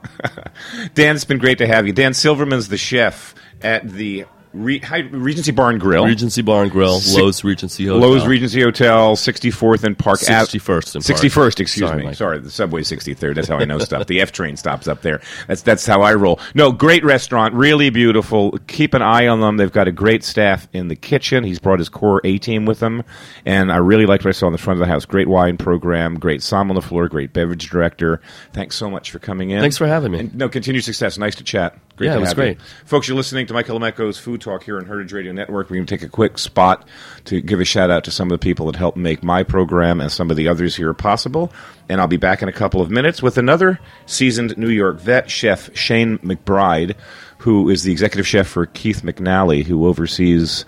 Dan, 0.95 1.17
it's 1.17 1.25
been 1.25 1.39
great 1.39 1.59
to 1.59 1.67
have 1.67 1.87
you. 1.87 1.93
Dan 1.93 2.15
Silverman's 2.15 2.69
the 2.69 2.77
chef 2.79 3.35
at 3.63 3.89
the 3.89 4.25
Re- 4.55 4.79
Hi- 4.79 5.09
Regency 5.11 5.51
Bar 5.53 5.71
and 5.71 5.81
Grill. 5.81 6.07
Regency 6.07 6.43
Bar 6.43 6.63
and 6.63 6.71
Grill, 6.71 7.01
Loews 7.01 7.43
Regency 7.45 7.87
Hotel. 7.87 8.09
Loews 8.09 8.27
Regency 8.27 8.63
Hotel, 8.63 9.17
64th 9.17 9.85
and 9.85 9.99
Park 9.99 10.21
Ave- 10.23 10.47
61st 10.59 10.95
and 10.95 11.05
Park. 11.05 11.19
61st, 11.21 11.61
excuse 11.61 11.89
Sorry, 11.89 11.99
me. 12.01 12.07
Mike. 12.07 12.15
Sorry, 12.15 12.39
the 12.39 12.51
subway 12.51 12.83
63rd. 12.83 13.35
That's 13.35 13.49
how 13.49 13.57
I 13.59 13.65
know 13.65 13.79
stuff. 13.81 14.07
The 14.07 14.21
F 14.21 14.33
train 14.33 14.57
stops 14.57 14.87
up 14.87 15.03
there. 15.03 15.21
That's 15.49 15.63
that's 15.63 15.85
how 15.85 16.03
I 16.03 16.15
roll. 16.15 16.41
No, 16.55 16.73
great 16.73 17.05
restaurant, 17.05 17.55
really 17.55 17.91
beautiful. 17.91 18.59
Keep 18.69 18.95
an 18.95 19.03
eye 19.03 19.27
on 19.27 19.41
them. 19.41 19.57
They've 19.57 19.73
got 19.73 19.89
a 19.89 19.93
great 19.93 20.23
staff 20.25 20.69
in 20.73 20.89
the 20.89 20.97
kitchen. 20.97 21.45
He's 21.45 21.59
brought 21.59 21.79
his 21.81 21.89
core 21.89 22.21
A 22.25 22.39
team 22.39 22.65
with 22.65 22.81
him, 22.81 23.03
and 23.45 23.73
I 23.73 23.77
really 23.79 24.07
liked 24.07 24.25
what 24.25 24.31
I 24.31 24.33
saw 24.33 24.47
in 24.47 24.53
the 24.53 24.59
front 24.59 24.81
of 24.81 24.87
the 24.87 24.93
house. 24.93 25.05
Great 25.05 25.29
wine 25.29 25.57
program, 25.57 26.19
great 26.19 26.43
som 26.43 26.71
on 26.71 26.75
the 26.77 26.83
floor, 26.83 27.09
great 27.09 27.33
beverage 27.33 27.69
director. 27.69 28.21
Thanks 28.53 28.77
so 28.77 28.89
much 28.89 29.11
for 29.11 29.19
coming 29.19 29.51
in. 29.51 29.61
Thanks 29.61 29.77
for 29.79 29.87
having 29.87 30.13
me. 30.13 30.21
And, 30.21 30.35
no, 30.35 30.49
continued 30.49 30.85
success. 30.85 31.19
Nice 31.19 31.35
to 31.37 31.45
chat. 31.45 31.77
Great 31.97 32.09
Yeah, 32.09 32.17
it 32.17 32.21
was 32.21 32.35
great. 32.35 32.59
You. 32.59 32.65
Folks, 32.87 33.07
you're 33.07 33.17
listening 33.17 33.47
to 33.47 33.55
Mike 33.55 33.67
Colameco's 33.67 34.19
Food 34.19 34.41
Talk 34.41 34.65
here 34.65 34.79
on 34.79 34.87
Heritage 34.87 35.13
Radio 35.13 35.33
Network. 35.33 35.71
We're 35.71 35.77
going 35.77 35.87
to 35.87 35.97
take 35.97 36.03
a 36.03 36.11
quick 36.11 36.39
spot 36.39 36.89
to 37.27 37.41
give 37.41 37.61
a 37.61 37.65
shout 37.65 37.89
out 37.89 38.03
to 38.05 38.11
some 38.11 38.29
of 38.33 38.33
the 38.33 38.43
people 38.43 38.67
that 38.67 38.75
helped 38.75 38.99
make 38.99 39.23
my 39.23 39.45
program 39.45 40.01
and 40.01 40.11
some 40.11 40.29
of 40.29 40.37
the 40.37 40.49
others 40.49 40.75
here 40.75 40.93
possible. 40.93 41.53
And 41.89 42.01
I'll 42.01 42.09
be 42.09 42.17
back 42.17 42.43
in 42.43 42.49
a 42.49 42.53
couple 42.53 42.81
of 42.81 42.91
minutes 42.91 43.23
with 43.23 43.39
another 43.39 43.79
seasoned 44.07 44.59
New 44.59 44.71
York 44.71 44.99
vet, 44.99 45.31
Chef 45.31 45.77
Shane 45.77 46.19
McBride, 46.19 46.97
who 47.39 47.71
is 47.71 47.85
the 47.85 47.93
executive 47.93 48.27
chef 48.27 48.49
for 48.49 48.67
Keith 48.67 49.03
McNally, 49.03 49.65
who 49.65 49.87
oversees 49.87 50.65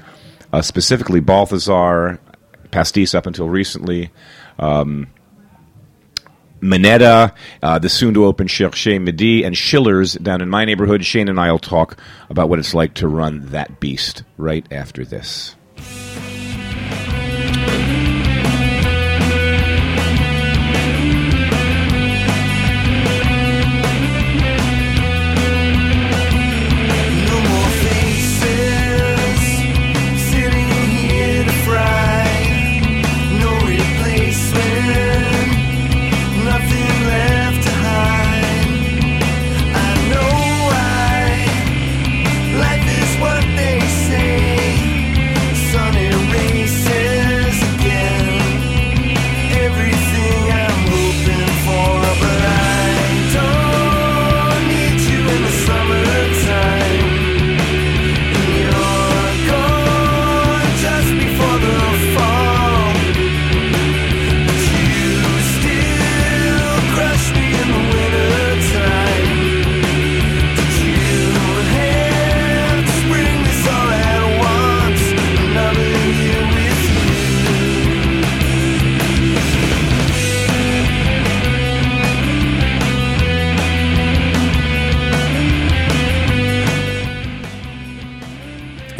uh, 0.53 0.63
specifically 0.63 1.19
Balthazar, 1.21 2.21
Pastis 2.71 3.17
up 3.17 3.27
until 3.27 3.49
recently, 3.49 4.13
Minetta, 6.61 7.35
uh, 7.63 7.79
the 7.79 7.89
soon 7.89 8.15
to 8.15 8.25
open 8.25 8.47
Cherche 8.49 9.01
Midi, 9.01 9.45
and 9.45 9.57
Schiller's 9.57 10.15
down 10.15 10.41
in 10.41 10.49
my 10.49 10.65
neighborhood. 10.65 11.05
Shane 11.05 11.29
and 11.29 11.39
I 11.39 11.51
will 11.51 11.59
talk 11.59 11.99
about 12.31 12.49
what 12.49 12.59
it's 12.59 12.75
like 12.75 12.95
to 12.95 13.09
run 13.09 13.47
that 13.47 13.81
beast 13.81 14.23
right 14.37 14.67
after 14.71 15.05
this. 15.05 15.55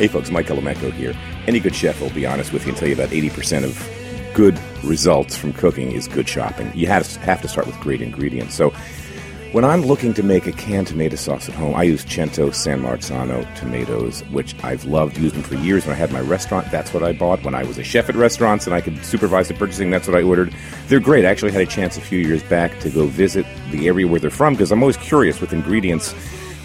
Hey 0.07 0.13
folks, 0.13 0.31
Mike 0.31 0.47
Colameco 0.47 0.93
here. 0.93 1.17
Any 1.49 1.59
good 1.59 1.75
chef 1.75 2.01
will 2.01 2.11
be 2.11 2.25
honest 2.27 2.53
with 2.53 2.63
you 2.63 2.69
and 2.69 2.79
tell 2.79 2.87
you 2.87 2.95
about 2.95 3.09
80% 3.09 3.65
of 3.65 4.33
good 4.35 4.57
results 4.85 5.37
from 5.37 5.53
cooking 5.53 5.91
is 5.91 6.07
good 6.07 6.29
shopping. 6.29 6.71
You 6.77 6.87
have 6.87 7.09
to, 7.09 7.19
have 7.19 7.43
to 7.43 7.49
start 7.49 7.67
with 7.67 7.75
great 7.81 8.01
ingredients. 8.01 8.55
So 8.55 8.71
when 9.51 9.65
I'm 9.65 9.83
looking 9.83 10.15
to 10.15 10.23
make 10.23 10.47
a 10.47 10.53
canned 10.53 10.87
tomato 10.87 11.17
sauce 11.17 11.49
at 11.49 11.57
home, 11.57 11.75
I 11.75 11.83
use 11.83 12.05
Cento 12.09 12.53
San 12.53 12.83
Marzano 12.83 13.53
tomatoes, 13.57 14.21
which 14.31 14.55
I've 14.63 14.85
loved, 14.85 15.17
them 15.17 15.43
for 15.43 15.57
years. 15.57 15.85
When 15.85 15.97
I 15.97 15.99
had 15.99 16.13
my 16.13 16.21
restaurant, 16.21 16.71
that's 16.71 16.95
what 16.95 17.03
I 17.03 17.13
bought. 17.13 17.43
When 17.43 17.57
I 17.57 17.65
was 17.65 17.77
a 17.77 17.83
chef 17.83 18.09
at 18.09 18.15
restaurants 18.15 18.65
and 18.65 18.77
I 18.77 18.83
could 18.83 19.05
supervise 19.05 19.49
the 19.49 19.55
purchasing, 19.55 19.91
that's 19.91 20.07
what 20.07 20.17
I 20.17 20.23
ordered. 20.23 20.55
They're 20.87 21.01
great. 21.01 21.25
I 21.25 21.31
actually 21.31 21.51
had 21.51 21.63
a 21.63 21.67
chance 21.67 21.97
a 21.97 22.01
few 22.01 22.21
years 22.21 22.45
back 22.45 22.79
to 22.79 22.91
go 22.91 23.07
visit 23.07 23.45
the 23.73 23.89
area 23.89 24.07
where 24.07 24.21
they're 24.21 24.31
from 24.31 24.55
because 24.55 24.71
I'm 24.71 24.85
always 24.85 24.99
curious 24.99 25.41
with 25.41 25.53
ingredients 25.53 26.15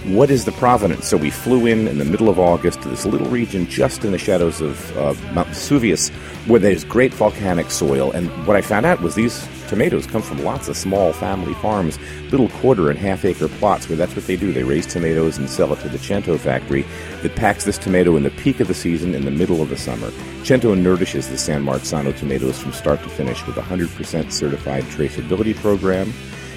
what 0.05 0.31
is 0.31 0.45
the 0.45 0.51
provenance? 0.53 1.07
So 1.07 1.15
we 1.15 1.29
flew 1.29 1.67
in 1.67 1.87
in 1.87 1.99
the 1.99 2.05
middle 2.05 2.27
of 2.27 2.39
August 2.39 2.81
to 2.81 2.89
this 2.89 3.05
little 3.05 3.27
region 3.27 3.67
just 3.67 4.03
in 4.03 4.11
the 4.11 4.17
shadows 4.17 4.59
of 4.59 4.97
uh, 4.97 5.13
Mount 5.33 5.49
Vesuvius 5.49 6.09
where 6.47 6.59
there's 6.59 6.83
great 6.83 7.13
volcanic 7.13 7.69
soil. 7.69 8.11
And 8.11 8.27
what 8.47 8.57
I 8.57 8.61
found 8.61 8.87
out 8.87 9.01
was 9.01 9.13
these 9.13 9.47
tomatoes 9.67 10.07
come 10.07 10.23
from 10.23 10.43
lots 10.43 10.67
of 10.67 10.75
small 10.75 11.13
family 11.13 11.53
farms, 11.55 11.99
little 12.31 12.49
quarter 12.49 12.89
and 12.89 12.97
half 12.97 13.23
acre 13.23 13.47
plots 13.47 13.87
where 13.87 13.95
that's 13.95 14.15
what 14.15 14.25
they 14.25 14.35
do. 14.35 14.51
They 14.51 14.63
raise 14.63 14.87
tomatoes 14.87 15.37
and 15.37 15.47
sell 15.47 15.71
it 15.71 15.79
to 15.81 15.89
the 15.89 15.99
Cento 15.99 16.35
factory 16.39 16.83
that 17.21 17.35
packs 17.35 17.63
this 17.63 17.77
tomato 17.77 18.15
in 18.15 18.23
the 18.23 18.31
peak 18.31 18.59
of 18.59 18.67
the 18.67 18.73
season 18.73 19.13
in 19.13 19.23
the 19.23 19.31
middle 19.31 19.61
of 19.61 19.69
the 19.69 19.77
summer. 19.77 20.11
Cento 20.43 20.73
nourishes 20.73 21.29
the 21.29 21.37
San 21.37 21.63
Marzano 21.63 22.17
tomatoes 22.17 22.59
from 22.59 22.73
start 22.73 23.03
to 23.03 23.09
finish 23.09 23.45
with 23.45 23.57
a 23.57 23.61
100% 23.61 24.31
certified 24.31 24.83
traceability 24.85 25.55
program. 25.55 26.11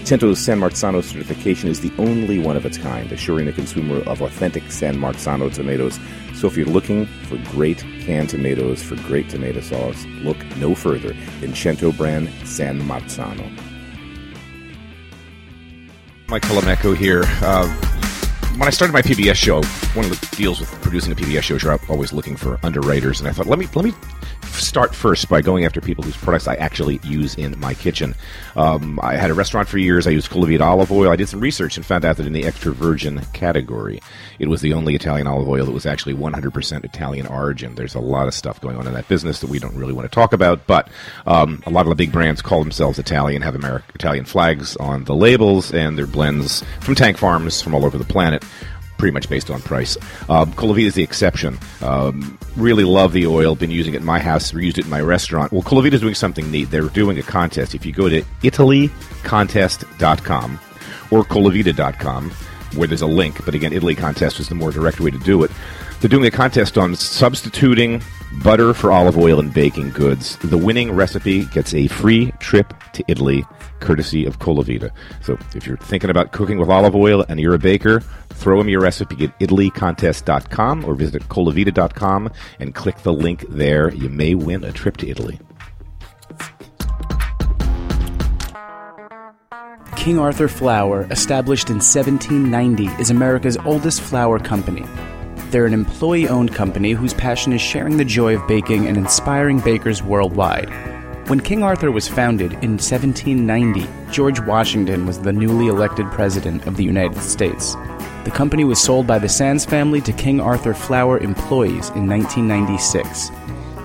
Cento's 0.05 0.39
San 0.39 0.61
Marzano 0.61 1.03
certification 1.03 1.71
is 1.71 1.81
the 1.81 1.91
only 1.97 2.39
one 2.39 2.59
of 2.59 2.67
its 2.67 2.77
kind, 2.77 3.11
assuring 3.11 3.47
the 3.47 3.53
consumer 3.53 4.03
of 4.07 4.21
authentic 4.21 4.71
San 4.71 4.99
Marzano 4.99 5.53
tomatoes. 5.53 5.99
So 6.35 6.47
if 6.47 6.59
you're 6.59 6.67
looking 6.67 7.07
for 7.27 7.39
great 7.51 7.79
canned 8.01 8.29
tomatoes 8.29 8.83
for 8.83 8.97
great 8.97 9.31
tomato 9.31 9.63
sauce, 9.63 10.05
look 10.23 10.37
no 10.59 10.75
further 10.75 11.15
than 11.41 11.55
Cento 11.55 11.91
brand 11.91 12.29
San 12.47 12.83
Marzano. 12.83 13.51
Mike 16.29 16.43
Colameco 16.43 16.95
here. 16.95 17.23
Uh, 17.41 17.67
when 18.59 18.69
I 18.69 18.71
started 18.71 18.93
my 18.93 19.03
PBS 19.03 19.37
show, 19.37 19.63
one 19.95 20.05
of 20.05 20.11
the 20.11 20.37
deals 20.37 20.61
with 20.61 20.71
producing 20.83 21.13
a 21.13 21.17
PBS 21.17 21.43
show 21.43 21.55
is 21.55 21.63
you're 21.63 21.79
always 21.89 22.13
looking 22.13 22.37
for 22.37 22.61
underwriters, 22.63 23.21
and 23.21 23.29
I 23.29 23.33
thought 23.33 23.47
let 23.47 23.59
me 23.59 23.69
let 23.75 23.87
me 23.87 23.93
start 24.45 24.95
first 24.95 25.29
by 25.29 25.41
going 25.41 25.65
after 25.65 25.81
people 25.81 26.05
whose 26.05 26.17
products 26.17 26.49
I 26.49 26.55
actually 26.57 27.01
use 27.03 27.35
in 27.35 27.59
my 27.59 27.75
kitchen. 27.75 28.15
Um, 28.57 29.01
I 29.03 29.17
had 29.17 29.31
a 29.31 29.35
restaurant 29.35 29.69
for 29.69 29.79
years. 29.79 30.07
I 30.07 30.11
used 30.11 30.31
Colavita 30.31 30.63
olive 30.63 30.93
oil. 30.93 31.11
I 31.11 31.17
did 31.17 31.29
some 31.29 31.41
research 31.41 31.77
and 31.77 31.85
found 31.85 32.05
out 32.05 32.17
that 32.17 32.27
in 32.27 32.33
the 32.33 32.45
extra 32.45 32.73
virgin 32.73 33.21
category, 33.33 34.01
it 34.39 34.49
was 34.49 34.61
the 34.61 34.73
only 34.73 34.95
Italian 34.95 35.27
olive 35.27 35.49
oil 35.49 35.65
that 35.67 35.73
was 35.73 35.87
actually 35.87 36.15
100% 36.15 36.85
Italian 36.85 37.27
origin. 37.27 37.75
There's 37.75 37.95
a 37.95 38.01
lot 38.01 38.29
of 38.29 38.35
stuff 38.35 38.61
going 38.61 38.77
on 38.77 38.87
in 38.87 38.95
that 38.95 39.09
business 39.09 39.41
that 39.41 39.51
we 39.51 39.59
don't 39.59 39.75
really 39.75 39.93
want 39.93 40.11
to 40.11 40.15
talk 40.15 40.33
about, 40.33 40.67
but 40.67 40.89
um, 41.27 41.63
a 41.67 41.71
lot 41.71 41.83
of 41.83 41.91
the 41.91 41.95
big 41.95 42.13
brands 42.13 42.43
call 42.43 42.63
themselves 42.63 42.99
Italian, 42.99 43.43
have 43.43 43.55
Ameri- 43.55 43.83
Italian 43.95 44.25
flags 44.25 44.77
on 44.77 45.05
the 45.05 45.15
labels, 45.15 45.73
and 45.73 45.99
they're 45.99 46.07
blends 46.07 46.63
from 46.81 46.95
tank 46.95 47.17
farms 47.19 47.61
from 47.61 47.75
all 47.75 47.85
over 47.85 47.99
the 47.99 48.05
planet 48.05 48.45
pretty 48.99 49.13
much 49.13 49.29
based 49.29 49.51
on 49.51 49.61
price. 49.63 49.97
Um, 50.29 50.53
Colavita 50.53 50.87
is 50.87 50.95
the 50.95 51.03
exception. 51.03 51.59
Um, 51.83 52.39
really 52.57 52.85
love 52.85 53.13
the 53.13 53.27
oil. 53.27 53.55
Been 53.55 53.71
using 53.71 53.95
it 53.95 53.99
in 53.99 54.05
my 54.05 54.19
house. 54.19 54.53
Used 54.53 54.79
it 54.79 54.85
in 54.85 54.91
my 54.91 55.01
restaurant. 55.01 55.53
Well, 55.53 55.63
Colavita 55.63 55.95
is 55.95 56.01
doing 56.01 56.15
something 56.15 56.51
neat. 56.51 56.71
They're 56.71 56.89
doing 56.89 57.19
a 57.19 57.23
contest. 57.23 57.75
If 57.75 57.85
you 57.85 57.93
go 57.93 58.09
to 58.09 58.23
ItalyContest.com 58.43 60.61
or 61.11 61.25
Colavita.com, 61.25 62.31
where 62.77 62.89
there's 62.89 63.03
a 63.03 63.07
link, 63.07 63.45
but 63.45 63.55
again, 63.55 63.73
Italy 63.73 63.95
Contest 63.95 64.41
is 64.41 64.49
the 64.49 64.55
more 64.55 64.73
direct 64.73 65.01
way 65.01 65.11
to 65.11 65.19
do 65.19 65.43
it. 65.45 65.51
They're 66.01 66.09
doing 66.09 66.27
a 66.27 66.31
contest 66.31 66.77
on 66.77 66.97
substituting 66.97 68.03
butter 68.43 68.75
for 68.75 68.93
olive 68.93 69.17
oil 69.17 69.41
in 69.41 69.51
baking 69.51 69.91
goods. 69.91 70.37
The 70.39 70.59
winning 70.59 70.93
recipe 70.93 71.47
gets 71.47 71.73
a 71.73 71.87
free 71.87 72.33
trip 72.41 72.75
to 72.93 73.05
Italy, 73.09 73.45
courtesy 73.81 74.27
of 74.27 74.39
Colavita. 74.39 74.91
So 75.23 75.39
if 75.55 75.67
you're 75.67 75.77
thinking 75.77 76.11
about 76.11 76.33
cooking 76.33 76.59
with 76.59 76.69
olive 76.69 76.95
oil 76.95 77.25
and 77.29 77.41
you're 77.41 77.55
a 77.55 77.59
baker, 77.59 78.03
throw 78.35 78.59
them 78.59 78.69
your 78.69 78.81
recipe 78.81 79.25
at 79.25 79.39
italycontest.com 79.41 80.85
or 80.85 80.95
visit 80.95 81.29
colavita.com 81.29 82.31
and 82.59 82.75
click 82.75 82.99
the 82.99 83.13
link 83.13 83.45
there. 83.49 83.93
You 83.95 84.09
may 84.09 84.35
win 84.35 84.65
a 84.65 84.73
trip 84.73 84.97
to 84.99 85.09
Italy. 85.09 85.41
King 89.97 90.19
Arthur 90.19 90.49
Flour, 90.49 91.07
established 91.11 91.71
in 91.71 91.77
1790, 91.77 92.89
is 93.01 93.09
America's 93.09 93.57
oldest 93.65 94.03
flour 94.03 94.39
company. 94.39 94.85
They're 95.51 95.65
an 95.65 95.73
employee 95.73 96.29
owned 96.29 96.55
company 96.55 96.93
whose 96.93 97.15
passion 97.15 97.55
is 97.55 97.63
sharing 97.63 97.97
the 97.97 98.05
joy 98.05 98.37
of 98.37 98.47
baking 98.47 98.87
and 98.87 98.99
inspiring 98.99 99.61
bakers 99.61 100.03
worldwide. 100.03 100.69
When 101.29 101.41
King 101.41 101.63
Arthur 101.63 101.91
was 101.91 102.07
founded 102.07 102.53
in 102.55 102.73
1790, 102.73 103.89
George 104.13 104.41
Washington 104.41 105.07
was 105.07 105.21
the 105.21 105.33
newly 105.33 105.69
elected 105.69 106.11
President 106.11 106.67
of 106.67 106.77
the 106.77 106.85
United 106.85 107.23
States. 107.23 107.75
The 108.25 108.31
company 108.31 108.65
was 108.65 108.81
sold 108.81 109.07
by 109.07 109.19
the 109.19 109.29
Sands 109.29 109.67
family 109.67 110.01
to 110.01 110.13
King 110.13 110.41
Arthur 110.41 110.73
Flour 110.73 111.19
employees 111.19 111.91
in 111.91 112.09
1996. 112.09 113.31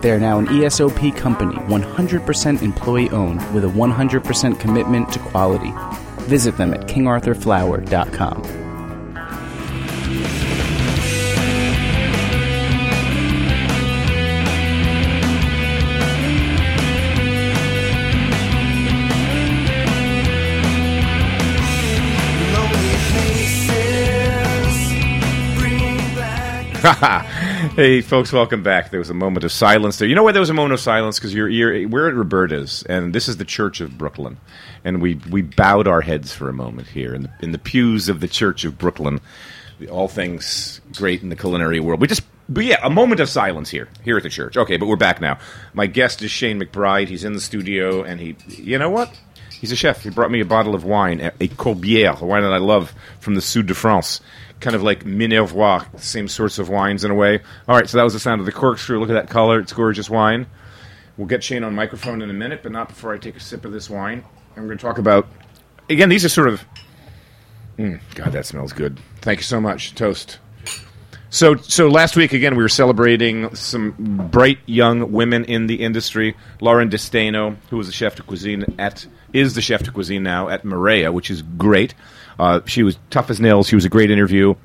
They 0.01 0.11
are 0.11 0.19
now 0.19 0.39
an 0.39 0.47
ESOP 0.47 1.13
company, 1.15 1.55
100% 1.55 2.61
employee 2.61 3.09
owned, 3.09 3.53
with 3.53 3.65
a 3.65 3.67
100% 3.67 4.59
commitment 4.59 5.11
to 5.11 5.19
quality. 5.19 5.73
Visit 6.23 6.55
them 6.57 6.73
at 6.73 6.87
kingarthurflour.com. 6.87 8.58
hey, 27.75 27.99
folks, 27.99 28.31
welcome 28.31 28.63
back. 28.63 28.89
There 28.89 29.01
was 29.01 29.09
a 29.09 29.13
moment 29.13 29.43
of 29.43 29.51
silence 29.51 29.97
there. 29.97 30.07
You 30.07 30.15
know 30.15 30.23
why 30.23 30.31
there 30.31 30.39
was 30.39 30.49
a 30.49 30.53
moment 30.53 30.73
of 30.73 30.79
silence? 30.79 31.19
Because 31.19 31.33
you're, 31.33 31.49
you're, 31.49 31.89
we're 31.89 32.07
at 32.07 32.15
Roberta's, 32.15 32.83
and 32.83 33.13
this 33.13 33.27
is 33.27 33.35
the 33.35 33.43
Church 33.43 33.81
of 33.81 33.97
Brooklyn. 33.97 34.37
And 34.85 35.01
we, 35.01 35.15
we 35.29 35.41
bowed 35.41 35.89
our 35.89 35.99
heads 35.99 36.33
for 36.33 36.47
a 36.47 36.53
moment 36.53 36.87
here 36.87 37.13
in 37.13 37.23
the, 37.23 37.31
in 37.41 37.51
the 37.51 37.57
pews 37.57 38.07
of 38.07 38.21
the 38.21 38.29
Church 38.29 38.63
of 38.63 38.77
Brooklyn. 38.77 39.19
All 39.91 40.07
things 40.07 40.79
great 40.95 41.21
in 41.21 41.27
the 41.27 41.35
culinary 41.35 41.81
world. 41.81 41.99
We 41.99 42.07
just, 42.07 42.23
but 42.47 42.63
yeah, 42.63 42.79
a 42.81 42.89
moment 42.89 43.19
of 43.19 43.27
silence 43.27 43.69
here, 43.69 43.89
here 44.05 44.15
at 44.15 44.23
the 44.23 44.29
church. 44.29 44.55
Okay, 44.55 44.77
but 44.77 44.85
we're 44.85 44.95
back 44.95 45.19
now. 45.19 45.37
My 45.73 45.85
guest 45.85 46.21
is 46.21 46.31
Shane 46.31 46.61
McBride. 46.61 47.09
He's 47.09 47.25
in 47.25 47.33
the 47.33 47.41
studio, 47.41 48.03
and 48.03 48.21
he, 48.21 48.37
you 48.47 48.77
know 48.77 48.89
what? 48.89 49.19
He's 49.59 49.73
a 49.73 49.75
chef. 49.75 50.03
He 50.03 50.09
brought 50.09 50.31
me 50.31 50.39
a 50.39 50.45
bottle 50.45 50.73
of 50.73 50.85
wine, 50.85 51.19
a, 51.19 51.31
Corbière, 51.49 52.21
a 52.21 52.25
wine 52.25 52.43
that 52.43 52.53
I 52.53 52.57
love 52.57 52.93
from 53.19 53.35
the 53.35 53.41
Sud 53.41 53.67
de 53.67 53.73
France. 53.73 54.21
Kind 54.59 54.75
of 54.75 54.83
like 54.83 55.05
Minervois, 55.05 55.99
same 55.99 56.27
sorts 56.27 56.59
of 56.59 56.69
wines 56.69 57.05
in 57.05 57.11
a 57.11 57.15
way. 57.15 57.39
All 57.67 57.75
right, 57.75 57.89
so 57.89 57.97
that 57.97 58.03
was 58.03 58.13
the 58.13 58.19
sound 58.19 58.41
of 58.41 58.45
the 58.45 58.51
corkscrew. 58.51 58.99
Look 58.99 59.09
at 59.09 59.13
that 59.13 59.29
color. 59.29 59.59
It's 59.59 59.71
gorgeous 59.71 60.09
wine. 60.09 60.47
We'll 61.17 61.27
get 61.27 61.43
Shane 61.43 61.63
on 61.63 61.75
microphone 61.75 62.21
in 62.21 62.29
a 62.29 62.33
minute, 62.33 62.61
but 62.63 62.71
not 62.71 62.89
before 62.89 63.13
I 63.13 63.17
take 63.17 63.35
a 63.35 63.39
sip 63.39 63.65
of 63.65 63.71
this 63.71 63.89
wine. 63.89 64.23
We're 64.55 64.63
going 64.63 64.77
to 64.77 64.81
talk 64.81 64.97
about, 64.97 65.27
again, 65.89 66.09
these 66.09 66.25
are 66.25 66.29
sort 66.29 66.49
of, 66.49 66.63
mm, 67.77 67.99
God, 68.15 68.31
that 68.33 68.45
smells 68.45 68.73
good. 68.73 68.99
Thank 69.21 69.39
you 69.39 69.43
so 69.43 69.61
much. 69.61 69.95
Toast. 69.95 70.39
So, 71.31 71.55
so 71.57 71.87
last 71.87 72.15
week 72.15 72.33
again, 72.33 72.55
we 72.55 72.63
were 72.63 72.69
celebrating 72.69 73.53
some 73.53 73.91
bright 74.31 74.57
young 74.65 75.11
women 75.11 75.45
in 75.45 75.67
the 75.67 75.75
industry. 75.75 76.35
Lauren 76.59 76.89
DeSteno, 76.89 77.55
who 77.69 77.77
was 77.77 77.87
the 77.87 77.93
chef 77.93 78.15
de 78.15 78.23
cuisine 78.23 78.65
at, 78.79 79.05
is 79.31 79.53
the 79.53 79.61
chef 79.61 79.83
de 79.83 79.91
cuisine 79.91 80.23
now 80.23 80.49
at 80.49 80.63
Marea, 80.63 81.13
which 81.13 81.29
is 81.29 81.43
great. 81.43 81.93
Uh, 82.39 82.61
she 82.65 82.83
was 82.83 82.97
tough 83.09 83.29
as 83.29 83.39
nails. 83.39 83.67
She 83.67 83.75
was 83.75 83.85
a 83.85 83.89
great 83.89 84.09
interview. 84.09 84.55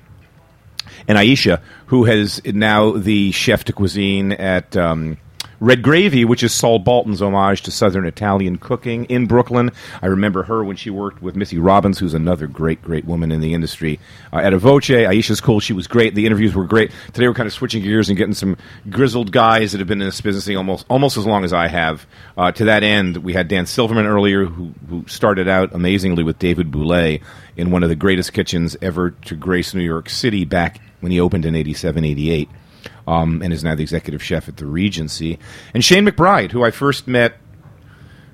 And 1.08 1.18
Aisha, 1.18 1.60
who 1.86 2.04
has 2.04 2.40
now 2.44 2.92
the 2.92 3.32
chef 3.32 3.64
de 3.64 3.72
cuisine 3.72 4.32
at 4.32 4.76
um, 4.76 5.18
Red 5.60 5.82
Gravy, 5.82 6.24
which 6.24 6.42
is 6.42 6.52
Saul 6.52 6.78
Bolton's 6.78 7.22
homage 7.22 7.62
to 7.62 7.70
Southern 7.70 8.06
Italian 8.06 8.58
cooking 8.58 9.04
in 9.06 9.26
Brooklyn. 9.26 9.70
I 10.02 10.06
remember 10.06 10.44
her 10.44 10.64
when 10.64 10.76
she 10.76 10.90
worked 10.90 11.22
with 11.22 11.36
Missy 11.36 11.58
Robbins, 11.58 11.98
who's 11.98 12.14
another 12.14 12.46
great, 12.46 12.82
great 12.82 13.04
woman 13.04 13.32
in 13.32 13.40
the 13.40 13.54
industry. 13.54 14.00
Uh, 14.32 14.38
at 14.38 14.52
A 14.52 14.58
Voce, 14.58 14.88
Aisha's 14.88 15.40
cool. 15.40 15.60
She 15.60 15.72
was 15.72 15.86
great. 15.86 16.14
The 16.14 16.26
interviews 16.26 16.54
were 16.54 16.64
great. 16.64 16.90
Today 17.12 17.28
we're 17.28 17.34
kind 17.34 17.46
of 17.46 17.52
switching 17.52 17.82
gears 17.82 18.08
and 18.08 18.18
getting 18.18 18.34
some 18.34 18.56
grizzled 18.90 19.32
guys 19.32 19.72
that 19.72 19.78
have 19.78 19.88
been 19.88 20.00
in 20.00 20.08
this 20.08 20.20
business 20.20 20.54
almost 20.56 20.86
almost 20.88 21.16
as 21.16 21.26
long 21.26 21.44
as 21.44 21.52
I 21.52 21.68
have. 21.68 22.06
Uh, 22.36 22.52
to 22.52 22.64
that 22.66 22.82
end, 22.82 23.18
we 23.18 23.32
had 23.32 23.48
Dan 23.48 23.66
Silverman 23.66 24.06
earlier, 24.06 24.44
who, 24.44 24.74
who 24.88 25.04
started 25.06 25.48
out 25.48 25.74
amazingly 25.74 26.22
with 26.22 26.38
David 26.38 26.70
Bouley 26.70 27.22
in 27.56 27.70
one 27.70 27.82
of 27.82 27.88
the 27.88 27.96
greatest 27.96 28.32
kitchens 28.32 28.76
ever 28.82 29.10
to 29.10 29.36
grace 29.36 29.74
New 29.74 29.82
York 29.82 30.10
City 30.10 30.44
back 30.44 30.80
when 31.00 31.12
he 31.12 31.20
opened 31.20 31.44
in 31.44 31.54
87, 31.54 32.04
88 32.04 32.48
um, 33.06 33.42
and 33.42 33.52
is 33.52 33.64
now 33.64 33.74
the 33.74 33.82
executive 33.82 34.22
chef 34.22 34.48
at 34.48 34.56
the 34.56 34.66
Regency. 34.66 35.38
And 35.72 35.84
Shane 35.84 36.06
McBride, 36.06 36.52
who 36.52 36.64
I 36.64 36.70
first 36.70 37.06
met, 37.06 37.36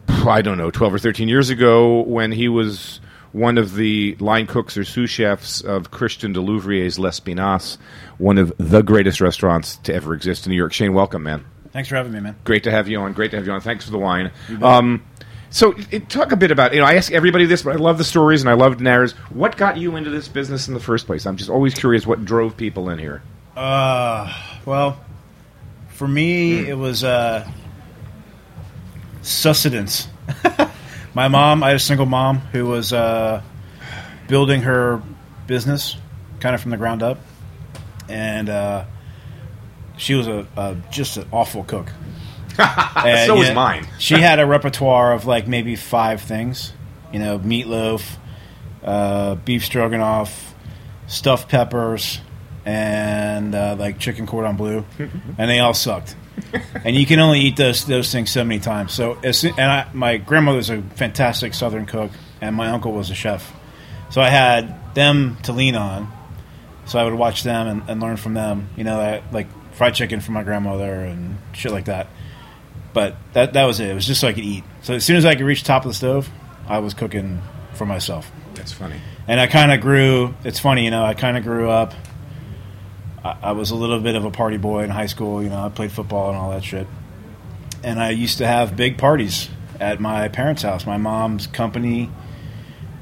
I 0.08 0.42
don't 0.42 0.58
know, 0.58 0.70
12 0.70 0.94
or 0.94 0.98
13 0.98 1.28
years 1.28 1.50
ago 1.50 2.02
when 2.02 2.32
he 2.32 2.48
was 2.48 3.00
one 3.32 3.58
of 3.58 3.74
the 3.74 4.16
line 4.16 4.46
cooks 4.46 4.76
or 4.76 4.84
sous 4.84 5.08
chefs 5.08 5.60
of 5.60 5.90
Christian 5.90 6.34
Delouvrier's 6.34 6.98
L'Espinasse, 6.98 7.78
one 8.18 8.38
of 8.38 8.52
the 8.58 8.82
greatest 8.82 9.20
restaurants 9.20 9.76
to 9.78 9.94
ever 9.94 10.14
exist 10.14 10.46
in 10.46 10.50
New 10.50 10.56
York. 10.56 10.72
Shane, 10.72 10.94
welcome, 10.94 11.22
man. 11.22 11.44
Thanks 11.72 11.88
for 11.88 11.96
having 11.96 12.12
me, 12.12 12.20
man. 12.20 12.36
Great 12.44 12.64
to 12.64 12.70
have 12.70 12.88
you 12.88 12.98
on. 13.00 13.12
Great 13.12 13.30
to 13.30 13.36
have 13.36 13.46
you 13.46 13.52
on. 13.52 13.60
Thanks 13.60 13.84
for 13.84 13.92
the 13.92 13.98
wine. 13.98 14.32
Um, 14.60 15.04
so, 15.50 15.74
it, 15.90 16.08
talk 16.08 16.32
a 16.32 16.36
bit 16.36 16.50
about. 16.50 16.74
You 16.74 16.80
know, 16.80 16.86
I 16.86 16.94
ask 16.94 17.12
everybody 17.12 17.44
this, 17.46 17.62
but 17.62 17.74
I 17.74 17.76
love 17.76 17.98
the 17.98 18.04
stories 18.04 18.40
and 18.40 18.50
I 18.50 18.54
love 18.54 18.80
narratives. 18.80 19.12
What 19.30 19.56
got 19.56 19.76
you 19.76 19.96
into 19.96 20.10
this 20.10 20.26
business 20.28 20.68
in 20.68 20.74
the 20.74 20.80
first 20.80 21.06
place? 21.06 21.26
I'm 21.26 21.36
just 21.36 21.50
always 21.50 21.74
curious 21.74 22.06
what 22.06 22.24
drove 22.24 22.56
people 22.56 22.90
in 22.90 22.98
here. 22.98 23.22
Uh, 23.56 24.32
well, 24.66 24.98
for 25.90 26.06
me, 26.08 26.58
Hmm. 26.64 26.70
it 26.70 26.78
was 26.78 27.04
uh, 27.04 27.46
sustenance. 29.22 30.08
My 31.14 31.28
mom, 31.28 31.62
I 31.62 31.68
had 31.68 31.76
a 31.76 31.80
single 31.80 32.06
mom 32.06 32.38
who 32.38 32.66
was 32.66 32.92
uh, 32.92 33.42
building 34.28 34.62
her 34.62 35.02
business 35.46 35.96
kind 36.38 36.54
of 36.54 36.61
from 36.61 36.70
the 36.70 36.76
ground 36.76 37.02
up, 37.02 37.18
and 38.08 38.48
uh, 38.48 38.84
she 39.96 40.14
was 40.14 40.26
a, 40.28 40.46
a 40.56 40.76
just 40.90 41.16
an 41.16 41.26
awful 41.32 41.64
cook. 41.64 41.90
And, 42.58 43.26
So 43.26 43.36
was 43.36 43.50
mine. 43.52 43.86
she 43.98 44.14
had 44.20 44.38
a 44.38 44.44
repertoire 44.46 45.12
of 45.14 45.24
like 45.24 45.48
maybe 45.48 45.76
five 45.76 46.20
things, 46.20 46.72
you 47.12 47.18
know, 47.18 47.38
meatloaf, 47.38 48.18
uh, 48.84 49.36
beef 49.36 49.64
stroganoff, 49.64 50.54
stuffed 51.06 51.48
peppers, 51.48 52.20
and 52.70 53.54
uh, 53.54 53.74
like 53.76 53.98
chicken 53.98 54.26
cordon 54.26 54.56
bleu, 54.56 54.84
and 55.38 55.50
they 55.50 55.58
all 55.58 55.74
sucked. 55.74 56.14
and 56.84 56.94
you 56.94 57.04
can 57.04 57.18
only 57.18 57.40
eat 57.40 57.56
those 57.56 57.84
those 57.84 58.12
things 58.12 58.30
so 58.30 58.44
many 58.44 58.60
times. 58.60 58.92
So, 58.92 59.18
as 59.24 59.38
soon, 59.40 59.52
and 59.52 59.70
I, 59.70 59.88
my 59.92 60.16
grandmother's 60.18 60.70
a 60.70 60.80
fantastic 60.82 61.54
Southern 61.54 61.86
cook, 61.86 62.12
and 62.40 62.54
my 62.54 62.68
uncle 62.68 62.92
was 62.92 63.10
a 63.10 63.14
chef. 63.14 63.52
So 64.10 64.20
I 64.20 64.28
had 64.28 64.94
them 64.94 65.36
to 65.44 65.52
lean 65.52 65.74
on. 65.74 66.12
So 66.86 66.98
I 66.98 67.04
would 67.04 67.14
watch 67.14 67.44
them 67.44 67.68
and, 67.68 67.82
and 67.88 68.00
learn 68.00 68.16
from 68.16 68.34
them. 68.34 68.68
You 68.76 68.82
know, 68.82 68.98
I, 68.98 69.22
like 69.30 69.46
fried 69.74 69.94
chicken 69.94 70.20
from 70.20 70.34
my 70.34 70.42
grandmother 70.42 70.92
and 71.04 71.38
shit 71.52 71.72
like 71.72 71.84
that. 71.84 72.08
But 72.92 73.16
that 73.32 73.52
that 73.52 73.64
was 73.64 73.80
it. 73.80 73.90
It 73.90 73.94
was 73.94 74.06
just 74.06 74.20
so 74.20 74.28
I 74.28 74.32
could 74.32 74.44
eat. 74.44 74.64
So 74.82 74.94
as 74.94 75.04
soon 75.04 75.16
as 75.16 75.24
I 75.24 75.34
could 75.34 75.44
reach 75.44 75.62
the 75.62 75.66
top 75.66 75.84
of 75.84 75.90
the 75.90 75.94
stove, 75.94 76.28
I 76.66 76.78
was 76.78 76.94
cooking 76.94 77.42
for 77.74 77.86
myself. 77.86 78.30
That's 78.54 78.72
funny. 78.72 79.00
And 79.28 79.40
I 79.40 79.46
kind 79.46 79.72
of 79.72 79.80
grew. 79.80 80.34
It's 80.44 80.58
funny, 80.58 80.84
you 80.84 80.90
know. 80.90 81.04
I 81.04 81.14
kind 81.14 81.36
of 81.36 81.44
grew 81.44 81.70
up. 81.70 81.94
I, 83.24 83.36
I 83.42 83.52
was 83.52 83.70
a 83.70 83.74
little 83.74 84.00
bit 84.00 84.14
of 84.14 84.24
a 84.24 84.30
party 84.30 84.56
boy 84.56 84.84
in 84.84 84.90
high 84.90 85.06
school. 85.06 85.42
You 85.42 85.50
know, 85.50 85.64
I 85.64 85.68
played 85.68 85.92
football 85.92 86.28
and 86.30 86.38
all 86.38 86.50
that 86.50 86.64
shit. 86.64 86.86
And 87.82 88.00
I 88.00 88.10
used 88.10 88.38
to 88.38 88.46
have 88.46 88.76
big 88.76 88.98
parties 88.98 89.48
at 89.78 90.00
my 90.00 90.28
parents' 90.28 90.62
house. 90.62 90.86
My 90.86 90.98
mom's 90.98 91.46
company, 91.46 92.10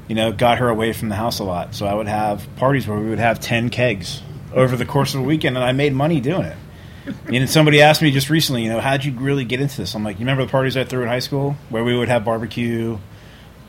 you 0.07 0.15
know, 0.15 0.31
got 0.31 0.59
her 0.59 0.69
away 0.69 0.93
from 0.93 1.09
the 1.09 1.15
house 1.15 1.39
a 1.39 1.43
lot. 1.43 1.75
So 1.75 1.85
I 1.85 1.93
would 1.93 2.07
have 2.07 2.47
parties 2.55 2.87
where 2.87 2.97
we 2.97 3.09
would 3.09 3.19
have 3.19 3.39
ten 3.39 3.69
kegs 3.69 4.21
over 4.53 4.75
the 4.75 4.85
course 4.85 5.13
of 5.13 5.21
a 5.21 5.23
weekend, 5.23 5.57
and 5.57 5.63
I 5.63 5.73
made 5.73 5.93
money 5.93 6.21
doing 6.21 6.45
it. 6.45 6.57
And 7.33 7.49
somebody 7.49 7.81
asked 7.81 8.03
me 8.03 8.11
just 8.11 8.29
recently, 8.29 8.63
you 8.63 8.69
know, 8.69 8.79
how'd 8.79 9.03
you 9.03 9.13
really 9.13 9.43
get 9.43 9.59
into 9.59 9.77
this? 9.77 9.95
I'm 9.95 10.03
like, 10.03 10.17
you 10.19 10.25
remember 10.25 10.45
the 10.45 10.51
parties 10.51 10.77
I 10.77 10.83
threw 10.83 11.01
in 11.01 11.07
high 11.07 11.19
school 11.19 11.55
where 11.69 11.83
we 11.83 11.97
would 11.97 12.07
have 12.07 12.23
barbecue 12.23 12.99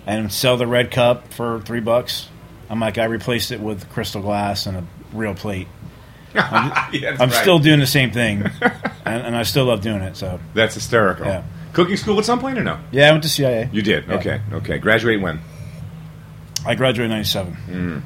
and 0.04 0.30
sell 0.30 0.58
the 0.58 0.66
red 0.66 0.90
cup 0.90 1.32
for 1.32 1.60
three 1.60 1.80
bucks? 1.80 2.28
I'm 2.68 2.80
like, 2.80 2.98
I 2.98 3.04
replaced 3.04 3.50
it 3.50 3.60
with 3.60 3.88
crystal 3.88 4.20
glass 4.20 4.66
and 4.66 4.76
a 4.76 4.84
real 5.14 5.34
plate. 5.34 5.68
I'm, 6.34 6.94
Yeah, 6.94 7.10
I'm 7.20 7.28
right. 7.30 7.32
still 7.32 7.58
doing 7.58 7.80
the 7.80 7.86
same 7.86 8.10
thing, 8.10 8.42
and, 9.04 9.22
and 9.26 9.36
I 9.36 9.42
still 9.42 9.64
love 9.66 9.80
doing 9.80 10.02
it. 10.02 10.16
So, 10.16 10.38
That's 10.54 10.74
hysterical. 10.74 11.26
Yeah. 11.26 11.42
Cooking 11.72 11.96
school 11.96 12.18
at 12.18 12.24
some 12.24 12.40
point 12.40 12.58
or 12.58 12.64
no? 12.64 12.78
yeah, 12.90 13.08
I 13.08 13.12
went 13.12 13.22
to 13.22 13.28
CIA. 13.28 13.68
You 13.72 13.82
did. 13.82 14.06
Yeah. 14.06 14.14
Okay. 14.14 14.40
Okay. 14.52 14.78
Graduate 14.78 15.20
when? 15.20 15.40
I 16.66 16.74
graduated 16.74 17.10
in 17.10 17.16
'97. 17.16 18.02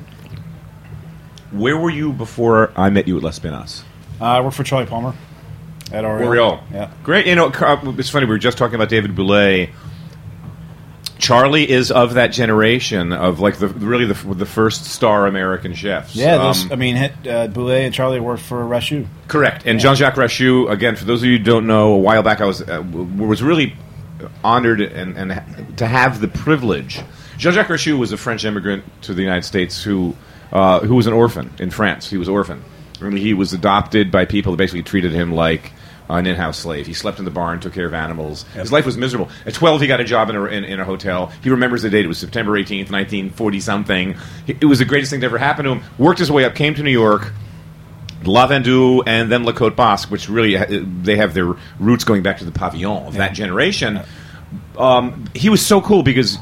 Where 1.53 1.77
were 1.77 1.91
you 1.91 2.13
before 2.13 2.73
I 2.77 2.91
met 2.91 3.07
you 3.09 3.17
at 3.17 3.23
L'Espinasse? 3.23 3.85
Uh, 4.21 4.25
I 4.25 4.41
worked 4.41 4.57
for 4.57 4.65
Charlie 4.65 4.87
Palmer 4.87 5.15
at 5.93 6.05
Aureole. 6.05 6.29
Aureole. 6.29 6.61
Yeah. 6.73 6.91
Great. 7.03 7.27
You 7.27 7.35
know, 7.37 7.49
it's 7.55 8.11
funny. 8.11 8.27
We 8.27 8.31
were 8.33 8.39
just 8.39 8.59
talking 8.59 8.75
about 8.75 8.89
David 8.89 9.15
Bouley. 9.15 9.71
Charlie 11.25 11.71
is 11.71 11.91
of 11.91 12.15
that 12.15 12.29
generation 12.29 13.13
of 13.13 13.41
like 13.41 13.57
the 13.57 13.69
really 13.69 14.05
the, 14.05 14.35
the 14.35 14.47
first 14.47 14.85
star 14.85 15.27
American 15.27 15.75
chefs. 15.75 16.15
Yeah, 16.15 16.37
those, 16.37 16.65
Um, 16.65 16.73
I 16.73 16.77
mean, 16.77 16.97
uh, 16.97 17.49
Bouley 17.49 17.85
and 17.85 17.95
Charlie 17.95 18.21
worked 18.21 18.43
for 18.43 18.63
Rachou. 18.63 19.07
Correct. 19.27 19.67
And 19.67 19.81
Jean-Jacques 19.81 20.17
Rachou, 20.17 20.71
again, 20.71 20.97
for 20.97 21.07
those 21.07 21.23
of 21.23 21.29
you 21.29 21.39
who 21.39 21.45
don't 21.45 21.67
know, 21.67 21.95
a 21.95 21.99
while 21.99 22.23
back 22.23 22.41
I 22.41 22.45
was 22.45 22.61
uh, 22.61 22.83
was 23.17 23.43
really 23.43 23.75
honored 24.43 24.81
and, 24.81 25.17
and 25.17 25.79
to 25.79 25.87
have 25.87 26.21
the 26.21 26.29
privilege. 26.29 27.01
Jean-Jacques 27.39 27.69
Rachou 27.69 27.99
was 27.99 28.13
a 28.13 28.17
French 28.17 28.45
immigrant 28.45 28.85
to 29.03 29.15
the 29.15 29.23
United 29.23 29.45
States 29.45 29.83
who 29.83 30.15
uh, 30.53 30.81
who 30.81 30.95
was 30.95 31.07
an 31.07 31.13
orphan 31.15 31.51
in 31.59 31.71
France. 31.71 32.09
He 32.09 32.19
was 32.19 32.29
orphan. 32.29 32.63
He 33.01 33.35
was 33.35 33.53
adopted 33.53 34.11
by 34.11 34.25
people 34.25 34.53
that 34.53 34.59
basically 34.59 34.83
treated 34.83 35.13
him 35.13 35.33
like 35.33 35.73
an 36.09 36.27
in-house 36.27 36.59
slave. 36.59 36.87
He 36.87 36.95
slept 36.95 37.19
in 37.19 37.25
the 37.25 37.31
barn, 37.31 37.61
took 37.61 37.73
care 37.73 37.87
of 37.87 37.95
animals. 37.95 38.43
His 38.55 38.73
life 38.73 38.85
was 38.85 38.97
miserable. 38.97 39.31
At 39.47 39.55
12, 39.55 39.81
he 39.81 39.87
got 39.87 40.01
a 40.01 40.05
job 40.05 40.31
in 40.31 40.37
a, 40.37 40.45
in, 40.45 40.65
in 40.65 40.81
a 40.81 40.85
hotel. 40.85 41.33
He 41.43 41.51
remembers 41.51 41.83
the 41.83 41.91
date. 41.91 42.05
It 42.05 42.09
was 42.09 42.19
September 42.19 42.53
18th, 42.53 42.89
1940-something. 42.89 44.17
It 44.47 44.65
was 44.65 44.79
the 44.79 44.85
greatest 44.85 45.11
thing 45.11 45.21
to 45.21 45.27
ever 45.27 45.39
happen 45.39 45.65
to 45.65 45.73
him. 45.73 45.83
Worked 45.99 46.19
his 46.19 46.31
way 46.31 46.45
up, 46.45 46.55
came 46.55 46.75
to 46.75 46.83
New 46.83 46.91
York, 46.91 47.33
Lavandou 48.25 49.03
and 49.07 49.31
then 49.31 49.45
La 49.45 49.53
Côte 49.53 49.77
Basque, 49.77 50.11
which 50.11 50.29
really 50.29 50.57
they 50.57 51.17
have 51.17 51.35
their 51.35 51.55
roots 51.79 52.05
going 52.05 52.23
back 52.23 52.39
to 52.39 52.45
the 52.45 52.53
pavillon 52.53 53.07
of 53.07 53.15
that 53.15 53.35
generation. 53.35 54.01
Um, 54.79 55.25
he 55.35 55.49
was 55.49 55.65
so 55.65 55.81
cool 55.81 56.03
because 56.03 56.39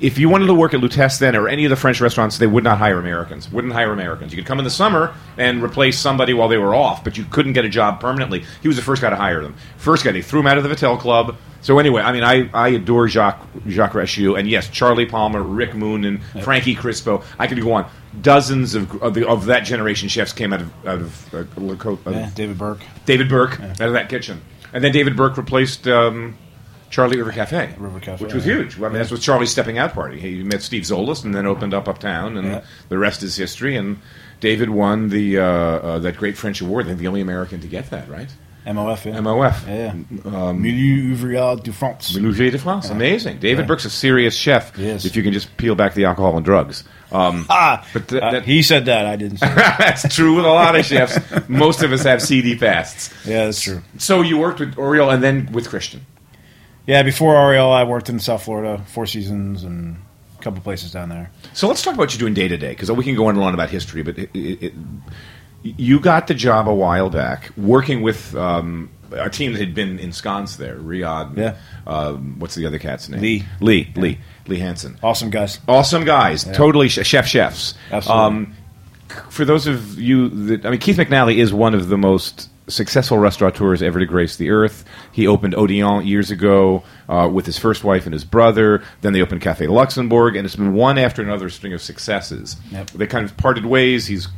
if 0.00 0.18
you 0.18 0.28
wanted 0.28 0.46
to 0.46 0.54
work 0.54 0.72
at 0.72 0.80
Lutece 0.80 1.18
then 1.18 1.36
or 1.36 1.46
any 1.48 1.64
of 1.64 1.70
the 1.70 1.76
French 1.76 2.00
restaurants, 2.00 2.38
they 2.38 2.46
would 2.46 2.64
not 2.64 2.78
hire 2.78 2.98
Americans. 2.98 3.52
Wouldn't 3.52 3.72
hire 3.72 3.92
Americans. 3.92 4.32
You 4.32 4.38
could 4.38 4.46
come 4.46 4.58
in 4.58 4.64
the 4.64 4.70
summer 4.70 5.14
and 5.36 5.62
replace 5.62 5.98
somebody 5.98 6.32
while 6.32 6.48
they 6.48 6.56
were 6.56 6.74
off, 6.74 7.04
but 7.04 7.18
you 7.18 7.24
couldn't 7.24 7.52
get 7.52 7.64
a 7.64 7.68
job 7.68 8.00
permanently. 8.00 8.44
He 8.62 8.68
was 8.68 8.76
the 8.76 8.82
first 8.82 9.02
guy 9.02 9.10
to 9.10 9.16
hire 9.16 9.42
them. 9.42 9.54
First 9.76 10.04
guy, 10.04 10.12
they 10.12 10.22
threw 10.22 10.40
him 10.40 10.46
out 10.46 10.56
of 10.58 10.64
the 10.64 10.70
Vatel 10.70 10.98
Club. 10.98 11.36
So 11.60 11.78
anyway, 11.78 12.00
I 12.00 12.12
mean, 12.12 12.24
I, 12.24 12.48
I 12.54 12.68
adore 12.68 13.06
Jacques 13.08 13.40
Jacques 13.68 13.92
Rachou, 13.92 14.38
and 14.38 14.48
yes, 14.48 14.70
Charlie 14.70 15.04
Palmer, 15.04 15.42
Rick 15.42 15.74
Moon, 15.74 16.06
and 16.06 16.22
Frankie 16.42 16.74
Crispo. 16.74 17.22
I 17.38 17.46
could 17.46 17.60
go 17.60 17.72
on. 17.72 17.90
Dozens 18.22 18.74
of 18.74 19.02
of, 19.02 19.12
the, 19.12 19.28
of 19.28 19.44
that 19.46 19.60
generation 19.60 20.08
chefs 20.08 20.32
came 20.32 20.54
out 20.54 20.62
of 20.62 20.86
out 20.86 21.00
of 21.00 21.34
uh, 21.34 21.38
uh, 21.40 22.10
Yeah, 22.10 22.30
David 22.34 22.56
Burke. 22.56 22.80
David 23.04 23.28
Burke 23.28 23.60
out 23.60 23.80
of 23.82 23.92
that 23.92 24.08
kitchen, 24.08 24.40
and 24.72 24.82
then 24.82 24.92
David 24.92 25.16
Burke 25.16 25.36
replaced 25.36 25.86
um, 25.86 26.36
Charlie 26.90 27.16
River 27.18 27.32
Cafe, 27.32 27.72
River 27.78 28.00
Cafe, 28.00 28.24
which 28.24 28.34
was 28.34 28.44
yeah. 28.46 28.54
huge. 28.56 28.76
I 28.78 28.82
mean, 28.82 28.94
that's 28.94 29.10
was 29.10 29.20
Charlie's 29.20 29.50
stepping 29.50 29.78
out 29.78 29.94
party. 29.94 30.18
He 30.20 30.42
met 30.42 30.60
Steve 30.62 30.82
Tzolis 30.82 31.24
and 31.24 31.34
then 31.34 31.46
opened 31.46 31.72
up 31.72 31.88
uptown, 31.88 32.36
and 32.36 32.46
Yeah. 32.48 32.60
the 32.88 32.98
rest 32.98 33.22
is 33.22 33.36
history. 33.36 33.76
And 33.76 33.98
David 34.40 34.70
won 34.70 35.08
the 35.08 35.38
uh, 35.38 35.44
uh, 35.44 35.98
that 36.00 36.16
great 36.16 36.36
French 36.36 36.60
award. 36.60 36.86
I 36.86 36.88
think 36.88 36.98
the 37.00 37.06
only 37.08 37.20
American 37.20 37.60
to 37.60 37.68
get 37.68 37.90
that, 37.90 38.08
right? 38.10 38.28
MOF, 38.66 39.06
yeah. 39.06 39.18
MOF. 39.20 39.66
Yeah. 39.66 40.52
Meilleur 40.52 41.14
Ouvrier 41.14 41.62
de 41.62 41.72
France. 41.72 42.14
Milieu 42.14 42.50
de 42.50 42.58
France, 42.58 42.90
amazing. 42.90 43.38
David 43.38 43.62
Yeah. 43.62 43.66
Burke's 43.66 43.86
a 43.86 43.90
serious 43.90 44.34
chef. 44.36 44.76
Yes. 44.76 45.04
If 45.06 45.16
you 45.16 45.22
can 45.22 45.32
just 45.32 45.56
peel 45.56 45.74
back 45.74 45.94
the 45.94 46.04
alcohol 46.04 46.36
and 46.36 46.44
drugs. 46.44 46.84
Um, 47.10 47.46
Ah, 47.50 47.86
but 47.94 48.08
th- 48.08 48.22
uh, 48.22 48.30
that- 48.32 48.44
he 48.44 48.62
said 48.62 48.84
that. 48.84 49.06
I 49.06 49.16
didn't 49.16 49.38
say 49.38 49.46
that. 49.54 49.78
that's 49.78 50.14
true 50.14 50.36
with 50.36 50.44
a 50.44 50.48
lot 50.48 50.76
of 50.76 50.84
chefs. 50.84 51.18
Most 51.48 51.82
of 51.82 51.90
us 51.92 52.02
have 52.02 52.20
seedy 52.20 52.54
pasts. 52.56 53.10
Yeah, 53.26 53.46
that's 53.46 53.62
true. 53.62 53.80
So 53.98 54.20
you 54.20 54.36
worked 54.38 54.60
with 54.60 54.76
Aureole 54.78 55.10
and 55.10 55.22
then 55.22 55.50
with 55.52 55.68
Christian. 55.70 56.04
Yeah, 56.90 57.04
before 57.04 57.36
Aureole, 57.36 57.72
I 57.72 57.84
worked 57.84 58.08
in 58.08 58.18
South 58.18 58.42
Florida, 58.42 58.82
Four 58.88 59.06
Seasons, 59.06 59.62
and 59.62 59.96
a 60.36 60.42
couple 60.42 60.60
places 60.60 60.90
down 60.90 61.08
there. 61.08 61.30
So 61.52 61.68
let's 61.68 61.82
talk 61.82 61.94
about 61.94 62.02
what 62.02 62.12
you're 62.12 62.18
doing 62.18 62.34
day 62.34 62.48
to 62.48 62.56
day, 62.56 62.70
because 62.70 62.90
we 62.90 63.04
can 63.04 63.14
go 63.14 63.26
on 63.26 63.36
and 63.36 63.44
on 63.44 63.54
about 63.54 63.70
history. 63.70 64.02
But 64.02 64.18
it, 64.18 64.30
it, 64.34 64.62
it, 64.64 64.72
you 65.62 66.00
got 66.00 66.26
the 66.26 66.34
job 66.34 66.66
a 66.66 66.74
while 66.74 67.08
back 67.08 67.52
working 67.56 68.02
with 68.02 68.34
um, 68.34 68.90
a 69.12 69.30
team 69.30 69.52
that 69.52 69.60
had 69.60 69.72
been 69.72 70.00
ensconced 70.00 70.58
there. 70.58 70.78
Riad. 70.78 71.36
Yeah. 71.36 71.56
Um, 71.86 72.40
what's 72.40 72.56
the 72.56 72.66
other 72.66 72.80
cat's 72.80 73.08
name? 73.08 73.20
Lee. 73.20 73.44
Lee. 73.60 73.92
Lee. 73.94 74.18
Lee 74.48 74.58
Hanson. 74.58 74.98
Awesome 75.00 75.30
guys. 75.30 75.60
Awesome 75.68 76.04
guys. 76.04 76.42
Totally 76.42 76.88
sh- 76.88 77.06
chef 77.06 77.28
chefs. 77.28 77.74
Absolutely. 77.92 78.24
Um, 78.24 78.54
for 79.28 79.44
those 79.44 79.68
of 79.68 79.96
you 79.96 80.28
that 80.28 80.66
I 80.66 80.70
mean, 80.70 80.80
Keith 80.80 80.96
McNally 80.96 81.36
is 81.36 81.52
one 81.52 81.74
of 81.74 81.88
the 81.88 81.96
most 81.96 82.50
successful 82.70 83.18
restaurateurs 83.18 83.82
ever 83.82 83.98
to 83.98 84.06
grace 84.06 84.36
the 84.36 84.50
earth. 84.50 84.84
He 85.12 85.26
opened 85.26 85.54
Odeon 85.54 86.06
years 86.06 86.30
ago 86.30 86.82
uh, 87.08 87.28
with 87.32 87.46
his 87.46 87.58
first 87.58 87.84
wife 87.84 88.06
and 88.06 88.12
his 88.12 88.24
brother. 88.24 88.82
Then 89.00 89.12
they 89.12 89.22
opened 89.22 89.42
Cafe 89.42 89.66
Luxembourg, 89.66 90.36
and 90.36 90.46
it's 90.46 90.56
been 90.56 90.74
one 90.74 90.98
after 90.98 91.22
another 91.22 91.50
string 91.50 91.72
of 91.72 91.82
successes. 91.82 92.56
Yep. 92.70 92.90
They 92.90 93.06
kind 93.06 93.24
of 93.24 93.36
parted 93.36 93.66
ways. 93.66 94.06
He's 94.06 94.28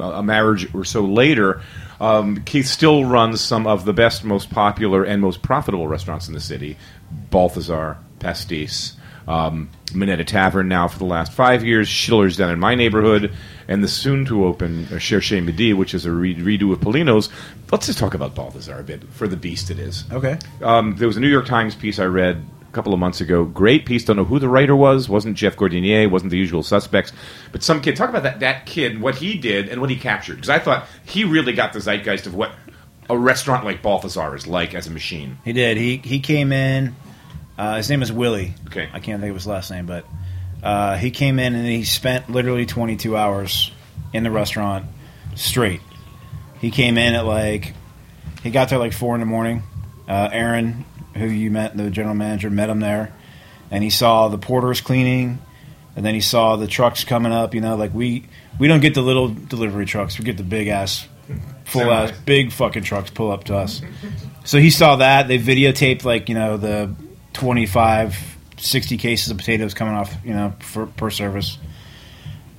a 0.00 0.22
marriage 0.22 0.72
or 0.74 0.84
so 0.84 1.02
later. 1.02 1.60
Um, 2.00 2.42
Keith 2.44 2.66
still 2.66 3.04
runs 3.04 3.40
some 3.40 3.66
of 3.66 3.84
the 3.84 3.92
best, 3.92 4.24
most 4.24 4.50
popular, 4.50 5.04
and 5.04 5.22
most 5.22 5.42
profitable 5.42 5.88
restaurants 5.88 6.28
in 6.28 6.34
the 6.34 6.40
city: 6.40 6.76
Balthazar, 7.30 7.98
Pastis, 8.18 8.96
um, 9.26 9.70
Minetta 9.94 10.24
Tavern 10.24 10.68
now 10.68 10.88
for 10.88 10.98
the 10.98 11.04
last 11.04 11.32
five 11.32 11.64
years, 11.64 11.88
Schiller's 11.88 12.36
down 12.36 12.50
in 12.50 12.58
my 12.58 12.74
neighborhood, 12.74 13.32
and 13.66 13.82
the 13.82 13.88
soon 13.88 14.24
to 14.26 14.44
open 14.44 14.86
uh, 14.92 14.98
Cherche 14.98 15.32
Midi, 15.32 15.72
which 15.72 15.94
is 15.94 16.06
a 16.06 16.12
re- 16.12 16.34
redo 16.34 16.72
of 16.72 16.80
Pulino's. 16.80 17.28
Let's 17.72 17.86
just 17.86 17.98
talk 17.98 18.14
about 18.14 18.34
Balthazar 18.34 18.78
a 18.78 18.82
bit 18.84 19.02
for 19.10 19.26
the 19.26 19.36
beast 19.36 19.70
it 19.70 19.78
is. 19.78 20.04
Okay. 20.12 20.38
Um, 20.62 20.96
there 20.96 21.08
was 21.08 21.16
a 21.16 21.20
New 21.20 21.28
York 21.28 21.46
Times 21.46 21.74
piece 21.74 21.98
I 21.98 22.04
read 22.04 22.44
a 22.62 22.72
couple 22.72 22.94
of 22.94 23.00
months 23.00 23.20
ago. 23.20 23.44
Great 23.44 23.86
piece. 23.86 24.04
Don't 24.04 24.16
know 24.16 24.24
who 24.24 24.38
the 24.38 24.48
writer 24.48 24.76
was. 24.76 25.08
Wasn't 25.08 25.36
Jeff 25.36 25.56
Gordinier. 25.56 26.08
Wasn't 26.08 26.30
the 26.30 26.38
usual 26.38 26.62
suspects. 26.62 27.12
But 27.50 27.64
some 27.64 27.80
kid. 27.80 27.96
Talk 27.96 28.10
about 28.10 28.22
that 28.22 28.40
that 28.40 28.66
kid. 28.66 29.00
What 29.00 29.16
he 29.16 29.36
did 29.36 29.68
and 29.68 29.80
what 29.80 29.90
he 29.90 29.96
captured. 29.96 30.36
Because 30.36 30.50
I 30.50 30.60
thought 30.60 30.86
he 31.04 31.24
really 31.24 31.52
got 31.52 31.72
the 31.72 31.80
zeitgeist 31.80 32.26
of 32.26 32.34
what 32.34 32.52
a 33.10 33.18
restaurant 33.18 33.64
like 33.64 33.82
Balthazar 33.82 34.34
is 34.36 34.46
like 34.46 34.74
as 34.74 34.86
a 34.86 34.90
machine. 34.90 35.38
He 35.44 35.52
did. 35.52 35.76
He 35.76 35.96
he 35.96 36.20
came 36.20 36.52
in. 36.52 36.94
Uh, 37.58 37.76
his 37.76 37.88
name 37.90 38.02
is 38.02 38.12
Willie. 38.12 38.54
Okay. 38.66 38.88
I 38.92 39.00
can't 39.00 39.20
think 39.20 39.30
of 39.30 39.36
his 39.36 39.46
last 39.46 39.70
name, 39.70 39.86
but 39.86 40.04
uh, 40.62 40.96
he 40.96 41.10
came 41.10 41.38
in 41.38 41.54
and 41.54 41.66
he 41.66 41.84
spent 41.84 42.30
literally 42.30 42.66
22 42.66 43.16
hours 43.16 43.72
in 44.12 44.22
the 44.22 44.30
restaurant 44.30 44.86
straight. 45.34 45.80
He 46.60 46.70
came 46.70 46.96
in 46.98 47.14
at 47.14 47.26
like 47.26 47.74
he 48.42 48.50
got 48.50 48.68
there 48.68 48.78
like 48.78 48.92
four 48.92 49.14
in 49.14 49.20
the 49.20 49.26
morning. 49.26 49.62
Uh, 50.08 50.28
Aaron, 50.32 50.84
who 51.14 51.26
you 51.26 51.50
met, 51.50 51.76
the 51.76 51.90
general 51.90 52.14
manager, 52.14 52.48
met 52.48 52.68
him 52.68 52.80
there, 52.80 53.12
and 53.70 53.82
he 53.82 53.90
saw 53.90 54.28
the 54.28 54.38
porters 54.38 54.80
cleaning, 54.80 55.38
and 55.96 56.04
then 56.06 56.14
he 56.14 56.20
saw 56.20 56.56
the 56.56 56.66
trucks 56.66 57.04
coming 57.04 57.32
up. 57.32 57.54
You 57.54 57.60
know, 57.60 57.76
like 57.76 57.92
we 57.92 58.24
we 58.58 58.68
don't 58.68 58.80
get 58.80 58.94
the 58.94 59.02
little 59.02 59.28
delivery 59.28 59.86
trucks; 59.86 60.18
we 60.18 60.24
get 60.24 60.36
the 60.36 60.44
big 60.44 60.68
ass, 60.68 61.06
full 61.64 61.90
ass, 61.90 62.12
big 62.24 62.52
fucking 62.52 62.84
trucks 62.84 63.10
pull 63.10 63.30
up 63.30 63.44
to 63.44 63.56
us. 63.56 63.82
So 64.44 64.58
he 64.58 64.70
saw 64.70 64.96
that. 64.96 65.28
They 65.28 65.38
videotaped 65.38 66.04
like 66.04 66.28
you 66.28 66.36
know 66.36 66.56
the 66.56 66.94
25, 67.32 68.36
60 68.58 68.96
cases 68.96 69.30
of 69.30 69.36
potatoes 69.36 69.74
coming 69.74 69.94
off 69.94 70.14
you 70.24 70.32
know 70.32 70.54
for, 70.60 70.86
per 70.86 71.10
service, 71.10 71.58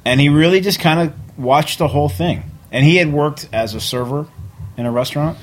and 0.06 0.20
he 0.20 0.30
really 0.30 0.60
just 0.60 0.80
kind 0.82 1.00
of 1.00 1.40
watched 1.40 1.80
the 1.80 1.88
whole 1.88 2.10
thing. 2.10 2.44
And 2.72 2.84
he 2.84 2.98
had 2.98 3.12
worked 3.12 3.48
as 3.54 3.74
a 3.74 3.82
server 3.82 4.28
in 4.76 4.86
a 4.86 4.92
restaurant, 4.92 5.38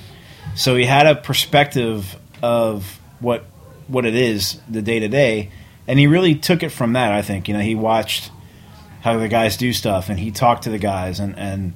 so 0.55 0.77
he 0.77 0.85
had 0.85 1.07
a 1.07 1.15
perspective 1.15 2.17
of 2.43 3.01
what 3.21 3.45
what 3.89 4.07
it 4.07 4.15
is 4.15 4.61
the 4.69 4.83
day 4.83 5.01
to 5.01 5.09
day, 5.09 5.51
and 5.87 5.99
he 5.99 6.07
really 6.07 6.35
took 6.35 6.63
it 6.63 6.71
from 6.71 6.93
that. 6.95 7.13
I 7.13 7.23
think 7.23 7.49
you 7.49 7.55
know 7.55 7.61
he 7.61 7.75
watched 7.75 8.31
how 9.01 9.19
the 9.19 9.29
guys 9.29 9.57
do 9.57 9.73
stuff, 9.73 10.09
and 10.09 10.19
he 10.19 10.31
talked 10.31 10.65
to 10.65 10.71
the 10.71 10.79
guys, 10.79 11.21
and 11.21 11.39
and 11.39 11.73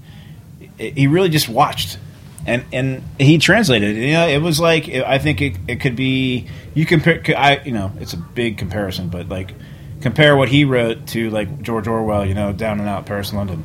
he 0.78 1.06
really 1.06 1.28
just 1.28 1.48
watched. 1.48 1.98
And, 2.46 2.64
and 2.72 3.02
he 3.18 3.36
translated. 3.36 3.96
You 3.96 4.12
know, 4.12 4.26
it 4.26 4.40
was 4.40 4.58
like 4.58 4.88
I 4.88 5.18
think 5.18 5.42
it, 5.42 5.56
it 5.66 5.80
could 5.80 5.96
be 5.96 6.46
you 6.72 6.86
compare. 6.86 7.22
I 7.36 7.60
you 7.64 7.72
know 7.72 7.92
it's 8.00 8.14
a 8.14 8.16
big 8.16 8.56
comparison, 8.56 9.08
but 9.08 9.28
like 9.28 9.52
compare 10.00 10.36
what 10.36 10.48
he 10.48 10.64
wrote 10.64 11.08
to 11.08 11.28
like 11.30 11.60
George 11.60 11.86
Orwell. 11.86 12.24
You 12.24 12.34
know, 12.34 12.52
Down 12.52 12.80
and 12.80 12.88
Out, 12.88 13.04
Paris, 13.04 13.34
London, 13.34 13.64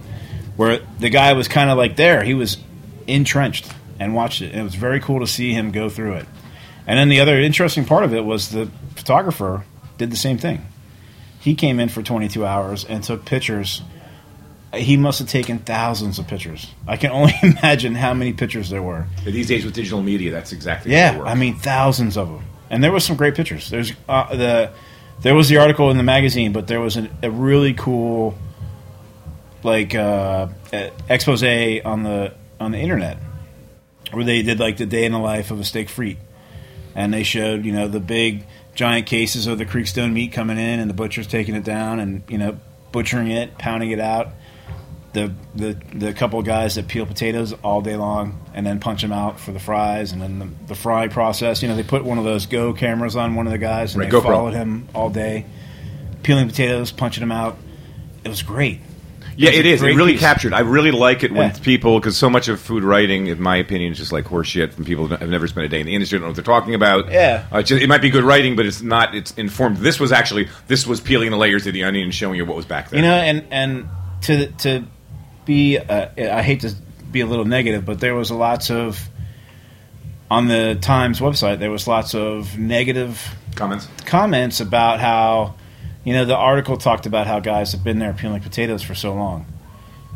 where 0.56 0.80
the 0.99 1.10
guy 1.10 1.34
was 1.34 1.47
kind 1.47 1.70
of 1.70 1.78
like 1.78 1.95
there. 1.95 2.24
He 2.24 2.34
was 2.34 2.58
entrenched 3.08 3.72
and 3.99 4.14
watched 4.14 4.41
it. 4.41 4.51
And 4.51 4.60
it 4.60 4.64
was 4.64 4.76
very 4.76 4.99
cool 4.99 5.20
to 5.20 5.28
see 5.28 5.54
him 5.54 5.72
go 5.72 5.89
through 5.89 6.14
it. 6.14 6.26
And 6.86 6.99
then 6.99 7.10
the 7.10 7.22
other 7.22 7.39
interesting 7.39 7.86
part 7.86 8.04
of 8.04 8.14
it 8.14 8.26
was 8.26 8.49
the 8.49 8.70
photographer 8.95 9.64
did 9.97 10.12
the 10.12 10.18
same 10.18 10.38
thing. 10.38 10.66
He 11.39 11.56
came 11.56 11.80
in 11.80 11.89
for 11.89 12.01
22 12.01 12.45
hours 12.45 12.86
and 12.86 13.04
took 13.04 13.26
pictures. 13.26 13.82
He 14.74 14.97
must 14.97 15.20
have 15.20 15.28
taken 15.28 15.60
thousands 15.60 16.20
of 16.20 16.28
pictures. 16.28 16.72
I 16.88 16.97
can 16.97 17.12
only 17.20 17.34
imagine 17.41 17.95
how 17.95 18.14
many 18.14 18.34
pictures 18.34 18.70
there 18.70 18.82
were. 18.82 19.08
These 19.24 19.47
days 19.47 19.66
with 19.66 19.74
digital 19.74 20.01
media, 20.01 20.32
that's 20.32 20.51
exactly 20.51 20.91
Yeah. 20.91 21.22
I 21.24 21.36
mean 21.36 21.56
thousands 21.56 22.18
of 22.18 22.28
them, 22.30 22.43
and 22.70 22.84
there 22.84 22.91
was 22.91 23.04
some 23.06 23.16
great 23.16 23.36
pictures. 23.36 23.70
There's 23.70 23.91
uh, 24.10 24.36
the 24.36 24.72
there 25.22 25.36
was 25.36 25.47
the 25.47 25.58
article 25.58 25.91
in 25.91 25.97
the 25.97 26.04
magazine, 26.04 26.51
but 26.54 26.68
there 26.68 26.82
was 26.82 26.97
an, 26.97 27.10
a 27.22 27.30
really 27.30 27.74
cool 27.74 28.36
like 29.64 29.95
uh, 29.95 30.47
expose 31.09 31.43
on 31.43 32.03
the 32.03 32.34
on 32.59 32.72
the 32.72 32.80
internet 32.80 33.18
where 34.11 34.24
they 34.24 34.41
did 34.41 34.59
like 34.59 34.78
the 34.78 34.86
day 34.86 35.05
in 35.05 35.11
the 35.11 35.20
life 35.20 35.51
of 35.51 35.59
a 35.59 35.64
steak 35.64 35.89
frite, 35.89 36.18
and 36.95 37.14
they 37.14 37.24
showed 37.24 37.66
you 37.66 37.72
know 37.74 37.88
the 37.88 37.99
big 37.99 38.45
giant 38.76 39.05
cases 39.05 39.47
of 39.47 39.57
the 39.57 39.66
Creekstone 39.66 40.14
meat 40.14 40.32
coming 40.32 40.57
in, 40.57 40.80
and 40.80 40.89
the 40.89 40.93
butcher's 40.93 41.28
taking 41.28 41.55
it 41.55 41.64
down, 41.64 41.99
and 41.99 42.24
you 42.28 42.38
know 42.38 42.57
butchering 42.91 43.30
it, 43.32 43.57
pounding 43.57 43.91
it 43.91 43.99
out. 43.99 44.30
The, 45.14 45.32
the 45.53 45.78
the 45.93 46.14
couple 46.14 46.39
of 46.39 46.45
guys 46.45 46.74
that 46.74 46.88
peel 46.88 47.05
potatoes 47.05 47.53
all 47.64 47.82
day 47.82 47.95
long 47.95 48.43
and 48.55 48.66
then 48.66 48.80
punch 48.80 49.03
them 49.03 49.11
out 49.11 49.39
for 49.39 49.51
the 49.51 49.59
fries 49.59 50.11
and 50.11 50.20
then 50.20 50.39
the, 50.39 50.47
the 50.70 50.74
fry 50.76 51.07
process. 51.07 51.61
You 51.61 51.68
know, 51.68 51.76
they 51.76 51.84
put 51.84 52.03
one 52.03 52.18
of 52.18 52.24
those 52.24 52.47
Go 52.47 52.74
cameras 52.74 53.16
on 53.16 53.36
one 53.36 53.45
of 53.45 53.51
the 53.53 53.59
guys 53.59 53.93
and 53.93 54.01
Right, 54.01 54.11
they 54.11 54.18
GoPro. 54.18 54.24
followed 54.24 54.53
him 54.55 54.88
all 54.95 55.11
day, 55.11 55.45
peeling 56.24 56.47
potatoes, 56.47 56.91
punching 56.91 57.22
them 57.22 57.32
out. 57.32 57.59
It 58.24 58.30
was 58.30 58.41
great. 58.41 58.82
Yeah, 59.36 59.50
it 59.52 59.66
is. 59.66 59.82
It 59.82 59.96
really 59.96 60.14
piece. 60.14 60.22
captured. 60.22 60.54
I 60.54 60.60
really 60.62 60.92
like 60.92 61.24
it 61.24 61.32
when 61.32 61.50
Yeah. 61.50 61.58
people, 61.62 62.00
because 62.00 62.16
so 62.18 62.30
much 62.30 62.48
of 62.48 62.60
food 62.60 62.84
writing, 62.84 63.28
in 63.28 63.42
my 63.42 63.58
opinion, 63.58 63.92
is 63.92 63.98
just 63.98 64.12
like 64.12 64.26
horseshit. 64.26 64.74
from 64.74 64.86
people 64.86 65.08
who 65.08 65.16
have 65.16 65.30
never 65.30 65.48
spent 65.48 65.66
a 65.66 65.70
day 65.70 65.80
in 65.80 65.86
the 65.86 65.94
industry, 65.96 66.18
don't 66.20 66.24
know 66.24 66.30
what 66.30 66.36
they're 66.36 66.44
talking 66.44 66.76
about. 66.76 67.12
Yeah. 67.12 67.46
uh, 67.52 67.62
just- 67.62 67.82
it 67.82 67.88
might 67.88 68.02
be 68.02 68.10
good 68.10 68.24
writing, 68.24 68.56
but 68.56 68.66
it's 68.66 68.82
not. 68.82 69.16
It's 69.16 69.32
informed. 69.32 69.78
This 69.78 70.00
was 70.00 70.12
actually 70.12 70.50
this 70.68 70.86
was 70.86 71.00
peeling 71.02 71.32
the 71.32 71.38
layers 71.38 71.66
of 71.68 71.74
the 71.74 71.84
onion 71.84 72.06
and 72.06 72.14
showing 72.16 72.36
you 72.38 72.46
what 72.46 72.56
was 72.56 72.66
back 72.66 72.90
there. 72.90 73.00
You 73.00 73.06
know, 73.06 73.14
and 73.16 73.44
and 73.52 73.86
to 74.24 74.48
to 74.48 74.84
be, 75.46 75.78
uh, 75.78 76.08
I 76.18 76.42
hate 76.42 76.62
to 76.62 76.74
be 77.12 77.22
a 77.22 77.26
little 77.26 77.46
negative, 77.46 77.86
but 77.86 78.00
there 78.00 78.16
was 78.16 78.32
lots 78.32 78.70
of 78.72 79.10
on 80.32 80.48
the 80.48 80.78
Times 80.80 81.20
website. 81.20 81.60
There 81.60 81.70
was 81.72 81.88
lots 81.88 82.16
of 82.16 82.58
negative 82.58 83.22
comments. 83.56 83.88
comments 84.06 84.60
about 84.62 85.00
how, 85.00 85.56
you 86.04 86.14
know, 86.14 86.26
the 86.26 86.36
article 86.36 86.78
talked 86.78 87.06
about 87.06 87.28
how 87.28 87.39
guys 87.39 87.72
have 87.72 87.84
been 87.84 87.99
there 87.99 88.14
peeling 88.14 88.41
potatoes 88.41 88.82
for 88.84 88.95
so 88.95 89.14
long, 89.14 89.45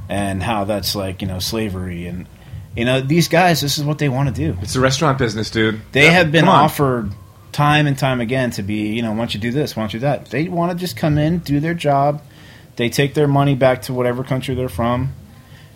and 0.09 0.41
how 0.43 0.63
that's 0.65 0.95
like 0.95 1.21
you 1.21 1.27
know 1.27 1.39
slavery, 1.39 2.07
and 2.07 2.27
you 2.75 2.85
know 2.85 3.01
these 3.01 3.27
guys, 3.27 3.61
this 3.61 3.77
is 3.77 3.83
what 3.83 3.97
they 3.99 4.09
want 4.09 4.29
to 4.29 4.33
do. 4.35 4.57
It's 4.61 4.73
the 4.73 4.79
restaurant 4.79 5.17
business, 5.17 5.49
dude. 5.49 5.81
They 5.91 6.05
Yeah, 6.05 6.11
have 6.11 6.31
been 6.31 6.47
offered 6.47 7.11
time 7.51 7.87
and 7.87 7.97
time 7.97 8.21
again 8.21 8.51
to 8.51 8.61
be, 8.61 8.89
you 8.89 9.01
know, 9.01 9.11
why 9.11 9.17
don't 9.17 9.33
you 9.33 9.39
do 9.39 9.51
this, 9.51 9.75
why 9.75 9.83
don't 9.83 9.93
you 9.93 9.99
do 9.99 10.05
that? 10.05 10.27
They 10.27 10.47
want 10.47 10.71
to 10.71 10.77
just 10.77 10.95
come 10.95 11.17
in, 11.17 11.39
do 11.39 11.59
their 11.59 11.73
job. 11.73 12.21
They 12.75 12.89
take 12.89 13.15
their 13.15 13.27
money 13.27 13.55
back 13.55 13.81
to 13.83 13.93
whatever 13.93 14.23
country 14.23 14.53
they're 14.53 14.69
from, 14.69 15.13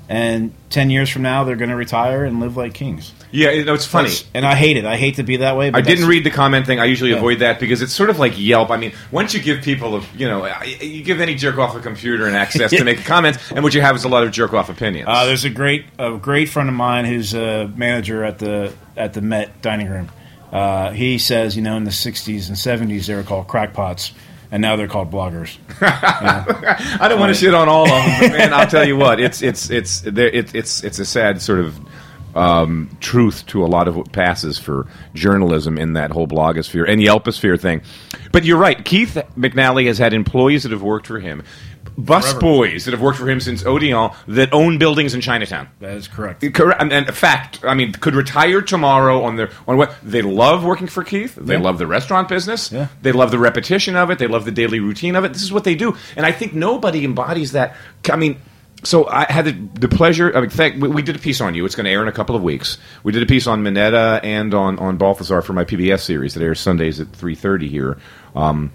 and 0.09 0.53
ten 0.69 0.89
years 0.89 1.09
from 1.09 1.21
now, 1.21 1.43
they're 1.43 1.55
going 1.55 1.69
to 1.69 1.75
retire 1.75 2.25
and 2.25 2.39
live 2.39 2.57
like 2.57 2.73
kings. 2.73 3.13
Yeah, 3.31 3.51
you 3.51 3.63
know, 3.63 3.73
it's 3.73 3.85
funny. 3.85 4.09
That's- 4.09 4.25
and 4.33 4.45
I 4.45 4.55
hate 4.55 4.75
it. 4.75 4.83
I 4.85 4.97
hate 4.97 5.15
to 5.15 5.23
be 5.23 5.37
that 5.37 5.55
way. 5.55 5.69
But 5.69 5.77
I 5.77 5.81
didn't 5.81 6.07
read 6.07 6.25
the 6.25 6.29
comment 6.31 6.65
thing. 6.65 6.79
I 6.81 6.85
usually 6.85 7.11
Yeah. 7.11 7.17
avoid 7.17 7.39
that 7.39 7.59
because 7.61 7.81
it's 7.81 7.93
sort 7.93 8.09
of 8.09 8.19
like 8.19 8.33
Yelp. 8.37 8.69
I 8.71 8.77
mean, 8.77 8.91
once 9.11 9.33
you 9.33 9.39
give 9.41 9.61
people, 9.61 9.95
a, 9.97 10.01
you 10.17 10.27
know, 10.27 10.45
you 10.81 11.01
give 11.03 11.21
any 11.21 11.35
jerk 11.35 11.57
off 11.57 11.75
a 11.75 11.79
computer 11.79 12.27
and 12.27 12.35
access 12.35 12.71
to 12.71 12.83
make 12.85 13.05
comments, 13.05 13.39
and 13.51 13.63
what 13.63 13.73
you 13.73 13.79
have 13.81 13.95
is 13.95 14.03
a 14.03 14.09
lot 14.09 14.23
of 14.23 14.31
jerk 14.31 14.53
off 14.53 14.69
opinions. 14.69 15.07
Uh, 15.09 15.25
there's 15.25 15.45
a 15.45 15.49
great 15.49 15.85
a 15.97 16.17
great 16.17 16.49
friend 16.49 16.67
of 16.67 16.75
mine 16.75 17.05
who's 17.05 17.33
a 17.33 17.71
manager 17.75 18.23
at 18.25 18.39
the 18.39 18.73
at 18.97 19.13
the 19.13 19.21
Met 19.21 19.61
dining 19.61 19.89
room. 19.89 20.09
Uh, 20.51 20.91
he 20.91 21.17
says, 21.17 21.55
you 21.55 21.61
know, 21.61 21.77
in 21.77 21.85
the 21.85 21.91
'60s 21.91 22.49
and 22.49 22.57
'70s 22.57 23.05
they 23.05 23.15
were 23.15 23.23
called 23.23 23.47
crackpots, 23.47 24.11
and 24.51 24.61
now 24.61 24.75
they're 24.75 24.87
called 24.87 25.09
bloggers. 25.09 25.57
I 25.81 27.07
don't 27.07 27.19
want 27.19 27.33
to 27.33 27.39
shit 27.39 27.53
on 27.53 27.69
all 27.69 27.83
of 27.83 27.89
them, 27.89 28.19
but 28.19 28.37
man, 28.37 28.53
I'll 28.53 28.67
tell 28.67 28.85
you 28.85 28.97
what, 28.97 29.19
it's 29.19 29.41
it's 29.41 29.69
it's 29.69 30.01
there, 30.01 30.27
it, 30.27 30.53
it's 30.53 30.83
it's 30.83 30.99
a 30.99 31.05
sad 31.05 31.41
sort 31.41 31.59
of 31.59 31.79
um, 32.35 32.95
truth 32.99 33.45
to 33.47 33.63
a 33.63 33.67
lot 33.67 33.87
of 33.87 33.95
what 33.95 34.11
passes 34.11 34.57
for 34.57 34.87
journalism 35.13 35.77
in 35.77 35.93
that 35.93 36.11
whole 36.11 36.27
blogosphere 36.27 36.87
and 36.87 37.01
Yelposphere 37.01 37.59
thing. 37.59 37.81
But 38.31 38.45
you're 38.45 38.57
right, 38.57 38.83
Keith 38.83 39.17
McNally 39.37 39.87
has 39.87 39.97
had 39.97 40.13
employees 40.13 40.63
that 40.63 40.71
have 40.71 40.83
worked 40.83 41.07
for 41.07 41.19
him, 41.19 41.43
bus 41.97 42.33
boys 42.35 42.85
that 42.85 42.91
have 42.91 43.01
worked 43.01 43.17
for 43.19 43.29
him 43.29 43.39
since 43.39 43.65
Odeon 43.65 44.11
that 44.27 44.53
own 44.53 44.77
buildings 44.77 45.13
in 45.13 45.21
Chinatown. 45.21 45.67
That 45.79 45.97
is 45.97 46.07
correct. 46.07 46.41
Correct. 46.53 46.81
And, 46.81 46.91
and 46.91 47.07
in 47.07 47.13
fact, 47.13 47.59
I 47.63 47.73
mean, 47.73 47.91
could 47.93 48.15
retire 48.15 48.61
tomorrow 48.61 49.23
on 49.23 49.35
their 49.35 49.49
on 49.67 49.77
what 49.77 49.93
they 50.03 50.21
love 50.21 50.63
working 50.63 50.87
for 50.87 51.03
Keith. 51.03 51.35
They 51.35 51.55
Yeah. 51.55 51.61
love 51.61 51.77
the 51.77 51.87
restaurant 51.87 52.29
business. 52.29 52.71
Yeah. 52.71 52.87
They 53.01 53.11
love 53.11 53.31
the 53.31 53.39
repetition 53.39 53.95
of 53.95 54.09
it. 54.09 54.19
They 54.19 54.27
love 54.27 54.45
the 54.45 54.51
daily 54.51 54.79
routine 54.79 55.15
of 55.15 55.23
it. 55.25 55.33
This 55.33 55.43
is 55.43 55.51
what 55.51 55.63
they 55.63 55.75
do, 55.75 55.95
and 56.15 56.25
I 56.25 56.31
think 56.31 56.53
nobody 56.53 57.03
embodies 57.05 57.51
that. 57.53 57.75
I 58.09 58.15
mean. 58.15 58.37
So 58.83 59.07
I 59.07 59.31
had 59.31 59.45
the, 59.45 59.51
the 59.79 59.87
pleasure. 59.87 60.35
I 60.35 60.41
mean, 60.41 60.49
thank, 60.49 60.81
we, 60.81 60.87
we 60.89 61.01
did 61.03 61.15
a 61.15 61.19
piece 61.19 61.39
on 61.39 61.53
you. 61.53 61.65
It's 61.65 61.75
going 61.75 61.83
to 61.85 61.91
air 61.91 62.01
in 62.01 62.07
a 62.07 62.11
couple 62.11 62.35
of 62.35 62.41
weeks. 62.41 62.79
We 63.03 63.11
did 63.11 63.21
a 63.21 63.27
piece 63.27 63.45
on 63.45 63.61
Minetta 63.61 64.19
and 64.23 64.55
on, 64.55 64.79
on 64.79 64.97
Balthazar 64.97 65.43
for 65.43 65.53
my 65.53 65.65
PBS 65.65 65.99
series 65.99 66.33
that 66.33 66.41
airs 66.41 66.59
Sundays 66.59 66.99
at 66.99 67.09
three 67.11 67.35
thirty 67.35 67.67
here 67.67 67.99
um, 68.35 68.71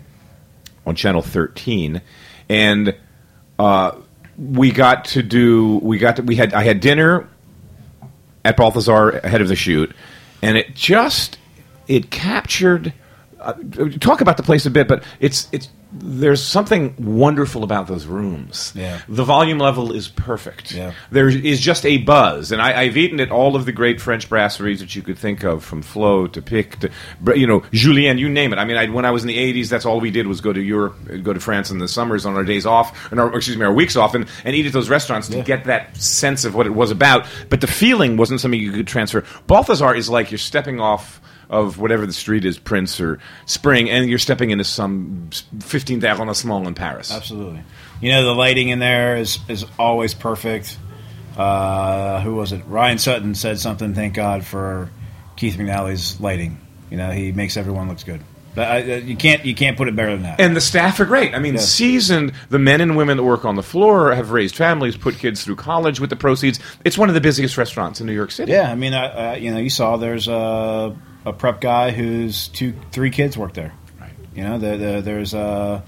on 0.86 0.94
Channel 0.94 1.22
thirteen, 1.22 2.02
and 2.48 2.94
uh, 3.58 3.92
we 4.38 4.70
got 4.70 5.06
to 5.06 5.22
do. 5.22 5.78
We 5.78 5.98
got 5.98 6.16
to, 6.16 6.22
we 6.22 6.36
had 6.36 6.54
I 6.54 6.64
had 6.64 6.80
dinner 6.80 7.28
at 8.44 8.56
Balthazar 8.56 9.10
ahead 9.10 9.40
of 9.40 9.48
the 9.48 9.56
shoot, 9.56 9.94
and 10.42 10.56
it 10.56 10.74
just 10.74 11.38
it 11.88 12.10
captured. 12.10 12.92
Uh, 13.40 13.52
talk 14.00 14.20
about 14.20 14.36
the 14.36 14.42
place 14.42 14.66
a 14.66 14.70
bit, 14.70 14.88
but 14.88 15.04
it's 15.20 15.48
it's 15.52 15.68
there's 15.98 16.42
something 16.42 16.94
wonderful 16.98 17.64
about 17.64 17.86
those 17.86 18.06
rooms. 18.06 18.72
Yeah. 18.74 19.00
the 19.08 19.24
volume 19.24 19.58
level 19.58 19.92
is 19.92 20.08
perfect. 20.08 20.72
Yeah. 20.72 20.92
there 21.10 21.28
is 21.28 21.60
just 21.60 21.84
a 21.86 21.98
buzz, 21.98 22.52
and 22.52 22.60
I, 22.60 22.82
I've 22.82 22.96
eaten 22.96 23.20
at 23.20 23.30
all 23.30 23.56
of 23.56 23.64
the 23.64 23.72
great 23.72 24.00
French 24.00 24.28
brasseries 24.28 24.80
that 24.80 24.94
you 24.94 25.02
could 25.02 25.18
think 25.18 25.44
of, 25.44 25.64
from 25.64 25.82
Flo 25.82 26.26
to 26.26 26.42
Pic 26.42 26.78
to 26.80 26.90
you 27.34 27.46
know 27.46 27.64
Julien, 27.72 28.18
you 28.18 28.28
name 28.28 28.52
it. 28.52 28.58
I 28.58 28.64
mean, 28.64 28.76
I, 28.76 28.88
when 28.88 29.04
I 29.04 29.10
was 29.10 29.22
in 29.22 29.28
the 29.28 29.38
'80s, 29.38 29.68
that's 29.68 29.86
all 29.86 30.00
we 30.00 30.10
did 30.10 30.26
was 30.26 30.40
go 30.40 30.52
to 30.52 30.60
Europe, 30.60 30.96
go 31.22 31.32
to 31.32 31.40
France 31.40 31.70
in 31.70 31.78
the 31.78 31.88
summers 31.88 32.26
on 32.26 32.34
our 32.34 32.44
days 32.44 32.66
off, 32.66 33.10
and 33.10 33.20
our, 33.20 33.34
excuse 33.34 33.56
me, 33.56 33.64
our 33.64 33.72
weeks 33.72 33.96
off, 33.96 34.14
and, 34.14 34.26
and 34.44 34.54
eat 34.54 34.66
at 34.66 34.72
those 34.72 34.88
restaurants 34.88 35.28
to 35.28 35.42
get 35.42 35.64
that 35.64 35.96
sense 35.96 36.44
of 36.44 36.54
what 36.54 36.66
it 36.66 36.74
was 36.74 36.90
about. 36.90 37.26
But 37.48 37.60
the 37.60 37.66
feeling 37.66 38.16
wasn't 38.16 38.40
something 38.40 38.60
you 38.60 38.72
could 38.72 38.86
transfer. 38.86 39.24
Balthazar 39.46 39.94
is 39.94 40.08
like 40.08 40.30
you're 40.30 40.38
stepping 40.38 40.80
off 40.80 41.20
of 41.48 41.78
whatever 41.78 42.06
the 42.06 42.12
street 42.12 42.44
is, 42.44 42.58
Prince 42.58 43.00
or 43.00 43.18
Spring, 43.46 43.88
and 43.90 44.08
you're 44.08 44.18
stepping 44.18 44.50
into 44.50 44.64
some 44.64 45.28
15th 45.58 46.02
arrondissement 46.04 46.66
in 46.66 46.74
Paris. 46.74 47.12
Absolutely. 47.12 47.62
You 48.00 48.10
know, 48.12 48.24
the 48.24 48.34
lighting 48.34 48.68
in 48.68 48.78
there 48.78 49.16
is 49.16 49.38
is 49.48 49.64
always 49.78 50.12
perfect. 50.14 50.76
Uh, 51.36 52.20
who 52.22 52.34
was 52.34 52.52
it? 52.52 52.62
Ryan 52.66 52.98
Sutton 52.98 53.34
said 53.34 53.58
something. 53.60 53.94
Thank 53.94 54.14
God 54.14 54.44
for 54.44 54.90
Keith 55.36 55.56
McNally's 55.56 56.20
lighting. 56.20 56.58
You 56.90 56.96
know, 56.96 57.10
he 57.10 57.32
makes 57.32 57.56
everyone 57.56 57.88
looks 57.88 58.04
good. 58.04 58.20
But 58.54 58.68
I, 58.70 58.80
uh, 58.80 58.96
you 58.96 59.16
can't 59.16 59.44
you 59.44 59.54
can't 59.54 59.76
put 59.76 59.86
it 59.86 59.94
better 59.94 60.12
than 60.12 60.22
that. 60.22 60.40
And 60.40 60.56
the 60.56 60.62
staff 60.62 60.98
are 60.98 61.04
great. 61.04 61.34
I 61.34 61.38
mean, 61.38 61.54
Yeah. 61.54 61.60
seasoned. 61.60 62.32
The 62.48 62.58
men 62.58 62.80
and 62.80 62.96
women 62.96 63.18
that 63.18 63.22
work 63.22 63.44
on 63.44 63.54
the 63.54 63.62
floor 63.62 64.14
have 64.14 64.30
raised 64.30 64.56
families, 64.56 64.96
put 64.96 65.18
kids 65.18 65.44
through 65.44 65.56
college 65.56 66.00
with 66.00 66.08
the 66.08 66.16
proceeds. 66.16 66.58
It's 66.82 66.96
one 66.96 67.10
of 67.10 67.14
the 67.14 67.20
busiest 67.20 67.58
restaurants 67.58 68.00
in 68.00 68.06
New 68.06 68.14
York 68.14 68.30
City. 68.30 68.52
yeah, 68.52 68.70
I 68.72 68.74
mean, 68.74 68.94
I, 68.94 69.32
uh, 69.32 69.36
you 69.36 69.50
know, 69.50 69.58
you 69.58 69.68
saw 69.68 69.98
there's 69.98 70.26
a, 70.26 70.96
a 71.26 71.32
prep 71.32 71.60
guy 71.60 71.90
whose 71.90 72.48
two 72.48 72.72
three 72.92 73.10
kids 73.10 73.36
work 73.36 73.52
there. 73.52 73.74
Right. 74.00 74.12
You 74.34 74.44
know, 74.44 74.58
there, 74.58 74.78
there, 74.78 75.02
there's 75.02 75.34
a 75.34 75.82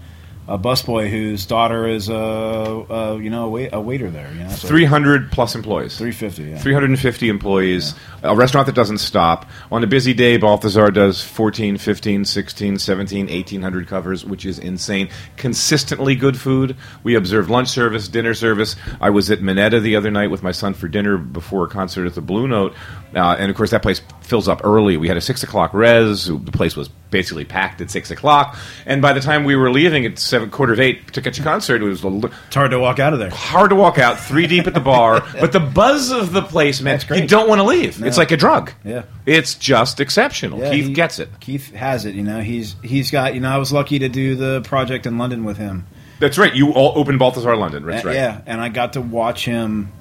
a 0.48 0.58
busboy 0.58 1.10
whose 1.10 1.44
daughter 1.44 1.86
is 1.86 2.08
a, 2.08 2.14
a 2.14 3.20
you 3.20 3.28
know 3.28 3.44
a, 3.44 3.48
wait, 3.50 3.68
a 3.74 3.80
waiter 3.80 4.10
there. 4.10 4.32
You 4.32 4.44
know, 4.44 4.48
so 4.48 4.66
300 4.66 5.30
plus 5.30 5.54
employees. 5.54 5.96
three 5.98 6.10
fifty. 6.10 6.44
Yeah. 6.44 6.58
350 6.58 7.28
employees, 7.28 7.94
a 8.22 8.34
restaurant 8.34 8.66
that 8.66 8.74
doesn't 8.74 8.98
stop. 8.98 9.46
On 9.70 9.84
a 9.84 9.86
busy 9.86 10.14
day, 10.14 10.38
Balthazar 10.38 10.90
does 10.90 11.22
14, 11.22 11.76
15, 11.76 12.24
16, 12.24 12.78
17, 12.78 13.26
1800 13.26 13.86
covers, 13.86 14.24
which 14.24 14.46
is 14.46 14.58
insane. 14.58 15.10
Consistently 15.36 16.16
good 16.16 16.38
food. 16.38 16.76
We 17.02 17.14
observed 17.14 17.50
lunch 17.50 17.68
service, 17.68 18.08
dinner 18.08 18.32
service. 18.32 18.74
I 19.02 19.10
was 19.10 19.30
at 19.30 19.42
Minetta 19.42 19.80
the 19.80 19.96
other 19.96 20.10
night 20.10 20.30
with 20.30 20.42
my 20.42 20.52
son 20.52 20.72
for 20.72 20.88
dinner 20.88 21.18
before 21.18 21.64
a 21.64 21.68
concert 21.68 22.06
at 22.06 22.14
the 22.14 22.22
Blue 22.22 22.48
Note. 22.48 22.74
Uh, 23.14 23.36
and 23.38 23.50
of 23.50 23.56
course, 23.56 23.70
that 23.70 23.82
place 23.82 24.00
fills 24.28 24.46
up 24.48 24.60
early. 24.64 24.96
We 24.96 25.08
had 25.08 25.16
a 25.16 25.20
6 25.20 25.42
o'clock 25.42 25.74
res. 25.74 26.26
The 26.26 26.38
place 26.52 26.76
was 26.76 26.88
basically 27.10 27.44
packed 27.44 27.80
at 27.80 27.90
6 27.90 28.10
o'clock. 28.10 28.56
And 28.86 29.00
by 29.02 29.12
the 29.14 29.20
time 29.20 29.44
we 29.44 29.56
were 29.56 29.70
leaving 29.70 30.04
at 30.06 30.18
7, 30.18 30.50
quarter 30.50 30.72
of 30.74 30.80
8 30.80 31.12
to 31.14 31.22
catch 31.22 31.38
a 31.40 31.42
concert, 31.42 31.80
it 31.82 31.84
was 31.86 32.02
a 32.02 32.08
li- 32.08 32.30
It's 32.46 32.54
hard 32.54 32.70
to 32.72 32.78
walk 32.78 32.98
out 32.98 33.12
of 33.14 33.18
there. 33.18 33.30
hard 33.30 33.70
to 33.70 33.76
walk 33.76 33.98
out, 33.98 34.20
three 34.20 34.46
deep 34.46 34.66
at 34.66 34.74
the 34.74 34.80
bar, 34.80 35.24
but 35.40 35.52
the 35.52 35.60
buzz 35.60 36.10
of 36.10 36.32
the 36.32 36.42
place 36.42 36.80
meant 36.82 37.08
you 37.10 37.26
don't 37.26 37.48
want 37.48 37.60
to 37.60 37.64
leave. 37.64 38.04
It's 38.04 38.18
like 38.18 38.30
a 38.30 38.36
drug. 38.36 38.72
Yeah. 38.84 39.02
It's 39.26 39.54
just 39.54 40.00
exceptional. 40.00 40.58
Yeah, 40.60 40.70
Keith 40.70 40.86
he- 40.88 40.92
gets 40.92 41.18
it. 41.18 41.28
Keith 41.40 41.72
has 41.74 42.04
it. 42.04 42.14
You 42.14 42.22
know, 42.22 42.40
he's 42.40 42.76
he's 42.82 43.10
got. 43.10 43.34
You 43.34 43.40
know, 43.40 43.50
I 43.50 43.56
was 43.58 43.72
lucky 43.72 43.98
to 44.00 44.08
do 44.08 44.34
the 44.36 44.60
project 44.62 45.06
in 45.06 45.16
London 45.18 45.44
with 45.44 45.56
him. 45.56 45.86
That's 46.20 46.36
right. 46.36 46.52
You 46.54 46.72
all 46.72 46.92
opened 46.98 47.18
Balthazar 47.18 47.56
London. 47.56 47.86
That's 47.86 48.04
right. 48.04 48.14
Yeah, 48.14 48.40
and 48.46 48.60
I 48.60 48.68
got 48.70 48.94
to 48.94 49.00
watch 49.00 49.44
him. 49.44 49.92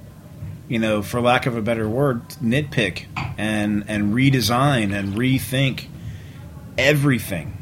You 0.67 0.79
know, 0.79 1.01
for 1.01 1.21
lack 1.21 1.45
of 1.45 1.55
a 1.55 1.61
better 1.61 1.87
word, 1.87 2.27
nitpick 2.43 3.05
and 3.37 3.85
and 3.87 4.13
redesign 4.13 4.93
and 4.93 5.13
rethink 5.13 5.85
everything, 6.77 7.57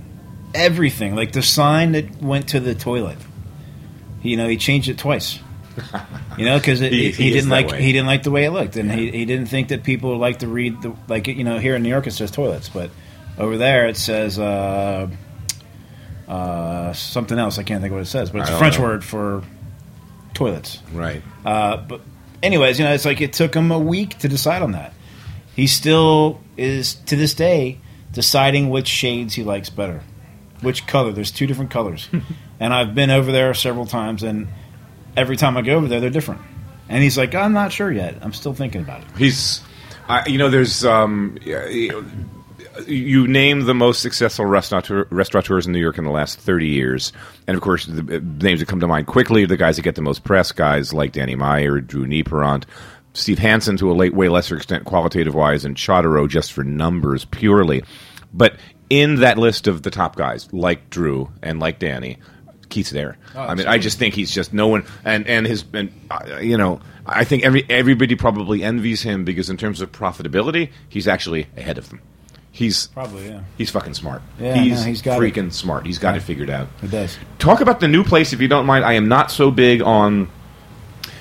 everything. 0.55 1.15
Like 1.15 1.31
the 1.31 1.41
sign 1.43 1.91
that 1.93 2.21
went 2.21 2.49
to 2.49 2.59
the 2.59 2.73
toilet. 2.75 3.17
You 4.23 4.37
know, 4.37 4.47
he 4.47 4.57
changed 4.57 4.89
it 4.89 4.97
twice. 4.97 5.39
You 6.37 6.45
know, 6.45 6.57
because 6.57 6.79
He- 6.79 6.89
he, 6.89 7.11
he 7.11 7.29
didn't 7.31 7.49
like 7.49 7.67
way. 7.69 7.81
he 7.81 7.91
didn't 7.91 8.07
like 8.07 8.23
the 8.23 8.31
way 8.31 8.45
it 8.45 8.51
looked, 8.51 8.75
and 8.75 8.91
he, 8.91 9.11
he 9.11 9.25
didn't 9.25 9.47
think 9.47 9.67
that 9.67 9.83
people 9.83 10.17
like 10.17 10.39
to 10.39 10.47
read 10.47 10.81
the 10.81 10.95
like 11.07 11.27
you 11.27 11.43
know 11.43 11.59
here 11.59 11.75
in 11.75 11.83
New 11.83 11.89
York 11.89 12.07
it 12.07 12.11
says 12.11 12.31
toilets, 12.31 12.69
but 12.69 12.89
over 13.37 13.57
there 13.57 13.87
it 13.87 13.97
says 13.97 14.39
uh, 14.39 15.07
uh, 16.27 16.93
something 16.93 17.37
else. 17.37 17.59
I 17.59 17.63
can't 17.63 17.81
think 17.81 17.91
of 17.91 17.97
what 17.97 18.03
it 18.03 18.09
says, 18.09 18.31
but 18.31 18.41
it's 18.41 18.49
a 18.49 18.57
French 18.57 18.77
know. 18.79 18.85
word 18.85 19.03
for 19.03 19.43
toilets. 20.33 20.79
Right. 20.93 21.21
Uh, 21.45 21.77
but 21.77 22.01
anyways, 22.45 22.79
you 22.79 22.85
know, 22.85 22.93
it's 22.93 23.05
like 23.05 23.21
it 23.21 23.33
took 23.33 23.55
him 23.55 23.71
a 23.71 23.79
week 23.79 24.17
to 24.19 24.27
decide 24.27 24.61
on 24.61 24.71
that. 24.71 24.93
He 25.55 25.67
still 25.67 26.41
is 26.57 26.95
to 27.05 27.15
this 27.15 27.33
day 27.33 27.79
deciding 28.11 28.69
which 28.69 28.87
shades 28.87 29.33
he 29.33 29.43
likes 29.43 29.69
better, 29.69 30.01
which 30.61 30.87
color. 30.87 31.11
There's 31.11 31.31
two 31.31 31.47
different 31.47 31.71
colors, 31.71 32.07
and 32.59 32.73
I've 32.73 32.95
been 32.95 33.09
over 33.09 33.31
there 33.31 33.53
several 33.53 33.85
times, 33.85 34.23
and 34.23 34.47
every 35.17 35.37
time 35.37 35.57
I 35.57 35.61
go 35.61 35.75
over 35.75 35.87
there, 35.87 35.99
they're 35.99 36.09
different. 36.09 36.41
And 36.87 37.01
he's 37.01 37.17
like, 37.17 37.33
I'm 37.33 37.53
not 37.53 37.71
sure 37.71 37.91
yet. 37.91 38.17
I'm 38.21 38.33
still 38.33 38.53
thinking 38.53 38.81
about 38.81 39.01
it. 39.01 39.07
He's, 39.17 39.61
I 40.07 40.27
you 40.27 40.37
know, 40.37 40.49
there's, 40.49 40.85
um, 40.85 41.37
you 42.87 43.27
name 43.27 43.61
the 43.61 43.73
most 43.73 44.01
successful 44.01 44.45
restaurateur, 44.45 45.07
restaurateurs 45.09 45.65
in 45.65 45.73
New 45.73 45.79
York 45.79 45.97
in 45.97 46.03
the 46.03 46.11
last 46.11 46.39
30 46.39 46.67
years. 46.67 47.13
And 47.47 47.55
of 47.55 47.61
course, 47.61 47.85
the 47.85 48.17
uh, 48.17 48.19
names 48.43 48.59
that 48.59 48.67
come 48.67 48.79
to 48.79 48.87
mind 48.87 49.07
quickly 49.07 49.43
are 49.43 49.47
the 49.47 49.57
guys 49.57 49.75
that 49.75 49.83
get 49.83 49.95
the 49.95 50.01
most 50.01 50.23
press, 50.23 50.51
guys 50.51 50.93
like 50.93 51.11
Danny 51.11 51.35
Meyer, 51.35 51.79
Drew 51.79 52.05
Nieporent, 52.05 52.65
Steve 53.13 53.39
Hanson 53.39 53.77
to 53.77 53.91
a 53.91 53.93
late, 53.93 54.13
way 54.13 54.29
lesser 54.29 54.57
extent, 54.57 54.85
qualitative 54.85 55.33
wise, 55.33 55.65
and 55.65 55.75
Chodorow 55.75 56.27
just 56.27 56.53
for 56.53 56.63
numbers 56.63 57.25
purely. 57.25 57.83
But 58.33 58.57
in 58.89 59.15
that 59.17 59.37
list 59.37 59.67
of 59.67 59.83
the 59.83 59.91
top 59.91 60.15
guys, 60.15 60.51
like 60.53 60.89
Drew 60.89 61.31
and 61.41 61.59
like 61.59 61.79
Danny, 61.79 62.19
Keith's 62.69 62.91
there. 62.91 63.17
I 63.35 63.55
mean, 63.55 63.67
I 63.67 63.77
just 63.77 63.97
think 63.97 64.13
he's 64.15 64.33
just 64.33 64.53
no 64.53 64.67
one, 64.67 64.85
and 65.03 65.27
and 65.27 65.45
his, 65.45 65.63
and 65.73 65.91
uh, 66.09 66.39
you 66.39 66.57
know, 66.57 66.81
I 67.05 67.23
think 67.23 67.43
every 67.43 67.65
everybody 67.69 68.15
probably 68.15 68.63
envies 68.63 69.01
him 69.01 69.23
because 69.23 69.49
in 69.49 69.57
terms 69.57 69.81
of 69.81 69.91
profitability, 69.91 70.71
he's 70.89 71.07
actually 71.07 71.47
ahead 71.55 71.77
of 71.77 71.89
them. 71.89 72.01
He's 72.55 72.87
Probably, 72.87 73.27
yeah. 73.27 73.41
he's 73.57 73.69
fucking 73.69 73.95
smart. 73.95 74.21
Yeah, 74.39 74.55
he's, 74.55 74.79
no, 74.79 74.87
he's 74.87 75.01
got 75.01 75.21
it. 75.21 75.33
freaking 75.33 75.51
smart. 75.51 75.85
He's 75.85 75.99
got 75.99 76.15
it 76.15 76.21
figured 76.21 76.49
out. 76.49 76.69
It 76.81 76.89
does. 76.89 77.17
Talk 77.37 77.59
about 77.59 77.81
the 77.81 77.89
new 77.89 78.01
place, 78.01 78.31
if 78.31 78.39
you 78.39 78.47
don't 78.47 78.65
mind. 78.65 78.85
I 78.85 78.93
am 78.93 79.09
not 79.09 79.29
so 79.29 79.51
big 79.51 79.81
on. 79.81 80.29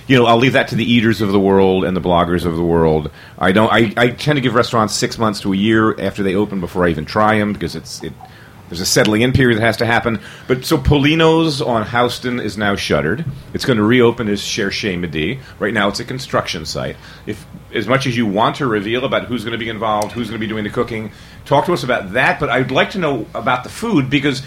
You 0.07 0.17
know, 0.17 0.27
I'll 0.27 0.37
leave 0.37 0.53
that 0.53 0.69
to 0.69 0.77
the 0.77 0.85
eaters 0.85 1.21
of 1.23 1.33
the 1.33 1.41
world 1.41 1.85
and 1.85 1.97
the 1.97 2.01
bloggers 2.01 2.45
of 2.45 2.55
the 2.55 2.63
world. 2.63 3.11
I 3.37 3.51
don't. 3.51 3.69
I, 3.73 3.93
I 3.97 4.11
tend 4.11 4.37
to 4.37 4.41
give 4.41 4.55
restaurants 4.55 4.95
six 4.95 5.19
months 5.19 5.41
to 5.41 5.53
a 5.53 5.57
year 5.57 6.01
after 6.01 6.23
they 6.23 6.37
open 6.37 6.61
before 6.61 6.87
I 6.87 6.91
even 6.91 7.05
try 7.05 7.37
them 7.37 7.53
because 7.53 7.75
it's 7.75 8.01
it. 8.05 8.13
There's 8.69 8.81
a 8.81 8.87
settling 8.87 9.23
in 9.23 9.33
period 9.33 9.59
that 9.59 9.65
has 9.65 9.77
to 9.79 9.87
happen. 9.87 10.21
But 10.49 10.65
so 10.65 10.79
Pulino's 10.79 11.61
on 11.61 11.87
Houston 11.87 12.41
is 12.41 12.57
now 12.57 12.77
shuttered. 12.77 13.25
It's 13.53 13.65
going 13.65 13.77
to 13.77 13.85
reopen 13.85 14.29
as 14.29 14.43
Cherche 14.43 14.99
Midi. 14.99 15.41
Right 15.59 15.75
now, 15.75 15.89
it's 15.89 16.01
a 16.01 16.05
construction 16.05 16.65
site. 16.65 16.97
If 17.27 17.45
as 17.73 17.87
much 17.87 18.07
as 18.07 18.17
you 18.17 18.27
want 18.27 18.57
to 18.57 18.67
reveal 18.67 19.05
about 19.05 19.25
who's 19.25 19.45
going 19.45 19.53
to 19.53 19.59
be 19.59 19.69
involved, 19.69 20.13
who's 20.13 20.29
going 20.29 20.41
to 20.41 20.45
be 20.45 20.49
doing 20.49 20.65
the 20.65 20.71
cooking, 20.71 21.13
talk 21.45 21.67
to 21.67 21.73
us 21.73 21.85
about 21.85 22.13
that. 22.13 22.41
But 22.41 22.49
I'd 22.49 22.71
like 22.71 22.91
to 22.91 22.99
know 22.99 23.27
about 23.35 23.65
the 23.65 23.71
food 23.71 24.09
because 24.09 24.43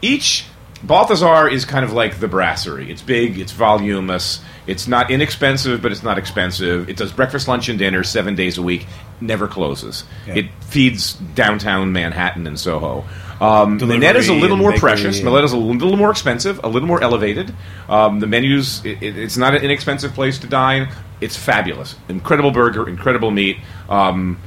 each 0.00 0.46
Balthazar 0.82 1.48
is 1.48 1.64
kind 1.64 1.84
of 1.84 1.92
like 1.92 2.20
the 2.20 2.28
brasserie. 2.28 2.90
It's 2.90 3.02
big, 3.02 3.38
it's 3.38 3.52
voluminous, 3.52 4.40
it's 4.66 4.86
not 4.86 5.10
inexpensive, 5.10 5.82
but 5.82 5.90
it's 5.90 6.02
not 6.04 6.18
expensive. 6.18 6.88
It 6.88 6.96
does 6.96 7.12
breakfast, 7.12 7.48
lunch, 7.48 7.68
and 7.68 7.78
dinner 7.78 8.04
seven 8.04 8.36
days 8.36 8.58
a 8.58 8.62
week, 8.62 8.86
never 9.20 9.48
closes. 9.48 10.04
Yeah. 10.26 10.36
It 10.36 10.46
feeds 10.60 11.14
downtown 11.14 11.92
Manhattan 11.92 12.46
and 12.46 12.58
Soho. 12.58 13.04
Um, 13.40 13.78
Delivery 13.78 14.00
Minetta's 14.00 14.28
a 14.28 14.34
little 14.34 14.56
more 14.56 14.72
precious. 14.72 15.20
and- 15.20 15.28
is 15.44 15.52
a 15.52 15.56
little 15.56 15.96
more 15.96 16.10
expensive, 16.10 16.60
a 16.64 16.68
little 16.68 16.88
more 16.88 17.02
elevated. 17.02 17.54
Um, 17.88 18.20
the 18.20 18.26
menus, 18.26 18.84
it, 18.84 19.02
it, 19.02 19.16
it's 19.18 19.36
not 19.36 19.54
an 19.54 19.62
inexpensive 19.62 20.12
place 20.14 20.38
to 20.40 20.46
dine. 20.46 20.88
It's 21.20 21.36
fabulous. 21.36 21.96
Incredible 22.08 22.50
burger, 22.50 22.88
incredible 22.88 23.30
meat. 23.30 23.58
Um, 23.88 24.38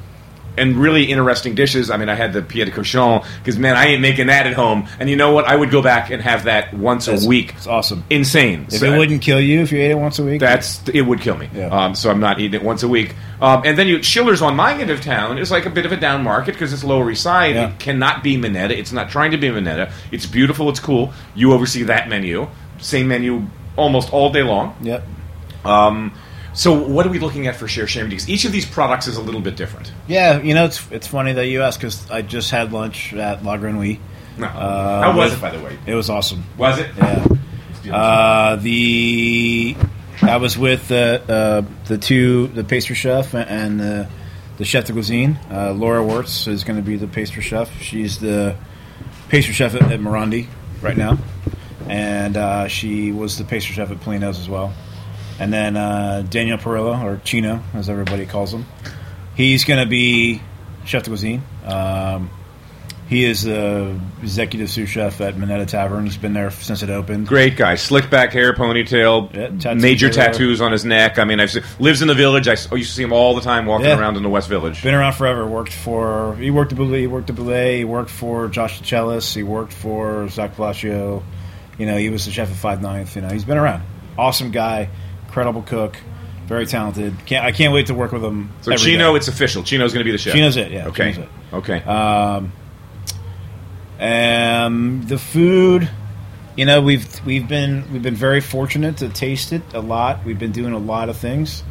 and 0.57 0.75
really 0.75 1.05
interesting 1.05 1.55
dishes. 1.55 1.89
I 1.89 1.97
mean, 1.97 2.09
I 2.09 2.15
had 2.15 2.33
the 2.33 2.41
pied 2.41 2.65
de 2.65 2.71
cochon 2.71 3.23
because 3.39 3.57
man, 3.57 3.75
I 3.75 3.87
ain't 3.87 4.01
making 4.01 4.27
that 4.27 4.47
at 4.47 4.53
home. 4.53 4.87
And 4.99 5.09
you 5.09 5.15
know 5.15 5.31
what? 5.31 5.45
I 5.45 5.55
would 5.55 5.71
go 5.71 5.81
back 5.81 6.09
and 6.11 6.21
have 6.21 6.43
that 6.43 6.73
once 6.73 7.07
It's- 7.07 7.25
a 7.25 7.27
week. 7.27 7.53
It's 7.57 7.67
awesome. 7.67 8.03
Insane. 8.09 8.65
If 8.69 8.79
So- 8.79 8.93
it 8.93 8.97
wouldn't 8.97 9.21
kill 9.21 9.39
you 9.39 9.61
if 9.61 9.71
you 9.71 9.79
ate 9.79 9.91
it 9.91 9.97
once 9.97 10.19
a 10.19 10.23
week, 10.23 10.39
that's 10.41 10.81
it 10.93 11.01
would 11.01 11.21
kill 11.21 11.37
me. 11.37 11.49
Yeah. 11.55 11.67
Um, 11.67 11.95
so 11.95 12.09
I'm 12.11 12.19
not 12.19 12.39
eating 12.39 12.59
it 12.59 12.63
once 12.65 12.83
a 12.83 12.87
week. 12.87 13.15
Um, 13.41 13.61
and 13.65 13.77
then 13.77 13.87
you 13.87 14.03
Schiller's 14.03 14.41
on 14.41 14.55
my 14.55 14.73
end 14.79 14.89
of 14.89 15.01
town 15.01 15.37
is 15.37 15.49
like 15.51 15.65
a 15.65 15.69
bit 15.69 15.85
of 15.85 15.91
a 15.91 15.97
down 15.97 16.23
market 16.23 16.53
because 16.53 16.73
it's 16.73 16.83
Lower 16.83 17.09
East 17.09 17.23
Side. 17.23 17.55
Yeah. 17.55 17.69
It 17.69 17.79
cannot 17.79 18.21
be 18.23 18.37
Minetta. 18.37 18.77
It's 18.77 18.91
not 18.91 19.09
trying 19.09 19.31
to 19.31 19.37
be 19.37 19.49
Minetta. 19.49 19.91
It's 20.11 20.25
beautiful. 20.25 20.69
It's 20.69 20.79
cool. 20.79 21.13
You 21.33 21.53
oversee 21.53 21.83
that 21.83 22.09
menu. 22.09 22.47
Same 22.77 23.07
menu 23.07 23.47
almost 23.77 24.11
all 24.13 24.31
day 24.31 24.43
long. 24.43 24.75
Yep. 24.81 25.03
So 26.53 26.73
what 26.73 27.05
are 27.05 27.09
we 27.09 27.19
looking 27.19 27.47
at 27.47 27.55
for 27.55 27.67
share? 27.67 27.85
Because 28.05 28.29
each 28.29 28.45
of 28.45 28.51
these 28.51 28.65
products 28.65 29.07
is 29.07 29.17
a 29.17 29.21
little 29.21 29.41
bit 29.41 29.55
different. 29.55 29.91
Yeah, 30.07 30.41
you 30.41 30.53
know 30.53 30.65
it's 30.65 30.89
it's 30.91 31.07
funny 31.07 31.33
that 31.33 31.47
you 31.47 31.61
ask 31.61 31.79
because 31.79 32.09
I 32.11 32.21
just 32.21 32.51
had 32.51 32.73
lunch 32.73 33.13
at 33.13 33.43
La 33.43 33.57
Grenouille. 33.57 33.99
No. 34.37 34.47
Uh, 34.47 35.01
How 35.01 35.17
was 35.17 35.33
it, 35.33 35.41
by 35.41 35.51
the 35.51 35.63
way? 35.63 35.77
It 35.85 35.95
was 35.95 36.09
awesome. 36.09 36.43
Was 36.57 36.79
it? 36.79 36.89
Yeah. 36.97 37.95
Uh, 37.95 38.55
the 38.57 39.75
I 40.21 40.37
was 40.37 40.57
with 40.57 40.87
the 40.87 41.21
uh, 41.27 41.85
the 41.85 41.97
two 41.97 42.47
the 42.47 42.63
pastry 42.63 42.95
chef 42.95 43.33
and 43.33 43.79
the 43.79 44.07
the 44.57 44.65
chef 44.65 44.85
de 44.85 44.93
cuisine. 44.93 45.39
Uh, 45.49 45.71
Laura 45.73 46.03
Wirtz 46.03 46.47
is 46.47 46.63
going 46.63 46.77
to 46.77 46.83
be 46.83 46.97
the 46.97 47.07
pastry 47.07 47.41
chef. 47.41 47.71
She's 47.81 48.19
the 48.19 48.55
pastry 49.29 49.53
chef 49.53 49.73
at, 49.73 49.89
at 49.91 49.99
Morandi 49.99 50.47
right 50.81 50.97
now, 50.97 51.17
and 51.87 52.37
uh, 52.37 52.67
she 52.67 53.11
was 53.11 53.37
the 53.37 53.43
pastry 53.45 53.73
chef 53.73 53.89
at 53.89 53.97
Pulino's 54.01 54.39
as 54.39 54.49
well. 54.49 54.73
And 55.41 55.51
then 55.51 55.75
uh, 55.75 56.23
Daniel 56.29 56.57
Perillo 56.59 57.03
or 57.03 57.19
Chino, 57.23 57.61
as 57.73 57.89
everybody 57.89 58.25
calls 58.27 58.53
him, 58.53 58.65
he's 59.35 59.65
going 59.65 59.79
to 59.83 59.89
be 59.89 60.41
chef 60.85 61.03
de 61.03 61.09
cuisine. 61.09 61.41
Um, 61.65 62.29
He 63.09 63.25
is 63.25 63.41
the 63.43 63.99
executive 64.21 64.69
sous 64.69 64.87
chef 64.87 65.19
at 65.19 65.35
Minetta 65.37 65.65
Tavern. 65.65 66.05
He's 66.05 66.15
been 66.15 66.31
there 66.33 66.49
since 66.51 66.81
it 66.83 66.89
opened. 66.89 67.27
Great 67.27 67.57
guy, 67.57 67.75
slick 67.75 68.09
back 68.09 68.31
hair, 68.31 68.53
ponytail, 68.53 69.33
Yeah, 69.35 69.47
tattoos 69.59 69.81
major 69.81 70.09
tattoos 70.09 70.61
on 70.61 70.71
his 70.71 70.85
neck. 70.85 71.19
I 71.19 71.25
mean, 71.25 71.39
I've 71.41 71.51
se- 71.51 71.63
lives 71.79 72.01
in 72.01 72.07
the 72.07 72.13
village. 72.15 72.47
I 72.47 72.51
used 72.51 72.69
to 72.69 72.85
see 72.85 73.03
him 73.03 73.11
all 73.11 73.33
the 73.35 73.41
time 73.41 73.65
walking 73.65 73.87
Yeah. 73.87 73.99
around 73.99 74.15
in 74.15 74.23
the 74.23 74.29
West 74.29 74.47
Village. 74.47 74.81
Been 74.81 74.93
around 74.93 75.13
forever. 75.13 75.45
Worked 75.45 75.73
for 75.73 76.37
he 76.39 76.51
worked 76.51 76.71
at 76.71 76.77
Bouley. 76.77 76.99
He 77.01 77.07
worked 77.07 77.29
at 77.29 77.35
Bouley. 77.35 77.79
He 77.79 77.83
worked 77.83 78.11
for 78.11 78.47
Josh 78.47 78.79
DeChellis. 78.81 79.35
He 79.35 79.43
worked 79.43 79.73
for 79.73 80.29
Zak 80.29 80.55
Pelaccio. 80.55 81.21
You 81.77 81.85
know, 81.87 81.97
he 81.97 82.09
was 82.11 82.23
the 82.25 82.31
chef 82.31 82.49
at 82.49 82.55
Five 82.55 82.81
Ninth. 82.81 83.15
You 83.17 83.23
know, 83.23 83.29
he's 83.29 83.43
been 83.43 83.57
around. 83.57 83.83
Awesome 84.17 84.51
guy, 84.51 84.87
incredible 85.31 85.61
cook, 85.61 85.95
very 86.45 86.65
talented. 86.65 87.15
Can't 87.25 87.45
I 87.45 87.53
can't 87.53 87.73
wait 87.73 87.87
to 87.87 87.93
work 87.93 88.11
with 88.11 88.21
him. 88.21 88.51
So 88.61 88.75
Chino, 88.75 89.13
day. 89.13 89.17
it's 89.17 89.29
official. 89.29 89.63
Chino's 89.63 89.93
going 89.93 90.01
to 90.01 90.05
be 90.05 90.11
the 90.11 90.17
chef. 90.17 90.33
Chino's 90.33 90.57
it, 90.57 90.71
yeah, 90.73 90.87
Okay. 90.87 91.11
It. 91.11 91.29
Okay. 91.53 91.81
Um, 91.83 92.51
the 95.07 95.17
food, 95.17 95.89
you 96.57 96.65
know, 96.65 96.81
we've 96.81 97.25
we've 97.25 97.47
been 97.47 97.85
we've 97.93 98.01
been 98.01 98.15
very 98.15 98.41
fortunate 98.41 98.97
to 98.97 99.07
taste 99.07 99.53
it 99.53 99.61
a 99.73 99.79
lot. 99.79 100.25
We've 100.25 100.37
been 100.37 100.51
doing 100.51 100.73
a 100.73 100.77
lot 100.77 101.07
of 101.07 101.15
things, 101.15 101.63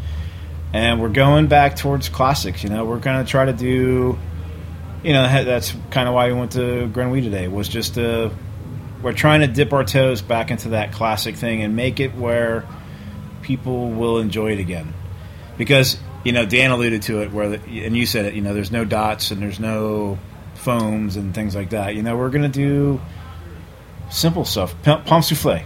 and 0.73 1.03
we're 1.03 1.11
going 1.11 1.49
back 1.49 1.77
towards 1.77 2.09
classics. 2.09 2.65
You 2.65 2.71
know, 2.71 2.87
we're 2.87 2.99
gonna 2.99 3.27
try 3.27 3.45
to 3.45 3.53
do, 3.53 4.19
you 5.03 5.13
know, 5.13 5.45
that's 5.45 5.75
kind 5.91 6.09
of 6.09 6.15
why 6.15 6.29
we 6.29 6.33
went 6.33 6.53
to 6.53 6.89
Grenouille 6.95 7.23
today. 7.23 7.49
Was 7.49 7.69
just 7.69 7.95
to 7.97 8.31
we're 9.03 9.13
trying 9.13 9.41
to 9.41 9.47
dip 9.47 9.75
our 9.75 9.85
toes 9.85 10.23
back 10.23 10.51
into 10.51 10.71
that 10.71 10.93
classic 10.93 11.37
thing 11.37 11.63
and 11.63 11.77
make 11.77 12.01
it 12.01 12.15
where 12.15 12.65
people 13.43 13.91
will 13.91 14.19
enjoy 14.19 14.53
it 14.53 14.59
again. 14.59 14.95
Because 15.59 15.99
you 16.25 16.33
know, 16.33 16.45
Dan 16.45 16.71
alluded 16.71 17.03
to 17.03 17.23
it, 17.23 17.33
where 17.33 17.49
the, 17.51 17.85
and 17.85 17.97
you 17.97 18.07
said 18.07 18.27
it. 18.27 18.35
You 18.35 18.43
know, 18.43 18.55
there's 18.55 18.71
no 18.71 18.85
dots 18.85 19.31
and 19.31 19.41
there's 19.41 19.61
no 19.61 20.19
foams 20.55 21.17
and 21.17 21.35
things 21.35 21.55
like 21.55 21.71
that. 21.71 21.95
You 21.95 22.03
know, 22.03 22.17
we're 22.17 22.31
gonna 22.31 22.49
do 22.49 23.01
simple 24.11 24.45
stuff. 24.45 24.75
Pomme 24.83 25.23
souffle. 25.23 25.63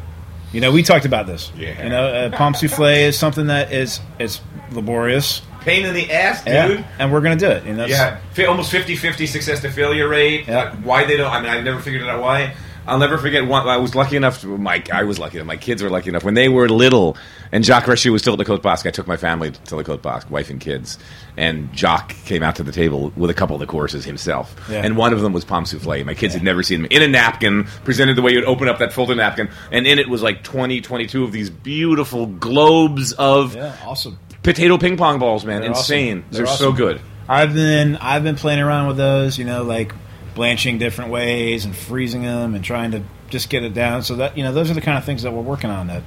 You 0.53 0.61
know, 0.61 0.70
we 0.70 0.83
talked 0.85 1.05
about 1.05 1.27
this. 1.27 1.51
Yeah. 1.57 1.83
You 1.83 1.89
know, 1.89 2.07
uh, 2.07 2.31
pomme 2.37 2.55
souffle 2.55 2.85
is 3.09 3.18
something 3.18 3.49
that 3.49 3.72
is 3.72 4.01
it's 4.18 4.41
laborious. 4.70 5.43
Pain 5.62 5.87
in 5.87 5.95
the 5.95 6.12
ass, 6.12 6.45
dude. 6.45 6.55
Yeah, 6.55 6.87
and 6.99 7.11
we're 7.12 7.22
gonna 7.22 7.37
do 7.37 7.49
it. 7.49 7.64
And 7.64 7.79
that's, 7.79 7.91
Yeah, 7.91 8.20
almost 8.47 8.70
50-50 8.70 9.27
success 9.27 9.61
to 9.62 9.70
failure 9.70 10.07
rate. 10.07 10.47
Yeah. 10.47 10.75
Why 10.77 11.05
they 11.05 11.16
don't? 11.16 11.33
I 11.33 11.41
mean, 11.41 11.51
I've 11.51 11.64
never 11.64 11.81
figured 11.81 12.03
it 12.03 12.09
out. 12.09 12.20
Why? 12.20 12.55
I'll 12.87 12.99
never 12.99 13.16
forget. 13.18 13.47
One, 13.47 13.66
I 13.66 13.78
was 13.78 13.95
lucky 13.95 14.16
enough. 14.16 14.41
To, 14.43 14.59
my 14.59 14.82
I 14.93 15.05
was 15.05 15.18
lucky 15.18 15.39
enough. 15.39 15.47
My 15.47 15.57
kids 15.57 15.82
were 15.82 15.89
lucky 15.91 16.11
enough 16.11 16.22
when 16.24 16.35
they 16.35 16.49
were 16.49 16.68
little, 16.68 17.16
and 17.53 17.64
Jacques 17.64 17.85
Rachou 17.85 18.12
was 18.12 18.20
still 18.22 18.35
at 18.35 18.39
the 18.39 18.45
Cote 18.45 18.62
Basque. 18.62 18.87
I 18.87 18.91
took 18.91 19.07
my 19.07 19.16
family 19.16 19.51
to 19.53 19.76
the 19.76 19.85
Cote 19.85 20.03
Basque, 20.03 20.30
wife 20.30 20.51
and 20.51 20.61
kids, 20.61 20.99
and 21.37 21.74
Jacques 21.74 22.14
came 22.26 22.43
out 22.43 22.57
to 22.57 22.62
the 22.62 22.72
table 22.72 23.12
with 23.16 23.30
a 23.30 23.35
couple 23.35 23.57
of 23.57 23.61
the 23.61 23.66
courses 23.66 24.05
himself, 24.05 24.55
Yeah. 24.70 24.82
and 24.85 24.97
one 24.97 25.12
of 25.12 25.20
them 25.22 25.32
was 25.32 25.45
pomme 25.45 25.64
souffle. 25.64 26.05
My 26.05 26.14
kids 26.14 26.35
had 26.35 26.43
never 26.43 26.62
seen 26.62 26.82
them 26.82 26.89
in 26.91 27.03
a 27.03 27.09
napkin, 27.09 27.64
presented 27.85 28.16
the 28.16 28.22
way 28.22 28.32
you'd 28.32 28.45
open 28.45 28.68
up 28.68 28.78
that 28.80 28.93
folded 28.93 29.16
napkin, 29.16 29.49
and 29.72 29.87
in 29.87 29.99
it 29.99 30.09
was 30.09 30.22
like 30.22 30.43
20, 30.43 30.80
22 30.82 31.24
of 31.24 31.32
these 31.32 31.49
beautiful 31.51 32.26
globes 32.26 33.12
of 33.12 33.55
yeah, 33.57 33.74
awesome. 33.87 34.18
potato 34.43 34.76
ping 34.78 34.97
pong 34.97 35.18
balls. 35.18 35.45
Man, 35.45 35.61
They're 35.62 35.70
insane. 35.70 36.18
awesome. 36.18 36.30
They're, 36.32 36.45
They're 36.47 36.57
so 36.57 36.72
good. 36.72 37.01
I've 37.26 37.55
been 37.55 37.97
I've 37.97 38.22
been 38.22 38.37
playing 38.37 38.61
around 38.61 38.89
with 38.89 38.99
those, 38.99 39.39
you 39.39 39.47
know, 39.47 39.62
like 39.62 39.95
blanching 40.35 40.78
different 40.78 41.11
ways 41.11 41.64
and 41.64 41.74
freezing 41.74 42.22
them 42.22 42.55
and 42.55 42.64
trying 42.64 42.93
to 42.93 43.03
just 43.30 43.49
get 43.49 43.62
it 43.62 43.74
down. 43.74 44.03
So 44.03 44.16
that 44.16 44.37
you 44.37 44.45
know, 44.45 44.53
those 44.53 44.70
are 44.70 44.74
the 44.74 44.80
kind 44.80 44.99
of 44.99 45.05
things 45.05 45.22
that 45.22 45.32
we're 45.32 45.43
working 45.43 45.70
on. 45.70 45.89
That 45.89 46.03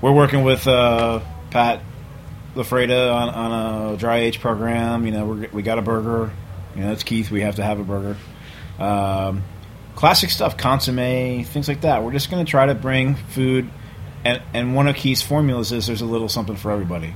we're 0.00 0.12
working 0.12 0.44
with 0.44 0.66
uh, 0.66 1.20
Pat 1.50 1.82
LaFrieda 2.54 3.12
on, 3.12 3.28
on 3.30 3.94
a 3.94 3.96
dry 3.96 4.18
age 4.18 4.40
program. 4.40 5.06
You 5.06 5.12
know, 5.12 5.26
we're, 5.26 5.48
we 5.52 5.62
got 5.62 5.78
a 5.78 5.82
burger. 5.82 6.32
You 6.76 6.84
know, 6.84 6.92
it's 6.92 7.02
Keith. 7.02 7.30
We 7.30 7.42
have 7.42 7.56
to 7.56 7.64
have 7.64 7.80
a 7.80 7.84
burger. 7.84 8.16
Um, 8.78 9.42
classic 9.94 10.30
stuff, 10.30 10.56
consomme, 10.56 11.44
things 11.44 11.68
like 11.68 11.82
that. 11.82 12.02
We're 12.02 12.12
just 12.12 12.30
going 12.30 12.44
to 12.44 12.50
try 12.50 12.66
to 12.66 12.74
bring 12.74 13.14
food, 13.14 13.70
and 14.24 14.42
and 14.54 14.74
one 14.74 14.88
of 14.88 14.96
Keith's 14.96 15.22
formulas 15.22 15.72
is 15.72 15.86
there's 15.86 16.00
a 16.00 16.06
little 16.06 16.28
something 16.28 16.56
for 16.56 16.70
everybody 16.70 17.14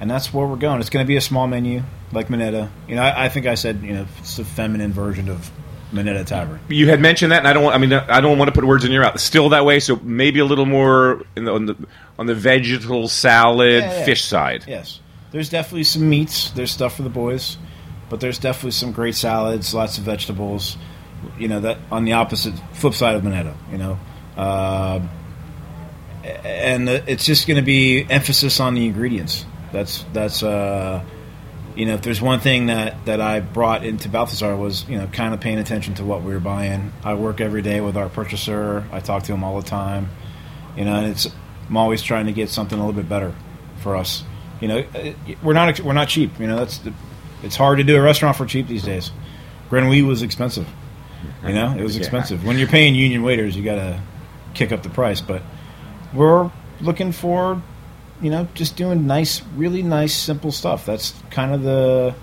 and 0.00 0.10
that's 0.10 0.32
where 0.32 0.46
we're 0.46 0.56
going. 0.56 0.80
It's 0.80 0.90
going 0.90 1.04
to 1.04 1.08
be 1.08 1.16
a 1.16 1.20
small 1.20 1.46
menu 1.46 1.82
like 2.12 2.30
Minetta. 2.30 2.70
You 2.88 2.96
know, 2.96 3.02
I, 3.02 3.26
I 3.26 3.28
think 3.28 3.46
I 3.46 3.54
said 3.54 3.82
you 3.82 3.92
know 3.92 4.06
it's 4.18 4.38
a 4.38 4.44
feminine 4.44 4.92
version 4.92 5.28
of 5.28 5.50
Minetta 5.92 6.24
Tavern. 6.24 6.60
You 6.68 6.88
had 6.88 7.00
mentioned 7.00 7.32
that, 7.32 7.38
and 7.38 7.48
I 7.48 7.52
don't. 7.52 7.64
Want, 7.64 7.74
I 7.74 7.78
mean, 7.78 7.92
I 7.92 8.20
don't 8.20 8.38
want 8.38 8.48
to 8.48 8.52
put 8.52 8.64
words 8.64 8.84
in 8.84 8.92
your 8.92 9.02
mouth. 9.02 9.20
Still 9.20 9.50
that 9.50 9.64
way, 9.64 9.78
so 9.80 9.96
maybe 10.02 10.40
a 10.40 10.44
little 10.44 10.66
more 10.66 11.22
in 11.36 11.44
the, 11.44 11.52
on 11.52 11.66
the 11.66 11.76
on 12.18 12.26
the 12.26 12.34
vegetal 12.34 13.08
salad 13.08 13.82
Yeah, 13.82 13.92
yeah. 13.92 14.04
fish 14.04 14.24
side. 14.24 14.64
Yes, 14.66 15.00
there's 15.32 15.50
definitely 15.50 15.84
some 15.84 16.08
meats. 16.08 16.50
There's 16.50 16.70
stuff 16.70 16.96
for 16.96 17.02
the 17.02 17.10
boys, 17.10 17.58
but 18.08 18.20
there's 18.20 18.38
definitely 18.38 18.72
some 18.72 18.92
great 18.92 19.14
salads, 19.14 19.74
lots 19.74 19.98
of 19.98 20.04
vegetables. 20.04 20.76
You 21.38 21.48
know 21.48 21.60
that 21.60 21.78
on 21.90 22.04
the 22.04 22.14
opposite 22.14 22.54
flip 22.72 22.94
side 22.94 23.16
of 23.16 23.24
Minetta. 23.24 23.54
You 23.70 23.78
know. 23.78 24.00
Uh, 24.36 25.00
and 26.22 26.88
it's 26.88 27.24
just 27.24 27.46
going 27.46 27.56
to 27.56 27.62
be 27.62 28.06
emphasis 28.08 28.60
on 28.60 28.74
the 28.74 28.86
ingredients. 28.86 29.44
That's 29.72 30.04
that's 30.12 30.42
uh, 30.42 31.04
you 31.76 31.86
know 31.86 31.94
if 31.94 32.02
there's 32.02 32.20
one 32.20 32.40
thing 32.40 32.66
that 32.66 33.04
that 33.06 33.20
I 33.20 33.40
brought 33.40 33.84
into 33.84 34.08
Balthazar 34.08 34.56
was 34.56 34.88
you 34.88 34.98
know 34.98 35.06
kind 35.06 35.34
of 35.34 35.40
paying 35.40 35.58
attention 35.58 35.94
to 35.94 36.04
what 36.04 36.22
we 36.22 36.32
were 36.32 36.40
buying. 36.40 36.92
I 37.04 37.14
work 37.14 37.40
every 37.40 37.62
day 37.62 37.80
with 37.80 37.96
our 37.96 38.08
purchaser. 38.08 38.84
I 38.92 39.00
talk 39.00 39.24
to 39.24 39.32
him 39.32 39.44
all 39.44 39.60
the 39.60 39.68
time. 39.68 40.08
You 40.76 40.84
know, 40.84 40.94
and 40.94 41.06
it's 41.06 41.28
I'm 41.68 41.76
always 41.76 42.02
trying 42.02 42.26
to 42.26 42.32
get 42.32 42.48
something 42.48 42.78
a 42.78 42.84
little 42.84 43.00
bit 43.00 43.08
better 43.08 43.34
for 43.80 43.96
us. 43.96 44.24
You 44.60 44.68
know, 44.68 44.78
uh, 44.94 45.12
we're 45.42 45.54
not 45.54 45.80
we're 45.80 45.92
not 45.92 46.08
cheap. 46.08 46.38
You 46.38 46.46
know, 46.46 46.56
that's 46.56 46.78
the, 46.78 46.92
it's 47.42 47.56
hard 47.56 47.78
to 47.78 47.84
do 47.84 47.96
a 47.96 48.00
restaurant 48.02 48.36
for 48.36 48.46
cheap 48.46 48.66
these 48.66 48.82
days. 48.82 49.10
Grenouille 49.70 50.06
was 50.06 50.22
expensive. 50.22 50.68
You 51.46 51.54
know, 51.54 51.74
it 51.76 51.82
was 51.82 51.96
expensive. 51.96 52.44
When 52.44 52.58
you're 52.58 52.68
paying 52.68 52.94
union 52.94 53.22
waiters, 53.22 53.56
you 53.56 53.62
got 53.64 53.76
to 53.76 54.00
kick 54.54 54.72
up 54.72 54.82
the 54.82 54.90
price. 54.90 55.20
But 55.20 55.42
we're 56.12 56.50
looking 56.80 57.12
for, 57.12 57.62
you 58.20 58.30
know, 58.30 58.46
just 58.54 58.76
doing 58.76 59.06
nice, 59.06 59.42
really 59.56 59.82
nice, 59.82 60.14
simple 60.14 60.52
stuff. 60.52 60.86
That's 60.86 61.14
kind 61.30 61.52
of 61.52 61.62
the 61.62 62.14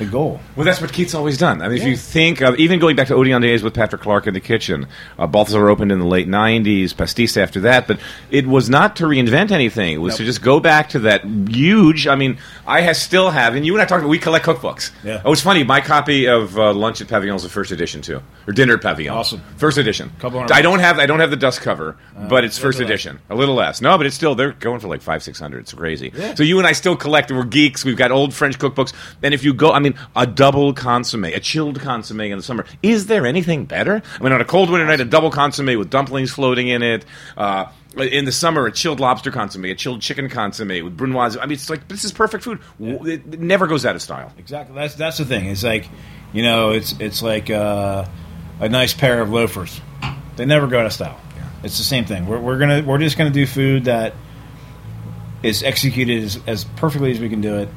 the 0.00 0.06
goal. 0.06 0.40
Well, 0.56 0.64
that's 0.66 0.80
what 0.80 0.92
Keith's 0.92 1.14
always 1.14 1.38
done. 1.38 1.62
I 1.62 1.68
mean, 1.68 1.78
if 1.78 1.84
you 1.86 1.96
think 1.96 2.40
of 2.40 2.56
even 2.58 2.80
going 2.80 2.96
back 2.96 3.06
to 3.08 3.14
Odeon 3.14 3.40
days 3.40 3.62
with 3.62 3.72
Patrick 3.74 4.02
Clark 4.02 4.26
in 4.26 4.34
the 4.34 4.40
kitchen, 4.40 4.88
uh, 5.18 5.28
Balthazar 5.28 5.68
opened 5.70 5.92
in 5.92 6.00
the 6.00 6.06
late 6.06 6.26
'90s, 6.26 6.92
Pastis 6.94 7.36
after 7.36 7.60
that, 7.60 7.86
but 7.86 8.00
it 8.30 8.46
was 8.46 8.68
not 8.68 8.96
to 8.96 9.04
reinvent 9.04 9.52
anything. 9.52 9.92
It 9.94 9.98
was 9.98 10.14
Nope. 10.14 10.18
to 10.18 10.24
just 10.24 10.42
go 10.42 10.58
back 10.58 10.88
to 10.90 10.98
that 11.00 11.24
huge. 11.24 12.06
I 12.08 12.16
mean, 12.16 12.38
I 12.66 12.80
has 12.80 13.00
still 13.00 13.30
have, 13.30 13.54
and 13.54 13.64
you 13.64 13.74
and 13.74 13.82
I 13.82 13.84
talked. 13.84 14.00
About 14.00 14.10
we 14.10 14.18
collect 14.18 14.44
cookbooks. 14.44 14.90
Yeah. 15.04 15.22
Oh, 15.24 15.32
it's 15.32 15.42
funny. 15.42 15.62
My 15.62 15.80
copy 15.80 16.26
of 16.26 16.58
uh, 16.58 16.72
Lunch 16.72 17.00
at 17.00 17.06
Pavillon's 17.06 17.42
the 17.42 17.48
first 17.48 17.70
edition 17.70 18.02
too, 18.02 18.20
or 18.46 18.52
Dinner 18.52 18.74
at 18.74 18.80
Pavillon. 18.80 19.12
Awesome. 19.12 19.40
First 19.56 19.78
edition. 19.78 20.10
Couple 20.18 20.40
I 20.50 20.62
don't 20.62 20.80
have. 20.80 20.98
I 20.98 21.06
don't 21.06 21.20
have 21.20 21.30
the 21.30 21.36
dust 21.36 21.60
cover, 21.60 21.96
but 22.28 22.44
it's 22.44 22.58
first 22.58 22.78
little 22.78 22.90
less. 22.90 23.00
edition. 23.04 23.20
A 23.30 23.34
little 23.34 23.54
less. 23.54 23.80
No, 23.80 23.96
but 23.96 24.06
it's 24.06 24.16
still 24.16 24.34
they're 24.34 24.52
going 24.52 24.80
for 24.80 24.88
like 24.88 25.02
five, 25.02 25.22
six 25.22 25.38
hundred. 25.38 25.60
It's 25.60 25.74
crazy. 25.74 26.10
Yeah. 26.14 26.34
So 26.34 26.42
you 26.42 26.58
and 26.58 26.66
I 26.66 26.72
still 26.72 26.96
collect. 26.96 27.30
We're 27.30 27.44
geeks. 27.44 27.84
We've 27.84 27.96
got 27.96 28.10
old 28.10 28.32
French 28.34 28.58
cookbooks. 28.58 28.92
And 29.22 29.34
if 29.34 29.44
you 29.44 29.52
go, 29.52 29.72
I 29.72 29.78
mean, 29.80 29.89
a 30.16 30.26
double 30.26 30.72
consomme, 30.72 31.24
a 31.24 31.40
chilled 31.40 31.80
consomme 31.80 32.20
in 32.20 32.38
the 32.38 32.42
summer. 32.42 32.64
Is 32.82 33.06
there 33.06 33.26
anything 33.26 33.64
better? 33.64 34.02
I 34.18 34.22
mean, 34.22 34.32
on 34.32 34.40
a 34.40 34.44
cold 34.44 34.70
winter 34.70 34.86
night, 34.86 35.00
a 35.00 35.04
double 35.04 35.30
consomme 35.30 35.78
with 35.78 35.90
dumplings 35.90 36.30
floating 36.30 36.68
in 36.68 36.82
it. 36.82 37.04
Uh, 37.36 37.66
in 37.96 38.24
the 38.24 38.32
summer, 38.32 38.66
a 38.66 38.72
chilled 38.72 39.00
lobster 39.00 39.30
consomme, 39.30 39.64
a 39.64 39.74
chilled 39.74 40.00
chicken 40.00 40.28
consomme 40.28 40.84
with 40.84 40.96
brunoise. 40.96 41.36
I 41.36 41.42
mean, 41.42 41.52
it's 41.52 41.68
like 41.68 41.88
this 41.88 42.04
is 42.04 42.12
perfect 42.12 42.44
food. 42.44 42.60
It, 42.78 43.40
never 43.40 43.66
goes 43.66 43.84
out 43.84 43.96
of 43.96 44.02
style. 44.02 44.32
Exactly. 44.38 44.76
That's 44.76 44.94
that's 44.94 45.18
the 45.18 45.24
thing. 45.24 45.46
It's 45.46 45.64
like, 45.64 45.88
you 46.32 46.42
know, 46.42 46.70
it's 46.70 46.94
it's 47.00 47.22
like 47.22 47.50
uh, 47.50 48.06
a 48.60 48.68
nice 48.68 48.94
pair 48.94 49.20
of 49.20 49.30
loafers. 49.30 49.80
They 50.36 50.46
never 50.46 50.68
go 50.68 50.78
out 50.78 50.86
of 50.86 50.92
style. 50.92 51.20
It's 51.62 51.78
the 51.78 51.84
same 51.84 52.04
thing. 52.04 52.26
We're, 52.26 52.38
we're 52.38 52.58
gonna 52.58 52.82
we're 52.86 52.98
just 52.98 53.18
gonna 53.18 53.30
do 53.30 53.44
food 53.44 53.84
that 53.84 54.14
is 55.42 55.62
executed 55.62 56.22
as, 56.22 56.40
as 56.46 56.64
perfectly 56.64 57.10
as 57.10 57.20
we 57.20 57.28
can 57.28 57.40
do 57.40 57.58
it, 57.58 57.68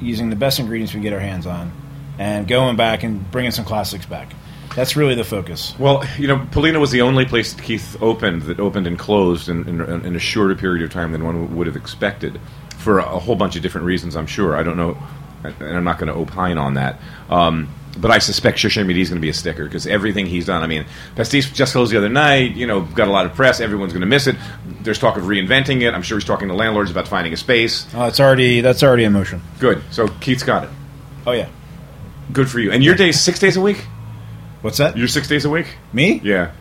using 0.00 0.30
the 0.30 0.36
best 0.36 0.58
ingredients 0.58 0.94
we 0.94 1.00
get 1.00 1.12
our 1.12 1.20
hands 1.20 1.46
on, 1.46 1.72
and 2.18 2.46
going 2.46 2.76
back 2.76 3.02
and 3.02 3.30
bringing 3.30 3.50
some 3.50 3.64
classics 3.64 4.06
back. 4.06 4.32
That's 4.74 4.96
really 4.96 5.14
the 5.14 5.24
focus. 5.24 5.74
Well, 5.78 6.04
you 6.18 6.28
know, 6.28 6.46
Polina 6.52 6.78
was 6.78 6.90
the 6.90 7.02
only 7.02 7.24
place 7.24 7.52
that 7.52 7.62
Keith 7.62 7.96
opened 8.00 8.42
that 8.42 8.60
opened 8.60 8.86
and 8.86 8.98
closed 8.98 9.48
in, 9.48 9.68
in, 9.68 9.80
in 9.80 10.14
a 10.14 10.20
shorter 10.20 10.54
period 10.54 10.84
of 10.84 10.92
time 10.92 11.12
than 11.12 11.24
one 11.24 11.56
would 11.56 11.66
have 11.66 11.76
expected 11.76 12.40
for 12.76 12.98
a, 13.00 13.18
whole 13.18 13.34
bunch 13.34 13.56
of 13.56 13.62
different 13.62 13.86
reasons, 13.86 14.14
I'm 14.14 14.26
sure. 14.26 14.56
I 14.56 14.62
don't 14.62 14.76
know, 14.76 14.96
and 15.42 15.76
I'm 15.76 15.84
not 15.84 15.98
going 15.98 16.12
to 16.12 16.18
opine 16.18 16.58
on 16.58 16.74
that. 16.74 17.00
Um, 17.28 17.68
but 18.00 18.10
I 18.10 18.18
suspect 18.18 18.58
Cherche 18.58 18.84
Midi 18.84 19.00
is 19.00 19.08
going 19.08 19.20
to 19.20 19.24
be 19.24 19.28
a 19.28 19.34
sticker 19.34 19.64
because 19.64 19.86
everything 19.86 20.26
he's 20.26 20.46
done. 20.46 20.62
I 20.62 20.66
mean, 20.66 20.86
Pastis 21.16 21.52
just 21.52 21.72
closed 21.72 21.92
the 21.92 21.98
other 21.98 22.08
night. 22.08 22.54
You 22.54 22.66
know, 22.66 22.82
got 22.82 23.08
a 23.08 23.10
lot 23.10 23.26
of 23.26 23.34
press. 23.34 23.60
Everyone's 23.60 23.92
going 23.92 24.00
to 24.00 24.06
miss 24.06 24.26
it. 24.26 24.36
There's 24.82 24.98
talk 24.98 25.16
of 25.16 25.24
reinventing 25.24 25.82
it. 25.82 25.94
I'm 25.94 26.02
sure 26.02 26.18
he's 26.18 26.26
talking 26.26 26.48
to 26.48 26.54
landlords 26.54 26.90
about 26.90 27.08
finding 27.08 27.32
a 27.32 27.36
space. 27.36 27.86
Oh, 27.94 28.06
it's 28.06 28.20
already 28.20 28.60
that's 28.60 28.82
already 28.82 29.04
in 29.04 29.12
motion. 29.12 29.42
Good. 29.58 29.82
So 29.90 30.08
Keith's 30.08 30.42
got 30.42 30.64
it. 30.64 30.70
Oh 31.26 31.32
yeah. 31.32 31.48
Good 32.32 32.48
for 32.48 32.60
you. 32.60 32.70
And 32.72 32.84
your 32.84 32.94
days 32.94 33.20
six 33.20 33.38
days 33.38 33.56
a 33.56 33.60
week? 33.60 33.86
What's 34.62 34.78
that? 34.78 34.96
You're 34.96 35.08
six 35.08 35.28
days 35.28 35.44
a 35.44 35.50
week? 35.50 35.66
Me? 35.92 36.20
Yeah. 36.22 36.52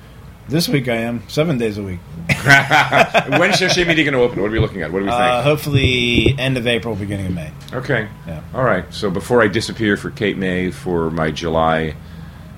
This 0.49 0.69
week 0.69 0.87
I 0.87 0.95
am 0.95 1.23
seven 1.27 1.57
days 1.57 1.77
a 1.77 1.83
week. 1.83 1.99
When's 2.29 3.57
Cherche 3.59 3.85
Midi 3.85 4.03
going 4.05 4.13
to 4.13 4.21
open? 4.21 4.39
What 4.41 4.47
are 4.47 4.51
we 4.51 4.59
looking 4.59 4.81
at? 4.81 4.91
What 4.93 4.99
do 4.99 5.05
we 5.05 5.11
think? 5.11 5.21
Uh, 5.21 5.43
hopefully 5.43 6.35
end 6.39 6.57
of 6.57 6.65
April, 6.67 6.95
beginning 6.95 7.25
of 7.27 7.33
May. 7.33 7.51
Okay. 7.73 8.07
Yeah. 8.25 8.41
All 8.53 8.63
right. 8.63 8.85
So 8.93 9.09
before 9.09 9.41
I 9.41 9.47
disappear 9.47 9.97
for 9.97 10.09
Cape 10.09 10.37
May 10.37 10.71
for 10.71 11.09
my 11.11 11.31
July 11.31 11.95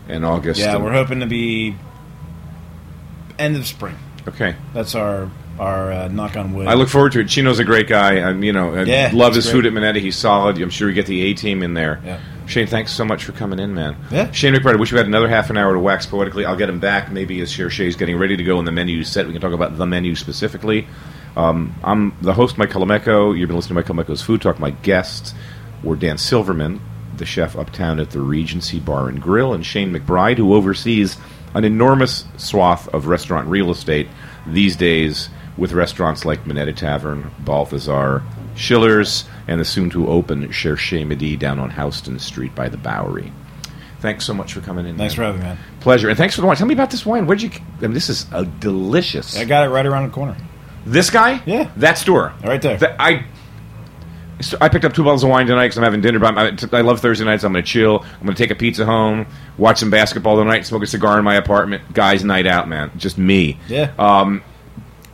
and 0.08 0.24
August. 0.24 0.60
Yeah, 0.60 0.76
and- 0.76 0.84
we're 0.84 0.94
hoping 0.94 1.20
to 1.22 1.26
be 1.26 1.76
end 3.40 3.56
of 3.56 3.66
spring. 3.66 3.96
okay. 4.28 4.56
That's 4.74 4.94
our 4.96 5.30
our 5.60 5.92
uh, 5.92 6.08
knock 6.10 6.38
on 6.38 6.54
wood. 6.54 6.68
I 6.68 6.76
look 6.76 6.88
forward 6.90 7.12
to 7.14 7.20
it. 7.22 7.28
Chino's 7.28 7.60
a 7.60 7.66
great 7.66 7.88
guy. 7.88 8.14
and 8.14 8.46
you 8.46 8.54
know, 8.54 8.74
I 8.76 8.84
Yeah, 8.84 9.10
love 9.14 9.34
his 9.36 9.46
great. 9.46 9.54
food 9.54 9.66
at 9.66 9.74
Minetta. 9.74 10.00
He's 10.00 10.16
solid. 10.16 10.62
I'm 10.62 10.70
sure 10.70 10.88
we 10.88 10.94
get 10.94 11.06
the 11.08 11.22
A 11.24 11.34
team 11.34 11.64
in 11.64 11.74
there. 11.74 12.02
Yeah. 12.06 12.20
Shane, 12.50 12.66
thanks 12.66 12.92
so 12.92 13.06
much 13.06 13.26
for 13.26 13.32
coming 13.32 13.60
in, 13.60 13.76
man. 13.76 13.96
Yeah. 14.10 14.32
Shane 14.32 14.56
McBride, 14.56 14.74
I 14.74 14.78
wish 14.78 14.92
we 14.92 14.98
had 14.98 15.06
another 15.06 15.28
half 15.28 15.52
an 15.52 15.58
hour 15.58 15.72
to 15.74 15.80
wax 15.80 16.08
poetically. 16.08 16.46
I'll 16.46 16.56
get 16.56 16.68
him 16.68 16.80
back 16.80 17.12
maybe 17.12 17.40
as 17.42 17.52
Sher 17.52 17.70
Shay's 17.70 17.96
getting 17.96 18.18
ready 18.18 18.36
to 18.38 18.44
go 18.44 18.58
in 18.58 18.66
the 18.66 18.72
menu 18.72 19.04
set. 19.04 19.28
We 19.28 19.34
can 19.34 19.42
talk 19.42 19.54
about 19.54 19.78
the 19.78 19.86
menu 19.86 20.16
specifically. 20.16 20.88
Um, 21.38 21.76
I'm 21.84 22.18
the 22.22 22.34
host, 22.34 22.58
Mike 22.58 22.72
Colameco. 22.72 23.38
You've 23.38 23.50
been 23.50 23.56
listening 23.56 23.84
to 23.84 23.94
Mike 23.94 24.08
Colameco's 24.08 24.24
Food 24.24 24.42
Talk. 24.42 24.60
My 24.60 24.72
guests 24.72 25.36
were 25.84 25.96
Dan 25.96 26.18
Silverman, 26.18 26.82
the 27.18 27.26
chef 27.26 27.56
uptown 27.56 28.00
at 28.00 28.10
the 28.10 28.20
Regency 28.20 28.80
Bar 28.80 29.10
and 29.10 29.22
Grill, 29.22 29.54
and 29.54 29.64
Shane 29.64 29.94
McBride, 29.94 30.38
who 30.38 30.56
oversees 30.56 31.18
an 31.54 31.66
enormous 31.66 32.26
swath 32.38 32.88
of 32.90 33.06
restaurant 33.06 33.48
real 33.48 33.70
estate 33.70 34.08
these 34.48 34.76
days 34.76 35.30
with 35.60 35.74
restaurants 35.74 36.26
like 36.26 36.48
Minetta 36.48 36.74
Tavern, 36.74 37.32
Balthazar, 37.40 38.24
Schiller's, 38.56 39.26
and 39.48 39.60
the 39.60 39.66
soon-to-open 39.66 40.52
Cherche 40.52 41.06
Midi 41.06 41.36
down 41.36 41.60
on 41.60 41.70
Houston 41.72 42.18
Street 42.20 42.56
by 42.56 42.70
the 42.70 42.78
Bowery. 42.78 43.32
Thanks 44.00 44.26
so 44.26 44.34
much 44.34 44.54
for 44.54 44.62
coming 44.62 44.86
in. 44.86 44.98
Thanks 44.98 45.14
for 45.14 45.24
having 45.24 45.42
me, 45.42 45.48
man. 45.48 45.58
Pleasure, 45.82 46.08
and 46.10 46.18
thanks 46.18 46.36
for 46.36 46.42
the 46.42 46.48
wine. 46.48 46.56
Tell 46.56 46.68
me 46.68 46.74
about 46.74 46.90
this 46.90 47.06
wine. 47.06 47.28
Where'd 47.28 47.42
you? 47.42 47.52
I 47.80 47.82
mean, 47.82 47.94
this 47.94 48.10
is 48.10 48.26
a 48.32 48.46
delicious. 48.46 49.38
I 49.38 49.44
got 49.46 49.66
it 49.66 49.70
right 49.70 49.86
around 49.86 50.04
the 50.04 50.14
corner. 50.14 50.38
This 50.86 51.10
guy? 51.10 51.42
Yeah. 51.46 51.70
That 51.78 51.98
store. 51.98 52.34
Right 52.44 52.62
there. 52.62 52.78
That- 52.78 52.96
I 53.00 53.26
so 54.42 54.58
I 54.62 54.70
picked 54.70 54.86
up 54.86 54.94
two 54.94 55.04
bottles 55.04 55.24
of 55.24 55.30
wine 55.30 55.48
tonight 55.48 55.66
because 55.66 55.78
I'm 55.80 55.84
having 55.84 56.00
dinner. 56.00 56.18
But 56.20 56.38
I'm, 56.38 56.58
I, 56.74 56.78
I 56.78 56.82
love 56.82 57.02
Thursday 57.02 57.26
nights. 57.26 57.44
I'm 57.44 57.52
going 57.52 57.64
to 57.64 57.70
chill. 57.70 58.00
I'm 58.20 58.24
going 58.26 58.36
to 58.36 58.42
take 58.42 58.52
a 58.52 58.56
pizza 58.56 58.86
home, 58.86 59.28
watch 59.58 59.80
some 59.80 59.90
basketball 59.90 60.38
tonight, 60.38 60.66
smoke 60.66 60.84
a 60.84 60.88
cigar 60.88 61.18
in 61.20 61.26
my 61.26 61.36
apartment. 61.36 61.94
Guys' 61.94 62.24
night 62.24 62.48
out, 62.48 62.70
man. 62.70 62.92
Just 62.98 63.18
me. 63.18 63.60
Yeah. 63.68 63.92
Um, 64.00 64.42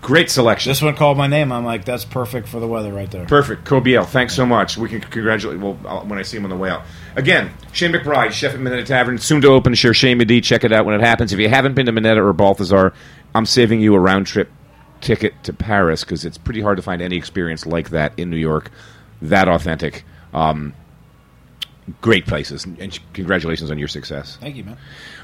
great 0.06 0.30
selection. 0.30 0.70
this 0.70 0.84
one 0.84 0.96
called 0.96 1.18
my 1.18 1.26
name. 1.26 1.52
I'm 1.52 1.66
like, 1.66 1.84
that's 1.84 2.06
perfect 2.06 2.48
for 2.48 2.60
the 2.60 2.68
weather 2.68 2.94
right 2.94 3.10
there. 3.10 3.26
Perfect. 3.26 3.66
Kobiel, 3.66 4.06
thanks 4.06 4.36
so 4.36 4.46
much. 4.46 4.78
We 4.78 4.88
can 4.88 5.02
congratulate, 5.02 5.60
well, 5.60 5.80
I'll- 5.84 6.06
when 6.06 6.20
I 6.20 6.22
see 6.22 6.38
him 6.38 6.44
on 6.44 6.52
the 6.52 6.56
way 6.56 6.70
out. 6.70 6.84
Again, 7.16 7.50
Shane 7.72 7.92
McBride, 7.92 8.32
chef 8.32 8.54
at 8.54 8.60
Minetta 8.60 8.84
Tavern, 8.84 9.18
soon 9.18 9.42
to 9.42 9.48
open 9.48 9.74
Cherche 9.74 10.16
Midi. 10.16 10.42
Check 10.42 10.64
it 10.64 10.72
out 10.72 10.86
when 10.86 10.94
it 10.94 11.02
happens. 11.02 11.34
If 11.34 11.40
you 11.40 11.50
haven't 11.50 11.74
been 11.74 11.88
to 11.88 11.92
Minetta 11.92 12.22
or 12.22 12.34
Balthazar, 12.34 12.94
I'm 13.34 13.48
saving 13.48 13.82
you 13.82 13.96
a 13.96 14.00
round 14.00 14.28
trip 14.28 14.52
ticket 15.02 15.34
to 15.44 15.54
Paris 15.54 16.04
because 16.04 16.24
it's 16.24 16.38
pretty 16.38 16.62
hard 16.62 16.78
to 16.78 16.84
find 16.84 17.02
any 17.02 17.18
experience 17.18 17.66
like 17.66 17.90
that 17.90 18.14
in 18.16 18.30
New 18.30 18.38
York, 18.38 18.70
that 19.24 19.48
authentic. 19.50 20.04
Um, 20.36 20.74
great 22.02 22.26
places, 22.28 22.66
and 22.66 23.00
congratulations 23.14 23.72
on 23.72 23.78
your 23.80 23.88
success. 23.88 24.38
Thank 24.42 24.56
you, 24.56 24.64
man. 24.64 24.78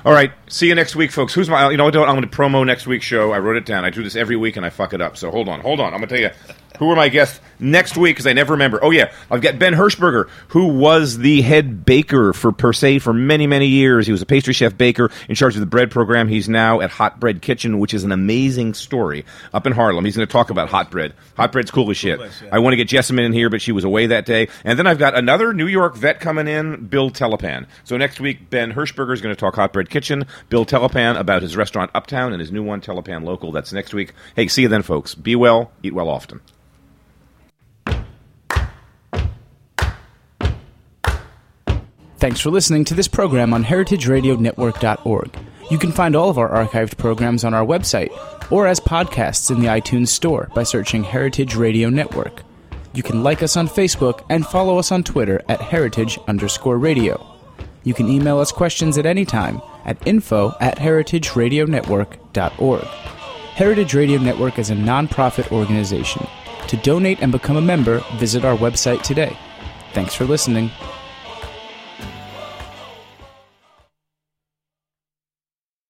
All 0.03 0.13
right, 0.13 0.31
see 0.47 0.67
you 0.67 0.73
next 0.73 0.95
week, 0.95 1.11
folks. 1.11 1.33
Who's 1.33 1.47
my? 1.47 1.69
You 1.69 1.77
know 1.77 1.85
what? 1.85 1.95
I'm 1.95 2.15
going 2.15 2.21
to 2.21 2.27
promo 2.27 2.65
next 2.65 2.87
week's 2.87 3.05
show. 3.05 3.31
I 3.31 3.39
wrote 3.39 3.57
it 3.57 3.65
down. 3.65 3.85
I 3.85 3.91
do 3.91 4.01
this 4.01 4.15
every 4.15 4.35
week 4.35 4.57
and 4.57 4.65
I 4.65 4.71
fuck 4.71 4.93
it 4.93 5.01
up. 5.01 5.15
So 5.15 5.29
hold 5.29 5.47
on, 5.47 5.59
hold 5.61 5.79
on. 5.79 5.93
I'm 5.93 5.99
going 5.99 6.09
to 6.09 6.15
tell 6.15 6.31
you 6.31 6.55
who 6.79 6.89
are 6.89 6.95
my 6.95 7.09
guests 7.09 7.39
next 7.59 7.95
week 7.95 8.15
because 8.15 8.25
I 8.25 8.33
never 8.33 8.53
remember. 8.53 8.83
Oh 8.83 8.89
yeah, 8.89 9.13
I've 9.29 9.41
got 9.41 9.59
Ben 9.59 9.73
Hershberger, 9.73 10.27
who 10.47 10.65
was 10.69 11.19
the 11.19 11.41
head 11.43 11.85
baker 11.85 12.33
for 12.33 12.51
Per 12.51 12.73
Se 12.73 12.97
for 12.97 13.13
many 13.13 13.45
many 13.45 13.67
years. 13.67 14.07
He 14.07 14.11
was 14.11 14.23
a 14.23 14.25
pastry 14.25 14.53
chef 14.53 14.75
baker 14.75 15.11
in 15.29 15.35
charge 15.35 15.53
of 15.53 15.59
the 15.59 15.67
bread 15.67 15.91
program. 15.91 16.27
He's 16.27 16.49
now 16.49 16.81
at 16.81 16.89
Hot 16.89 17.19
Bread 17.19 17.43
Kitchen, 17.43 17.77
which 17.77 17.93
is 17.93 18.03
an 18.03 18.11
amazing 18.11 18.73
story 18.73 19.25
up 19.53 19.67
in 19.67 19.73
Harlem. 19.73 20.05
He's 20.05 20.15
going 20.15 20.27
to 20.27 20.31
talk 20.31 20.49
about 20.49 20.69
hot 20.69 20.89
bread. 20.89 21.13
Hot 21.37 21.51
bread's 21.51 21.69
cool 21.69 21.91
as 21.91 21.97
shit. 21.97 22.19
I 22.51 22.57
want 22.57 22.73
to 22.73 22.77
get 22.77 22.87
Jessamyn 22.87 23.25
in 23.25 23.33
here, 23.33 23.51
but 23.51 23.61
she 23.61 23.71
was 23.71 23.83
away 23.83 24.07
that 24.07 24.25
day. 24.25 24.47
And 24.63 24.79
then 24.79 24.87
I've 24.87 24.97
got 24.97 25.15
another 25.15 25.53
New 25.53 25.67
York 25.67 25.95
vet 25.95 26.19
coming 26.19 26.47
in, 26.47 26.87
Bill 26.87 27.11
Telepan. 27.11 27.67
So 27.83 27.95
next 27.95 28.19
week, 28.19 28.49
Ben 28.49 28.73
Hershberger 28.73 29.13
is 29.13 29.21
going 29.21 29.35
to 29.35 29.39
talk 29.39 29.53
Hot 29.57 29.71
Bread 29.71 29.90
Kitchen. 29.91 30.25
Bill 30.49 30.65
Telepan 30.65 31.19
about 31.19 31.43
his 31.43 31.55
restaurant 31.55 31.91
Uptown 31.93 32.33
and 32.33 32.39
his 32.39 32.51
new 32.51 32.63
one, 32.63 32.81
Telepan 32.81 33.23
Local. 33.23 33.51
That's 33.51 33.73
next 33.73 33.93
week. 33.93 34.13
Hey, 34.35 34.47
see 34.47 34.63
you 34.63 34.67
then, 34.67 34.81
folks. 34.81 35.13
Be 35.13 35.35
well, 35.35 35.71
eat 35.83 35.93
well 35.93 36.09
often. 36.09 36.41
Thanks 42.17 42.39
for 42.39 42.51
listening 42.51 42.85
to 42.85 42.93
this 42.93 43.07
program 43.07 43.51
on 43.51 43.63
heritageradionetwork.org. 43.63 45.39
You 45.71 45.77
can 45.79 45.91
find 45.91 46.15
all 46.15 46.29
of 46.29 46.37
our 46.37 46.49
archived 46.49 46.97
programs 46.97 47.43
on 47.43 47.55
our 47.55 47.65
website 47.65 48.11
or 48.51 48.67
as 48.67 48.79
podcasts 48.79 49.49
in 49.49 49.59
the 49.59 49.67
iTunes 49.67 50.09
Store 50.09 50.49
by 50.53 50.61
searching 50.61 51.03
Heritage 51.03 51.55
Radio 51.55 51.89
Network. 51.89 52.43
You 52.93 53.01
can 53.01 53.23
like 53.23 53.41
us 53.41 53.57
on 53.57 53.67
Facebook 53.67 54.23
and 54.29 54.45
follow 54.45 54.77
us 54.77 54.91
on 54.91 55.03
Twitter 55.03 55.41
at 55.47 55.61
heritage 55.61 56.19
underscore 56.27 56.77
radio. 56.77 57.25
You 57.83 57.93
can 57.93 58.09
email 58.09 58.39
us 58.39 58.51
questions 58.51 58.97
at 58.97 59.05
any 59.05 59.25
time 59.25 59.61
at 59.85 60.05
info 60.07 60.53
at 60.59 60.77
heritageradionetwork.org. 60.77 62.83
Heritage 63.53 63.93
Radio 63.93 64.19
Network 64.19 64.57
is 64.57 64.69
a 64.69 64.75
nonprofit 64.75 65.51
organization. 65.51 66.25
To 66.67 66.77
donate 66.77 67.21
and 67.21 67.31
become 67.31 67.57
a 67.57 67.61
member, 67.61 67.99
visit 68.15 68.45
our 68.45 68.57
website 68.57 69.01
today. 69.01 69.37
Thanks 69.93 70.15
for 70.15 70.25
listening. 70.25 70.71